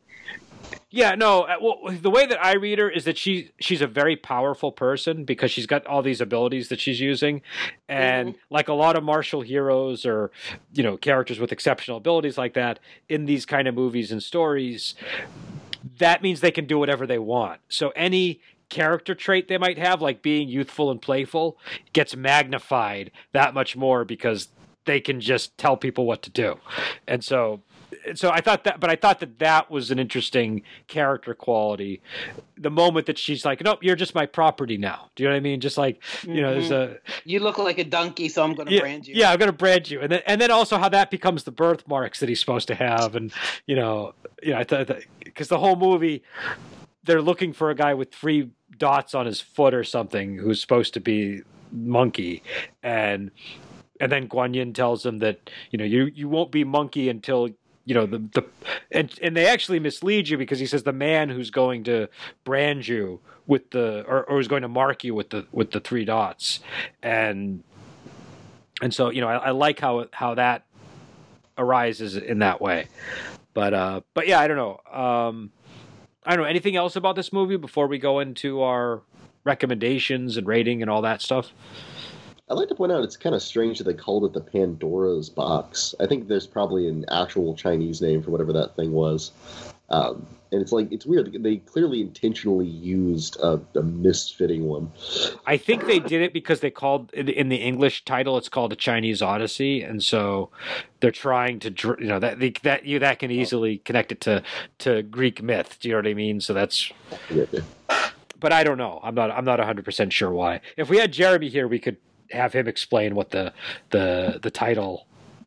yeah, 0.91 1.17
no. 1.17 1.43
uh, 1.43 1.57
Well, 1.61 1.79
the 2.01 2.11
way 2.11 2.27
that 2.27 2.43
I 2.43 2.55
read 2.55 2.79
her 2.79 2.89
is 2.89 3.05
that 3.07 3.19
she 3.19 3.51
she's 3.59 3.83
a 3.83 3.89
very 3.89 4.17
powerful 4.17 4.71
person 4.71 5.25
because 5.25 5.51
she's 5.51 5.67
got 5.67 5.85
all 5.87 6.01
these 6.01 6.21
abilities 6.21 6.69
that 6.69 6.79
she's 6.79 7.01
using, 7.01 7.43
and 7.89 8.37
like 8.49 8.69
a 8.69 8.73
lot 8.75 8.97
of 8.97 9.03
martial 9.03 9.41
heroes 9.43 10.07
or 10.07 10.31
you 10.73 10.85
know 10.85 10.97
characters 10.97 11.41
with 11.41 11.51
exceptional 11.51 11.97
abilities 11.99 12.39
like 12.39 12.55
that 12.55 12.79
in 13.09 13.27
these 13.27 13.45
kind 13.45 13.67
of 13.67 13.75
movies 13.75 14.13
and 14.13 14.23
stories, 14.23 14.95
that 15.99 16.23
means 16.23 16.41
they 16.41 16.51
can 16.51 16.67
do 16.67 16.79
whatever 16.79 17.07
they 17.07 17.19
want. 17.19 17.61
So 17.69 17.91
any 17.91 18.41
character 18.69 19.15
trait 19.15 19.49
they 19.49 19.59
might 19.59 19.79
have, 19.79 20.01
like 20.03 20.23
being 20.23 20.49
youthful 20.49 20.91
and 20.91 21.01
playful, 21.01 21.59
gets 21.93 22.17
magnified 22.17 23.11
that 23.33 23.55
much 23.55 23.77
more 23.77 24.05
because 24.05 24.49
they 24.85 25.01
can 25.01 25.21
just 25.21 25.57
tell 25.59 25.77
people 25.77 26.07
what 26.07 26.23
to 26.23 26.31
do. 26.31 26.59
And 27.07 27.25
so 27.25 27.61
so 28.15 28.31
I 28.31 28.41
thought 28.41 28.65
that 28.65 28.81
but 28.81 28.91
I 28.91 28.97
thought 28.97 29.21
that 29.21 29.39
that 29.39 29.71
was 29.71 29.91
an 29.91 29.99
interesting 29.99 30.63
character 30.87 31.35
quality. 31.35 32.03
The 32.57 32.71
moment 32.71 33.07
that 33.07 33.19
she's 33.19 33.45
like, 33.45 33.63
"Nope, 33.63 33.81
you're 33.83 33.97
just 33.97 34.15
my 34.15 34.27
property 34.27 34.77
now." 34.77 35.11
Do 35.15 35.23
you 35.23 35.29
know 35.29 35.35
what 35.35 35.39
I 35.39 35.41
mean? 35.41 35.61
Just 35.61 35.79
like, 35.79 36.03
you 36.23 36.41
know, 36.41 36.53
there's 36.53 36.71
mm-hmm. 36.71 36.95
a 36.95 37.13
You 37.25 37.41
look 37.41 37.59
like 37.59 37.79
a 37.79 37.85
donkey, 37.85 38.29
so 38.29 38.43
I'm 38.45 38.55
going 38.55 38.69
to 38.69 38.75
yeah, 38.75 38.81
brand 38.81 39.07
you. 39.07 39.15
Yeah, 39.15 39.31
I'm 39.31 39.39
gonna 39.39 39.53
brand 39.53 39.91
you, 39.91 40.01
and 40.01 40.11
then 40.11 40.23
and 40.27 40.41
then 40.41 40.51
also 40.51 40.79
how 40.79 40.89
that 40.91 41.11
becomes 41.11 41.45
the 41.45 41.53
birthmarks 41.53 42.21
that 42.21 42.29
he's 42.29 42.41
supposed 42.41 42.69
to 42.69 42.75
have, 42.75 43.17
and 43.17 43.33
you 43.67 43.77
know, 43.77 44.15
you 44.43 44.53
know, 44.53 44.59
I 44.59 44.65
thought 44.65 44.91
because 45.23 45.49
the 45.49 45.59
whole 45.59 45.77
movie, 45.77 46.23
they're 47.05 47.23
looking 47.23 47.53
for 47.53 47.71
a 47.71 47.75
guy 47.75 47.95
with 47.95 48.13
three 48.13 48.51
dots 48.79 49.15
on 49.15 49.27
his 49.27 49.41
foot 49.41 49.75
or 49.75 49.85
something 49.85 50.39
who's 50.39 50.61
supposed 50.61 50.95
to 50.95 51.01
be 51.01 51.43
monkey, 51.73 52.43
and 52.83 53.31
and 54.01 54.11
then 54.11 54.29
Guanyin 54.29 54.75
tells 54.75 55.05
him 55.05 55.19
that 55.21 55.51
you 55.71 55.79
know 55.79 55.85
you 55.85 56.07
you 56.07 56.29
won't 56.29 56.51
be 56.51 56.65
monkey 56.65 57.09
until 57.09 57.49
you 57.85 57.95
know 57.95 58.07
the 58.07 58.19
the 58.19 58.45
and 58.91 59.13
and 59.23 59.37
they 59.37 59.47
actually 59.47 59.79
mislead 59.79 60.29
you 60.29 60.39
because 60.39 60.59
he 60.59 60.67
says 60.67 60.83
the 60.83 60.93
man 60.93 61.29
who's 61.29 61.51
going 61.51 61.85
to 61.85 62.09
brand 62.45 62.89
you 62.89 63.21
with 63.47 63.71
the 63.71 64.05
or, 64.07 64.25
or 64.25 64.41
is 64.41 64.49
going 64.49 64.63
to 64.63 64.69
mark 64.69 65.05
you 65.05 65.15
with 65.15 65.31
the 65.31 65.47
with 65.53 65.71
the 65.71 65.81
three 65.81 66.05
dots. 66.05 66.61
And 67.03 67.63
and 68.81 68.93
so 68.93 69.11
you 69.11 69.21
know 69.21 69.29
I, 69.29 69.37
I 69.37 69.51
like 69.51 69.81
how 69.81 70.07
how 70.13 70.35
that 70.35 70.65
arises 71.59 72.17
in 72.17 72.39
that 72.41 72.61
way. 72.61 72.89
But 73.53 73.75
uh 73.75 74.01
but 74.15 74.27
yeah 74.27 74.41
I 74.41 74.49
don't 74.49 74.57
know. 74.57 74.81
Um 74.93 75.53
I 76.27 76.31
don't 76.31 76.45
know. 76.45 76.49
Anything 76.49 76.77
else 76.77 76.97
about 76.97 77.17
this 77.17 77.33
movie 77.35 77.59
before 77.59 77.87
we 77.87 77.99
go 77.99 78.21
into 78.21 78.63
our 78.63 79.03
recommendations 79.45 80.39
and 80.39 80.47
rating 80.47 80.81
and 80.81 80.91
all 80.91 81.03
that 81.03 81.21
stuff 81.21 81.53
I'd 82.51 82.55
like 82.55 82.69
to 82.69 82.75
point 82.75 82.93
out 82.93 83.03
it's 83.03 83.17
kind 83.17 83.35
of 83.35 83.43
strange 83.43 83.79
that 83.79 83.85
they 83.85 83.95
called 83.95 84.25
it 84.25 84.35
the 84.35 84.41
Pandora's 84.41 85.31
box. 85.31 85.95
I 85.99 86.07
think 86.07 86.29
there's 86.29 86.47
probably 86.47 86.89
an 86.89 87.07
actual 87.11 87.57
Chinese 87.57 88.03
name 88.03 88.23
for 88.23 88.31
whatever 88.31 88.53
that 88.53 88.77
thing 88.77 88.93
was. 88.93 89.33
Um, 89.89 90.27
and 90.53 90.61
it's 90.61 90.71
like, 90.71 90.93
it's 90.93 91.07
weird. 91.07 91.43
They 91.43 91.57
clearly 91.57 92.03
intentionally 92.03 92.67
used 92.67 93.37
a, 93.41 93.55
a 93.75 93.83
misfitting 93.83 94.61
one. 94.61 94.93
I 95.47 95.57
think 95.57 95.87
they 95.87 95.99
did 95.99 96.21
it 96.21 96.33
because 96.35 96.61
they 96.61 96.71
called 96.71 97.13
in 97.15 97.29
in 97.29 97.49
the 97.49 97.57
English 97.57 98.05
title 98.05 98.37
it's 98.37 98.49
called 98.49 98.73
a 98.73 98.77
Chinese 98.77 99.21
Odyssey, 99.21 99.83
and 99.83 100.03
so 100.03 100.51
they're 101.01 101.11
trying 101.11 101.59
to 101.61 101.97
you 101.99 102.07
know 102.07 102.19
that 102.19 102.39
that 102.63 102.85
you 102.85 102.99
that 103.01 103.19
can 103.19 103.31
easily 103.31 103.79
connect 103.79 104.13
it 104.13 104.21
to 104.23 104.43
to 104.79 105.03
Greek 105.03 105.43
myth. 105.43 105.79
Do 105.81 105.89
you 105.89 105.95
know 105.95 105.99
what 105.99 106.07
I 106.07 106.15
mean? 106.15 106.41
So 106.41 106.55
that's. 106.55 106.93
But 108.39 108.53
I 108.53 108.63
don't 108.63 108.79
know. 108.79 109.01
I'm 109.03 109.15
not. 109.15 109.31
I'm 109.33 109.45
not 109.45 109.59
100 109.59 109.85
percent 109.85 110.13
sure 110.13 110.31
why. 110.31 110.61
If 110.77 110.89
we 110.89 110.99
had 110.99 111.13
Jeremy 111.13 111.49
here, 111.49 111.67
we 111.67 111.79
could 111.79 111.97
have 112.35 112.53
him 112.53 112.69
explain 112.69 113.15
what 113.15 113.31
the 113.31 113.53
the 113.91 114.39
the 114.43 114.51
title 114.51 115.07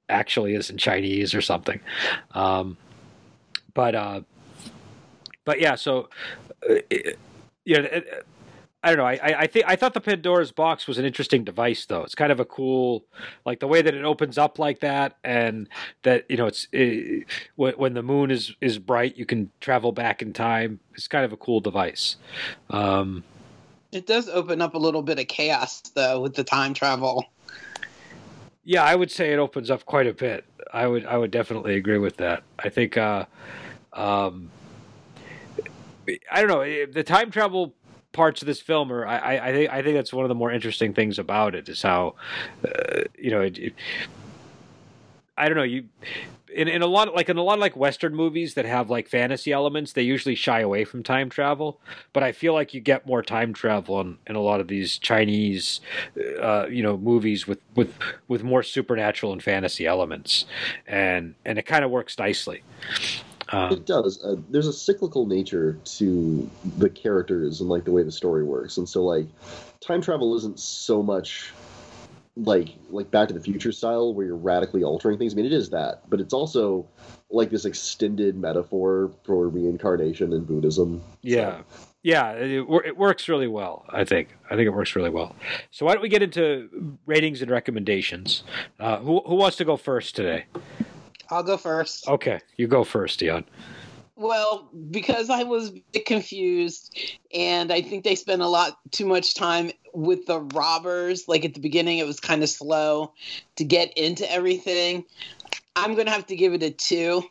actually 0.10 0.56
is 0.56 0.70
in 0.70 0.78
Chinese 0.78 1.34
or 1.34 1.42
something. 1.42 1.80
Um, 2.32 2.78
but 3.74 3.96
uh, 3.96 4.22
but 5.46 5.60
yeah, 5.60 5.76
so 5.76 6.10
uh, 6.70 6.76
yeah. 7.66 7.80
It, 7.80 8.26
I 8.84 8.90
don't 8.90 8.98
know. 9.00 9.06
I 9.06 9.20
I 9.40 9.48
think 9.48 9.66
I 9.68 9.76
thought 9.76 9.94
the 9.96 10.00
Pandora's 10.00 10.52
box 10.52 10.88
was 10.88 10.98
an 10.98 11.04
interesting 11.04 11.44
device, 11.44 11.86
though. 11.86 12.04
It's 12.04 12.16
kind 12.16 12.32
of 12.32 12.40
a 12.40 12.46
cool, 12.46 13.06
like 13.44 13.60
the 13.60 13.68
way 13.68 13.82
that 13.82 13.94
it 13.94 14.06
opens 14.06 14.38
up 14.38 14.60
like 14.60 14.80
that, 14.80 15.18
and 15.24 15.68
that 16.04 16.26
you 16.30 16.38
know, 16.38 16.46
it's 16.46 16.68
it, 16.72 17.26
when 17.56 17.96
the 17.96 18.04
moon 18.04 18.30
is 18.30 18.54
is 18.62 18.78
bright, 18.78 19.18
you 19.18 19.26
can 19.26 19.52
travel 19.62 19.92
back 19.92 20.22
in 20.22 20.32
time. 20.32 20.80
It's 20.94 21.08
kind 21.08 21.26
of 21.26 21.34
a 21.34 21.38
cool 21.38 21.60
device. 21.60 22.18
Um, 22.70 23.24
it 23.98 24.06
does 24.06 24.30
open 24.30 24.62
up 24.62 24.76
a 24.76 24.78
little 24.78 25.02
bit 25.02 25.20
of 25.20 25.28
chaos, 25.28 25.82
though, 25.96 26.22
with 26.22 26.36
the 26.36 26.44
time 26.44 26.74
travel. 26.74 27.26
Yeah, 28.64 28.84
I 28.84 28.96
would 28.96 29.12
say 29.12 29.34
it 29.34 29.40
opens 29.40 29.72
up 29.72 29.86
quite 29.86 30.08
a 30.08 30.14
bit. 30.14 30.46
I 30.72 30.88
would 30.88 31.06
I 31.06 31.18
would 31.18 31.32
definitely 31.32 31.76
agree 31.76 31.98
with 31.98 32.18
that. 32.18 32.44
I 32.60 32.70
think. 32.70 32.98
Uh, 32.98 33.26
um, 33.94 34.52
I 36.32 36.42
don't 36.42 36.48
know 36.48 36.86
the 36.86 37.04
time 37.04 37.32
travel 37.32 37.74
parts 38.14 38.42
of 38.42 38.46
this 38.46 38.62
film 38.62 38.92
are 38.92 39.06
I, 39.06 39.38
I 39.38 39.52
think 39.52 39.72
I 39.72 39.82
think 39.82 39.96
that's 39.96 40.14
one 40.14 40.24
of 40.24 40.30
the 40.30 40.36
more 40.36 40.52
interesting 40.52 40.94
things 40.94 41.20
about 41.20 41.54
it 41.54 41.68
is 41.68 41.82
how 41.82 42.16
uh, 42.66 43.02
you 43.18 43.32
know 43.32 43.42
it, 43.42 43.58
it, 43.58 43.74
I 45.38 45.48
don't 45.48 45.58
know 45.58 45.64
you 45.64 45.86
in, 46.54 46.68
in 46.68 46.82
a 46.82 46.88
lot 46.88 47.14
like 47.14 47.30
in 47.30 47.38
a 47.38 47.44
lot 47.44 47.56
of 47.56 47.60
like 47.60 47.76
western 47.76 48.16
movies 48.16 48.56
that 48.56 48.66
have 48.66 48.90
like 48.90 49.08
fantasy 49.08 49.52
elements 49.52 49.94
they 49.94 50.02
usually 50.02 50.36
shy 50.36 50.62
away 50.62 50.84
from 50.84 51.04
time 51.04 51.30
travel 51.30 51.80
but 52.14 52.24
I 52.24 52.32
feel 52.32 52.54
like 52.54 52.74
you 52.74 52.82
get 52.82 53.06
more 53.06 53.22
time 53.22 53.54
travel 53.54 54.02
in, 54.02 54.18
in 54.26 54.36
a 54.36 54.42
lot 54.42 54.60
of 54.60 54.68
these 54.68 54.98
Chinese 54.98 55.80
uh, 56.42 56.66
you 56.70 56.82
know 56.82 56.98
movies 56.98 57.48
with 57.48 57.60
with 57.76 57.94
with 58.28 58.44
more 58.44 58.64
supernatural 58.64 59.32
and 59.32 59.44
fantasy 59.44 59.86
elements 59.86 60.46
and 60.88 61.36
and 61.46 61.60
it 61.60 61.66
kind 61.66 61.86
of 61.86 61.92
works 61.92 62.18
nicely. 62.18 62.64
Um, 63.50 63.72
it 63.72 63.86
does. 63.86 64.22
Uh, 64.24 64.36
there's 64.50 64.68
a 64.68 64.74
cyclical 64.74 65.26
nature 65.26 65.80
to 65.86 66.50
the 66.78 66.90
characters 66.90 67.62
and 67.62 67.70
like 67.70 67.86
the 67.86 67.92
way 67.92 68.04
the 68.04 68.12
story 68.12 68.44
works, 68.44 68.78
and 68.78 68.88
so 68.88 69.06
like 69.06 69.26
time 69.80 70.02
travel 70.02 70.36
isn't 70.36 70.60
so 70.60 71.02
much 71.02 71.54
like 72.38 72.70
like 72.90 73.10
Back 73.12 73.28
to 73.30 73.34
the 73.34 73.42
Future 73.42 73.72
style 73.72 74.14
where 74.14 74.26
you're 74.26 74.36
radically 74.36 74.84
altering 74.84 75.18
things. 75.18 75.34
I 75.34 75.36
mean, 75.36 75.46
it 75.46 75.54
is 75.54 75.70
that, 75.72 76.10
but 76.10 76.20
it's 76.20 76.34
also 76.34 76.88
like 77.30 77.50
this 77.50 77.66
extended 77.66 78.36
metaphor 78.38 79.12
for 79.24 79.50
reincarnation 79.50 80.34
in 80.34 80.46
Buddhism. 80.46 81.02
Yeah. 81.22 81.58
So. 81.58 81.64
Yeah, 82.04 82.32
it, 82.34 82.66
it, 82.86 82.98
works 82.98 83.28
really 83.28 83.48
well. 83.48 83.84
I 83.90 84.06
think. 84.06 84.30
I 84.46 84.56
think 84.56 84.68
it 84.68 84.70
works 84.70 84.96
really 84.96 85.10
well. 85.10 85.36
So 85.72 85.86
why 85.86 85.94
don't 85.94 86.02
we 86.02 86.08
get 86.08 86.22
into 86.22 86.98
ratings 87.06 87.42
and 87.42 87.52
recommendations? 87.52 88.44
Uh, 88.80 89.00
who 89.00 89.22
who 89.26 89.36
wants 89.36 89.58
to 89.58 89.66
go 89.66 89.76
first 89.76 90.16
today? 90.16 90.46
I'll 91.30 91.44
go 91.44 91.58
first. 91.58 92.08
Okay, 92.08 92.40
you 92.56 92.68
go 92.68 92.84
first, 92.84 93.20
Dion. 93.20 93.44
Well, 94.18 94.68
because 94.90 95.30
I 95.30 95.44
was 95.44 95.72
confused, 96.08 97.00
and 97.32 97.72
I 97.72 97.84
think 97.84 98.04
they 98.04 98.16
spent 98.16 98.42
a 98.42 98.48
lot 98.48 98.80
too 98.92 99.06
much 99.06 99.36
time 99.36 99.72
with 99.94 100.26
the 100.26 100.40
robbers. 100.40 101.28
Like 101.28 101.46
at 101.46 101.54
the 101.54 101.60
beginning, 101.60 102.00
it 102.00 102.08
was 102.08 102.20
kind 102.20 102.42
of 102.42 102.50
slow 102.50 103.14
to 103.58 103.64
get 103.64 103.96
into 103.96 104.30
everything. 104.32 105.06
I'm 105.76 105.94
going 105.94 106.08
to 106.08 106.12
have 106.12 106.26
to 106.28 106.36
give 106.36 106.54
it 106.54 106.64
a 106.64 106.72
two. 106.72 107.24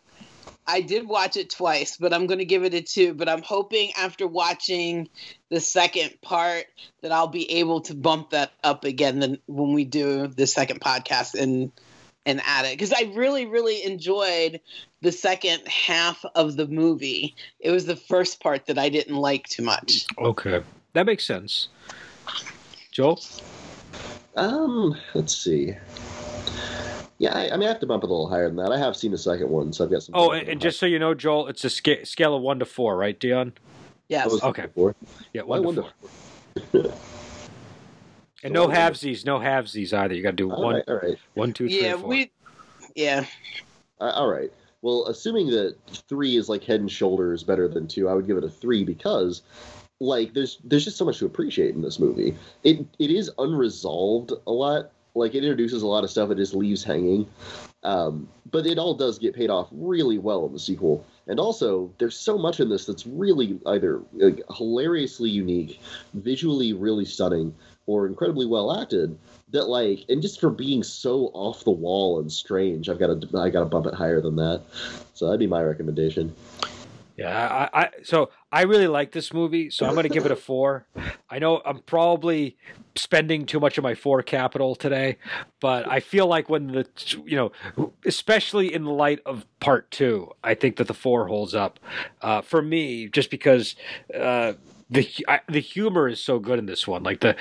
I 0.68 0.80
did 0.80 1.09
watch 1.09 1.37
it 1.37 1.51
twice, 1.51 1.97
but 1.97 2.12
I'm 2.12 2.26
going 2.26 2.39
to 2.39 2.45
give 2.45 2.62
it 2.62 2.74
a 2.74 2.82
two. 2.82 3.14
But 3.14 3.28
I'm 3.28 3.43
hoping 3.43 3.91
after 3.99 4.28
watching 4.28 5.09
the 5.49 5.61
second 5.61 6.12
part 6.22 6.66
that 7.03 7.11
I'll 7.11 7.26
be 7.26 7.51
able 7.51 7.80
to 7.82 7.95
bump 7.95 8.30
that 8.30 8.53
up 8.62 8.84
again 8.84 9.39
when 9.47 9.72
we 9.72 9.84
do 9.84 10.28
the 10.28 10.47
second 10.47 10.80
podcast 10.80 11.34
and 11.34 11.72
and 12.27 12.43
add 12.45 12.66
it 12.66 12.72
because 12.72 12.93
I 12.93 13.11
really, 13.14 13.47
really 13.47 13.83
enjoyed 13.85 14.61
the 15.01 15.12
second 15.12 15.66
half 15.66 16.24
of 16.35 16.57
the 16.57 16.66
movie. 16.66 17.35
It 17.61 17.70
was 17.70 17.87
the 17.87 17.97
first 17.97 18.41
part 18.41 18.66
that 18.66 18.79
I 18.79 18.89
didn't 18.89 19.16
like 19.16 19.49
too 19.49 19.62
much. 19.62 20.05
Okay, 20.18 20.62
that 20.93 21.07
makes 21.07 21.24
sense. 21.24 21.68
Joel, 22.91 23.20
um, 24.37 24.97
let's 25.14 25.35
see. 25.35 25.74
Yeah, 27.18 27.35
I, 27.35 27.51
I, 27.55 27.57
mean, 27.57 27.62
I 27.62 27.68
have 27.68 27.81
to 27.81 27.87
bump 27.87 28.05
it 28.05 28.11
a 28.11 28.12
little 28.12 28.29
higher 28.29 28.49
than 28.49 28.57
that. 28.57 28.72
I 28.72 28.79
have 28.79 28.95
seen 28.95 29.11
the 29.11 29.18
second 29.18 29.49
one, 29.49 29.72
so 29.72 29.85
I've 29.85 29.91
got 29.91 30.03
some. 30.03 30.14
Oh, 30.14 30.33
and, 30.33 30.47
and 30.49 30.61
just 30.61 30.79
so 30.79 30.85
you 30.85 30.99
know, 30.99 31.14
Joel, 31.14 31.47
it's 31.49 31.64
a 31.64 31.70
sca- 31.70 32.05
scale 32.05 32.35
of 32.35 32.43
one 32.43 32.59
to 32.59 32.66
four, 32.66 32.97
right, 32.97 33.18
Dion? 33.18 33.55
Yes. 34.09 34.43
Okay. 34.43 34.66
Four. 34.74 34.95
Yeah, 35.33 35.43
one 35.43 35.62
Why 35.62 35.72
to 35.72 35.81
one 35.81 35.93
four. 36.72 36.93
To 38.41 38.47
And 38.47 38.55
no 38.55 38.68
halvesies, 38.68 39.24
no 39.24 39.39
halvesies 39.39 39.93
either. 39.93 40.14
You 40.14 40.22
got 40.22 40.30
to 40.30 40.37
do 40.37 40.51
all 40.51 40.62
one, 40.62 40.74
right, 40.76 40.84
all 40.89 40.97
right, 40.97 41.18
one, 41.34 41.53
two, 41.53 41.68
three, 41.68 41.82
yeah, 41.82 41.97
four. 41.97 42.09
we, 42.09 42.30
yeah. 42.95 43.24
Uh, 44.01 44.11
all 44.14 44.28
right. 44.28 44.53
Well, 44.82 45.07
assuming 45.07 45.49
that 45.51 45.76
three 46.09 46.37
is 46.37 46.49
like 46.49 46.62
head 46.62 46.80
and 46.80 46.91
shoulders 46.91 47.43
better 47.43 47.66
than 47.66 47.89
two, 47.89 48.09
I 48.09 48.14
would 48.14 48.26
give 48.26 48.37
it 48.37 48.45
a 48.45 48.49
three 48.49 48.84
because, 48.84 49.43
like, 50.01 50.34
there's 50.34 50.59
there's 50.64 50.84
just 50.84 50.97
so 50.97 51.05
much 51.05 51.18
to 51.18 51.26
appreciate 51.26 51.74
in 51.74 51.82
this 51.82 51.99
movie. 51.99 52.37
It 52.62 52.87
it 52.99 53.11
is 53.11 53.30
unresolved 53.39 54.32
a 54.47 54.53
lot. 54.53 54.93
Like, 55.14 55.34
it 55.34 55.43
introduces 55.43 55.82
a 55.82 55.87
lot 55.87 56.05
of 56.05 56.11
stuff 56.11 56.30
it 56.30 56.37
just 56.37 56.55
leaves 56.55 56.84
hanging, 56.84 57.26
um, 57.84 58.28
but 58.51 58.66
it 58.66 58.78
all 58.78 58.93
does 58.93 59.18
get 59.18 59.34
paid 59.34 59.49
off 59.49 59.66
really 59.72 60.18
well 60.18 60.45
in 60.45 60.53
the 60.53 60.59
sequel. 60.59 61.07
And 61.26 61.41
also, 61.41 61.91
there's 61.99 62.16
so 62.16 62.37
much 62.37 62.61
in 62.61 62.68
this 62.68 62.84
that's 62.84 63.07
really 63.07 63.59
either 63.66 64.03
like, 64.12 64.43
hilariously 64.55 65.30
unique, 65.30 65.80
visually 66.12 66.74
really 66.74 67.07
stunning, 67.07 67.55
or 67.87 68.07
incredibly 68.07 68.47
well 68.47 68.80
acted 68.80 69.16
that 69.51 69.68
like 69.68 70.05
and 70.09 70.20
just 70.20 70.41
for 70.41 70.51
being 70.51 70.82
so 70.82 71.30
off 71.32 71.64
the 71.64 71.70
wall 71.70 72.20
and 72.20 72.30
strange 72.30 72.89
i've 72.89 72.99
got 72.99 73.20
to 73.20 73.39
i 73.39 73.49
got 73.49 73.61
to 73.61 73.66
bump 73.66 73.87
it 73.87 73.95
higher 73.95 74.20
than 74.20 74.37
that. 74.37 74.62
So 75.14 75.26
that'd 75.26 75.41
be 75.41 75.47
my 75.47 75.62
recommendation. 75.62 76.34
Yeah 77.16 77.68
I, 77.72 77.82
I 77.82 77.91
so 78.03 78.28
i 78.53 78.62
really 78.62 78.89
like 78.89 79.12
this 79.12 79.32
movie 79.32 79.70
so 79.70 79.87
i'm 79.87 79.95
going 79.95 80.03
to 80.03 80.11
give 80.11 80.26
it 80.26 80.32
a 80.32 80.37
four. 80.51 80.87
I 81.30 81.39
know 81.39 81.62
i'm 81.64 81.78
probably 81.78 82.59
spending 82.95 83.47
too 83.47 83.61
much 83.61 83.78
of 83.78 83.84
my 83.84 83.95
four 83.95 84.22
capital 84.22 84.74
today 84.74 85.16
but 85.61 85.91
i 85.91 86.01
feel 86.01 86.26
like 86.26 86.51
when 86.51 86.66
the 86.66 86.87
you 87.24 87.37
know 87.37 87.93
especially 88.05 88.74
in 88.74 88.84
the 88.84 88.91
light 88.91 89.20
of 89.24 89.47
part 89.61 89.91
two 89.91 90.30
i 90.45 90.55
think 90.55 90.76
that 90.76 90.89
the 90.89 90.95
four 90.95 91.28
holds 91.28 91.55
up. 91.55 91.80
Uh, 92.20 92.43
for 92.43 92.61
me 92.61 93.09
just 93.09 93.30
because 93.30 93.76
uh, 94.14 94.53
the 94.91 95.09
I, 95.28 95.41
the 95.49 95.61
humor 95.61 96.09
is 96.09 96.22
so 96.22 96.39
good 96.39 96.59
in 96.59 96.66
this 96.66 96.87
one 96.87 97.03
like 97.03 97.20
the 97.20 97.37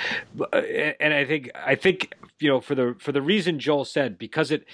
and 1.00 1.14
i 1.14 1.26
think 1.26 1.52
i 1.56 1.76
think 1.76 2.14
you 2.40 2.50
know 2.50 2.60
for 2.60 2.76
the 2.76 2.96
for 3.00 3.12
the 3.12 3.22
reason 3.22 3.60
joel 3.60 3.86
said 3.86 4.18
because 4.18 4.52
it 4.52 4.66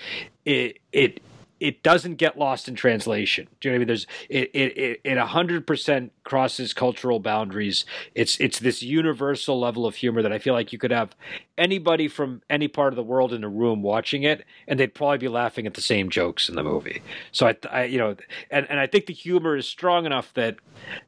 it 0.45 0.80
it 0.91 1.22
it 1.62 1.84
doesn't 1.84 2.16
get 2.16 2.39
lost 2.39 2.68
in 2.68 2.74
translation. 2.74 3.47
Do 3.59 3.70
you 3.70 3.72
know 3.72 3.76
what 3.76 3.78
I 3.78 3.80
mean? 3.80 3.88
There's 3.88 4.07
it 4.30 4.49
it 4.53 5.01
it 5.03 5.18
hundred 5.20 5.68
percent 5.68 6.12
crosses 6.24 6.74
cultural 6.74 7.20
boundaries. 7.20 7.86
It's 8.16 8.39
it's 8.39 8.57
this 8.57 8.82
universal 8.82 9.59
level 9.59 9.86
of 9.86 9.95
humor 9.95 10.24
that 10.24 10.34
I 10.34 10.39
feel 10.39 10.55
like 10.55 10.74
you 10.74 10.80
could 10.80 10.89
have 10.89 11.16
anybody 11.59 12.07
from 12.07 12.41
any 12.49 12.68
part 12.68 12.91
of 12.91 12.95
the 12.95 13.03
world 13.03 13.32
in 13.32 13.43
a 13.43 13.49
room 13.49 13.84
watching 13.84 14.24
it, 14.24 14.43
and 14.68 14.80
they'd 14.80 14.95
probably 14.95 15.20
be 15.20 15.28
laughing 15.28 15.68
at 15.68 15.76
the 15.76 15.82
same 15.82 16.09
jokes 16.09 16.49
in 16.49 16.55
the 16.55 16.64
movie. 16.64 17.03
So 17.32 17.47
I, 17.47 17.55
I 17.70 17.84
you 17.84 17.99
know, 17.99 18.16
and 18.49 18.68
and 18.68 18.80
I 18.80 18.88
think 18.88 19.05
the 19.05 19.14
humor 19.14 19.55
is 19.55 19.68
strong 19.68 20.07
enough 20.07 20.34
that 20.34 20.57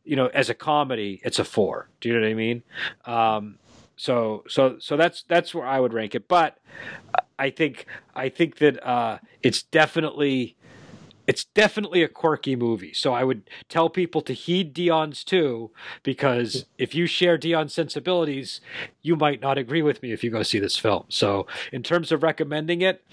you 0.03 0.15
know, 0.15 0.27
as 0.27 0.51
a 0.51 0.53
comedy, 0.53 1.19
it's 1.25 1.39
a 1.39 1.43
four. 1.43 1.89
Do 1.99 2.09
you 2.09 2.15
know 2.15 2.21
what 2.21 2.29
I 2.29 2.33
mean? 2.35 2.63
Um, 3.05 3.57
so 3.95 4.43
so 4.47 4.77
so 4.79 4.97
that's 4.97 5.23
that's 5.23 5.55
where 5.55 5.65
I 5.65 5.79
would 5.79 5.93
rank 5.93 6.13
it. 6.13 6.27
But 6.27 6.59
I 7.37 7.49
think 7.49 7.85
I 8.15 8.29
think 8.29 8.57
that 8.57 8.85
uh, 8.85 9.19
it's 9.41 9.63
definitely 9.63 10.55
it's 11.25 11.45
definitely 11.45 12.03
a 12.03 12.07
quirky 12.07 12.55
movie. 12.55 12.93
So 12.93 13.13
I 13.13 13.23
would 13.23 13.49
tell 13.69 13.89
people 13.89 14.21
to 14.21 14.33
heed 14.33 14.73
Dion's 14.73 15.23
too, 15.23 15.71
because 16.03 16.65
if 16.77 16.93
you 16.93 17.05
share 17.05 17.37
Dion's 17.37 17.73
sensibilities, 17.73 18.59
you 19.01 19.15
might 19.15 19.41
not 19.41 19.57
agree 19.57 19.81
with 19.81 20.01
me 20.03 20.11
if 20.11 20.23
you 20.23 20.29
go 20.29 20.43
see 20.43 20.59
this 20.59 20.77
film. 20.77 21.05
So 21.09 21.47
in 21.71 21.81
terms 21.81 22.11
of 22.11 22.23
recommending 22.23 22.81
it, 22.81 23.03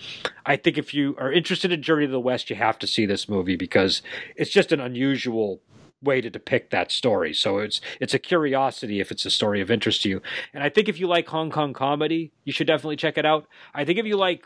I 0.44 0.56
think 0.56 0.76
if 0.76 0.92
you 0.92 1.14
are 1.18 1.32
interested 1.32 1.70
in 1.70 1.82
Journey 1.82 2.06
to 2.06 2.12
the 2.12 2.20
West, 2.20 2.50
you 2.50 2.56
have 2.56 2.78
to 2.80 2.86
see 2.86 3.06
this 3.06 3.28
movie 3.28 3.56
because 3.56 4.02
it's 4.34 4.50
just 4.50 4.72
an 4.72 4.80
unusual 4.80 5.60
way 6.02 6.20
to 6.20 6.30
depict 6.30 6.70
that 6.70 6.90
story. 6.90 7.34
So 7.34 7.58
it's 7.58 7.80
it's 8.00 8.14
a 8.14 8.18
curiosity 8.18 9.00
if 9.00 9.10
it's 9.10 9.24
a 9.26 9.30
story 9.30 9.60
of 9.60 9.70
interest 9.70 10.02
to 10.02 10.08
you. 10.08 10.22
And 10.54 10.62
I 10.62 10.68
think 10.68 10.88
if 10.88 10.98
you 10.98 11.06
like 11.06 11.28
Hong 11.28 11.50
Kong 11.50 11.72
comedy, 11.72 12.32
you 12.44 12.52
should 12.52 12.66
definitely 12.66 12.96
check 12.96 13.18
it 13.18 13.26
out. 13.26 13.46
I 13.74 13.84
think 13.84 13.98
if 13.98 14.06
you 14.06 14.16
like 14.16 14.44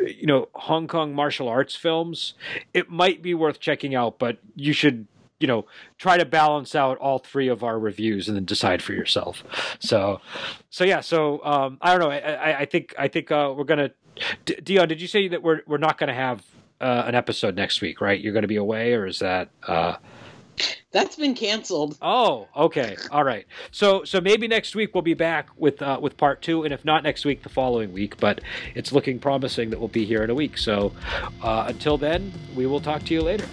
you 0.00 0.26
know 0.26 0.48
Hong 0.54 0.88
Kong 0.88 1.14
martial 1.14 1.48
arts 1.48 1.74
films, 1.74 2.34
it 2.74 2.90
might 2.90 3.22
be 3.22 3.34
worth 3.34 3.60
checking 3.60 3.94
out, 3.94 4.18
but 4.18 4.38
you 4.56 4.72
should 4.72 5.06
you 5.40 5.46
know 5.46 5.66
try 5.98 6.16
to 6.16 6.24
balance 6.24 6.74
out 6.74 6.98
all 6.98 7.18
three 7.18 7.48
of 7.48 7.62
our 7.62 7.78
reviews 7.78 8.28
and 8.28 8.36
then 8.36 8.44
decide 8.44 8.82
for 8.82 8.92
yourself 8.92 9.44
so 9.78 10.20
so 10.70 10.84
yeah 10.84 11.00
so 11.00 11.44
um 11.44 11.78
i 11.80 11.96
don't 11.96 12.00
know 12.00 12.10
i 12.10 12.18
i, 12.18 12.58
I 12.60 12.64
think 12.64 12.92
i 12.98 13.06
think 13.06 13.30
uh 13.30 13.54
we're 13.56 13.62
gonna 13.62 13.90
D- 14.44 14.56
dion 14.62 14.88
did 14.88 15.00
you 15.00 15.06
say 15.06 15.28
that 15.28 15.42
we're 15.42 15.60
we're 15.66 15.78
not 15.78 15.96
gonna 15.96 16.12
have 16.14 16.44
uh, 16.80 17.04
an 17.06 17.14
episode 17.14 17.54
next 17.54 17.80
week 17.80 18.00
right 18.00 18.20
you're 18.20 18.32
gonna 18.32 18.48
be 18.48 18.56
away 18.56 18.94
or 18.94 19.06
is 19.06 19.20
that 19.20 19.48
uh 19.68 19.96
That's 20.90 21.16
been 21.16 21.34
canceled. 21.34 21.98
Oh, 22.00 22.48
okay, 22.56 22.96
all 23.10 23.22
right. 23.22 23.46
So 23.70 24.04
so 24.04 24.22
maybe 24.22 24.48
next 24.48 24.74
week 24.74 24.94
we'll 24.94 25.02
be 25.02 25.14
back 25.14 25.50
with 25.56 25.82
uh, 25.82 25.98
with 26.00 26.16
part 26.16 26.40
two, 26.40 26.64
and 26.64 26.72
if 26.72 26.82
not 26.84 27.02
next 27.02 27.26
week, 27.26 27.42
the 27.42 27.50
following 27.50 27.92
week. 27.92 28.16
But 28.18 28.40
it's 28.74 28.90
looking 28.90 29.18
promising 29.18 29.68
that 29.70 29.78
we'll 29.78 29.88
be 29.88 30.06
here 30.06 30.22
in 30.22 30.30
a 30.30 30.34
week. 30.34 30.56
So 30.56 30.92
uh, 31.42 31.66
until 31.68 31.98
then, 31.98 32.32
we 32.54 32.66
will 32.66 32.80
talk 32.80 33.04
to 33.04 33.14
you 33.14 33.20
later. 33.20 33.46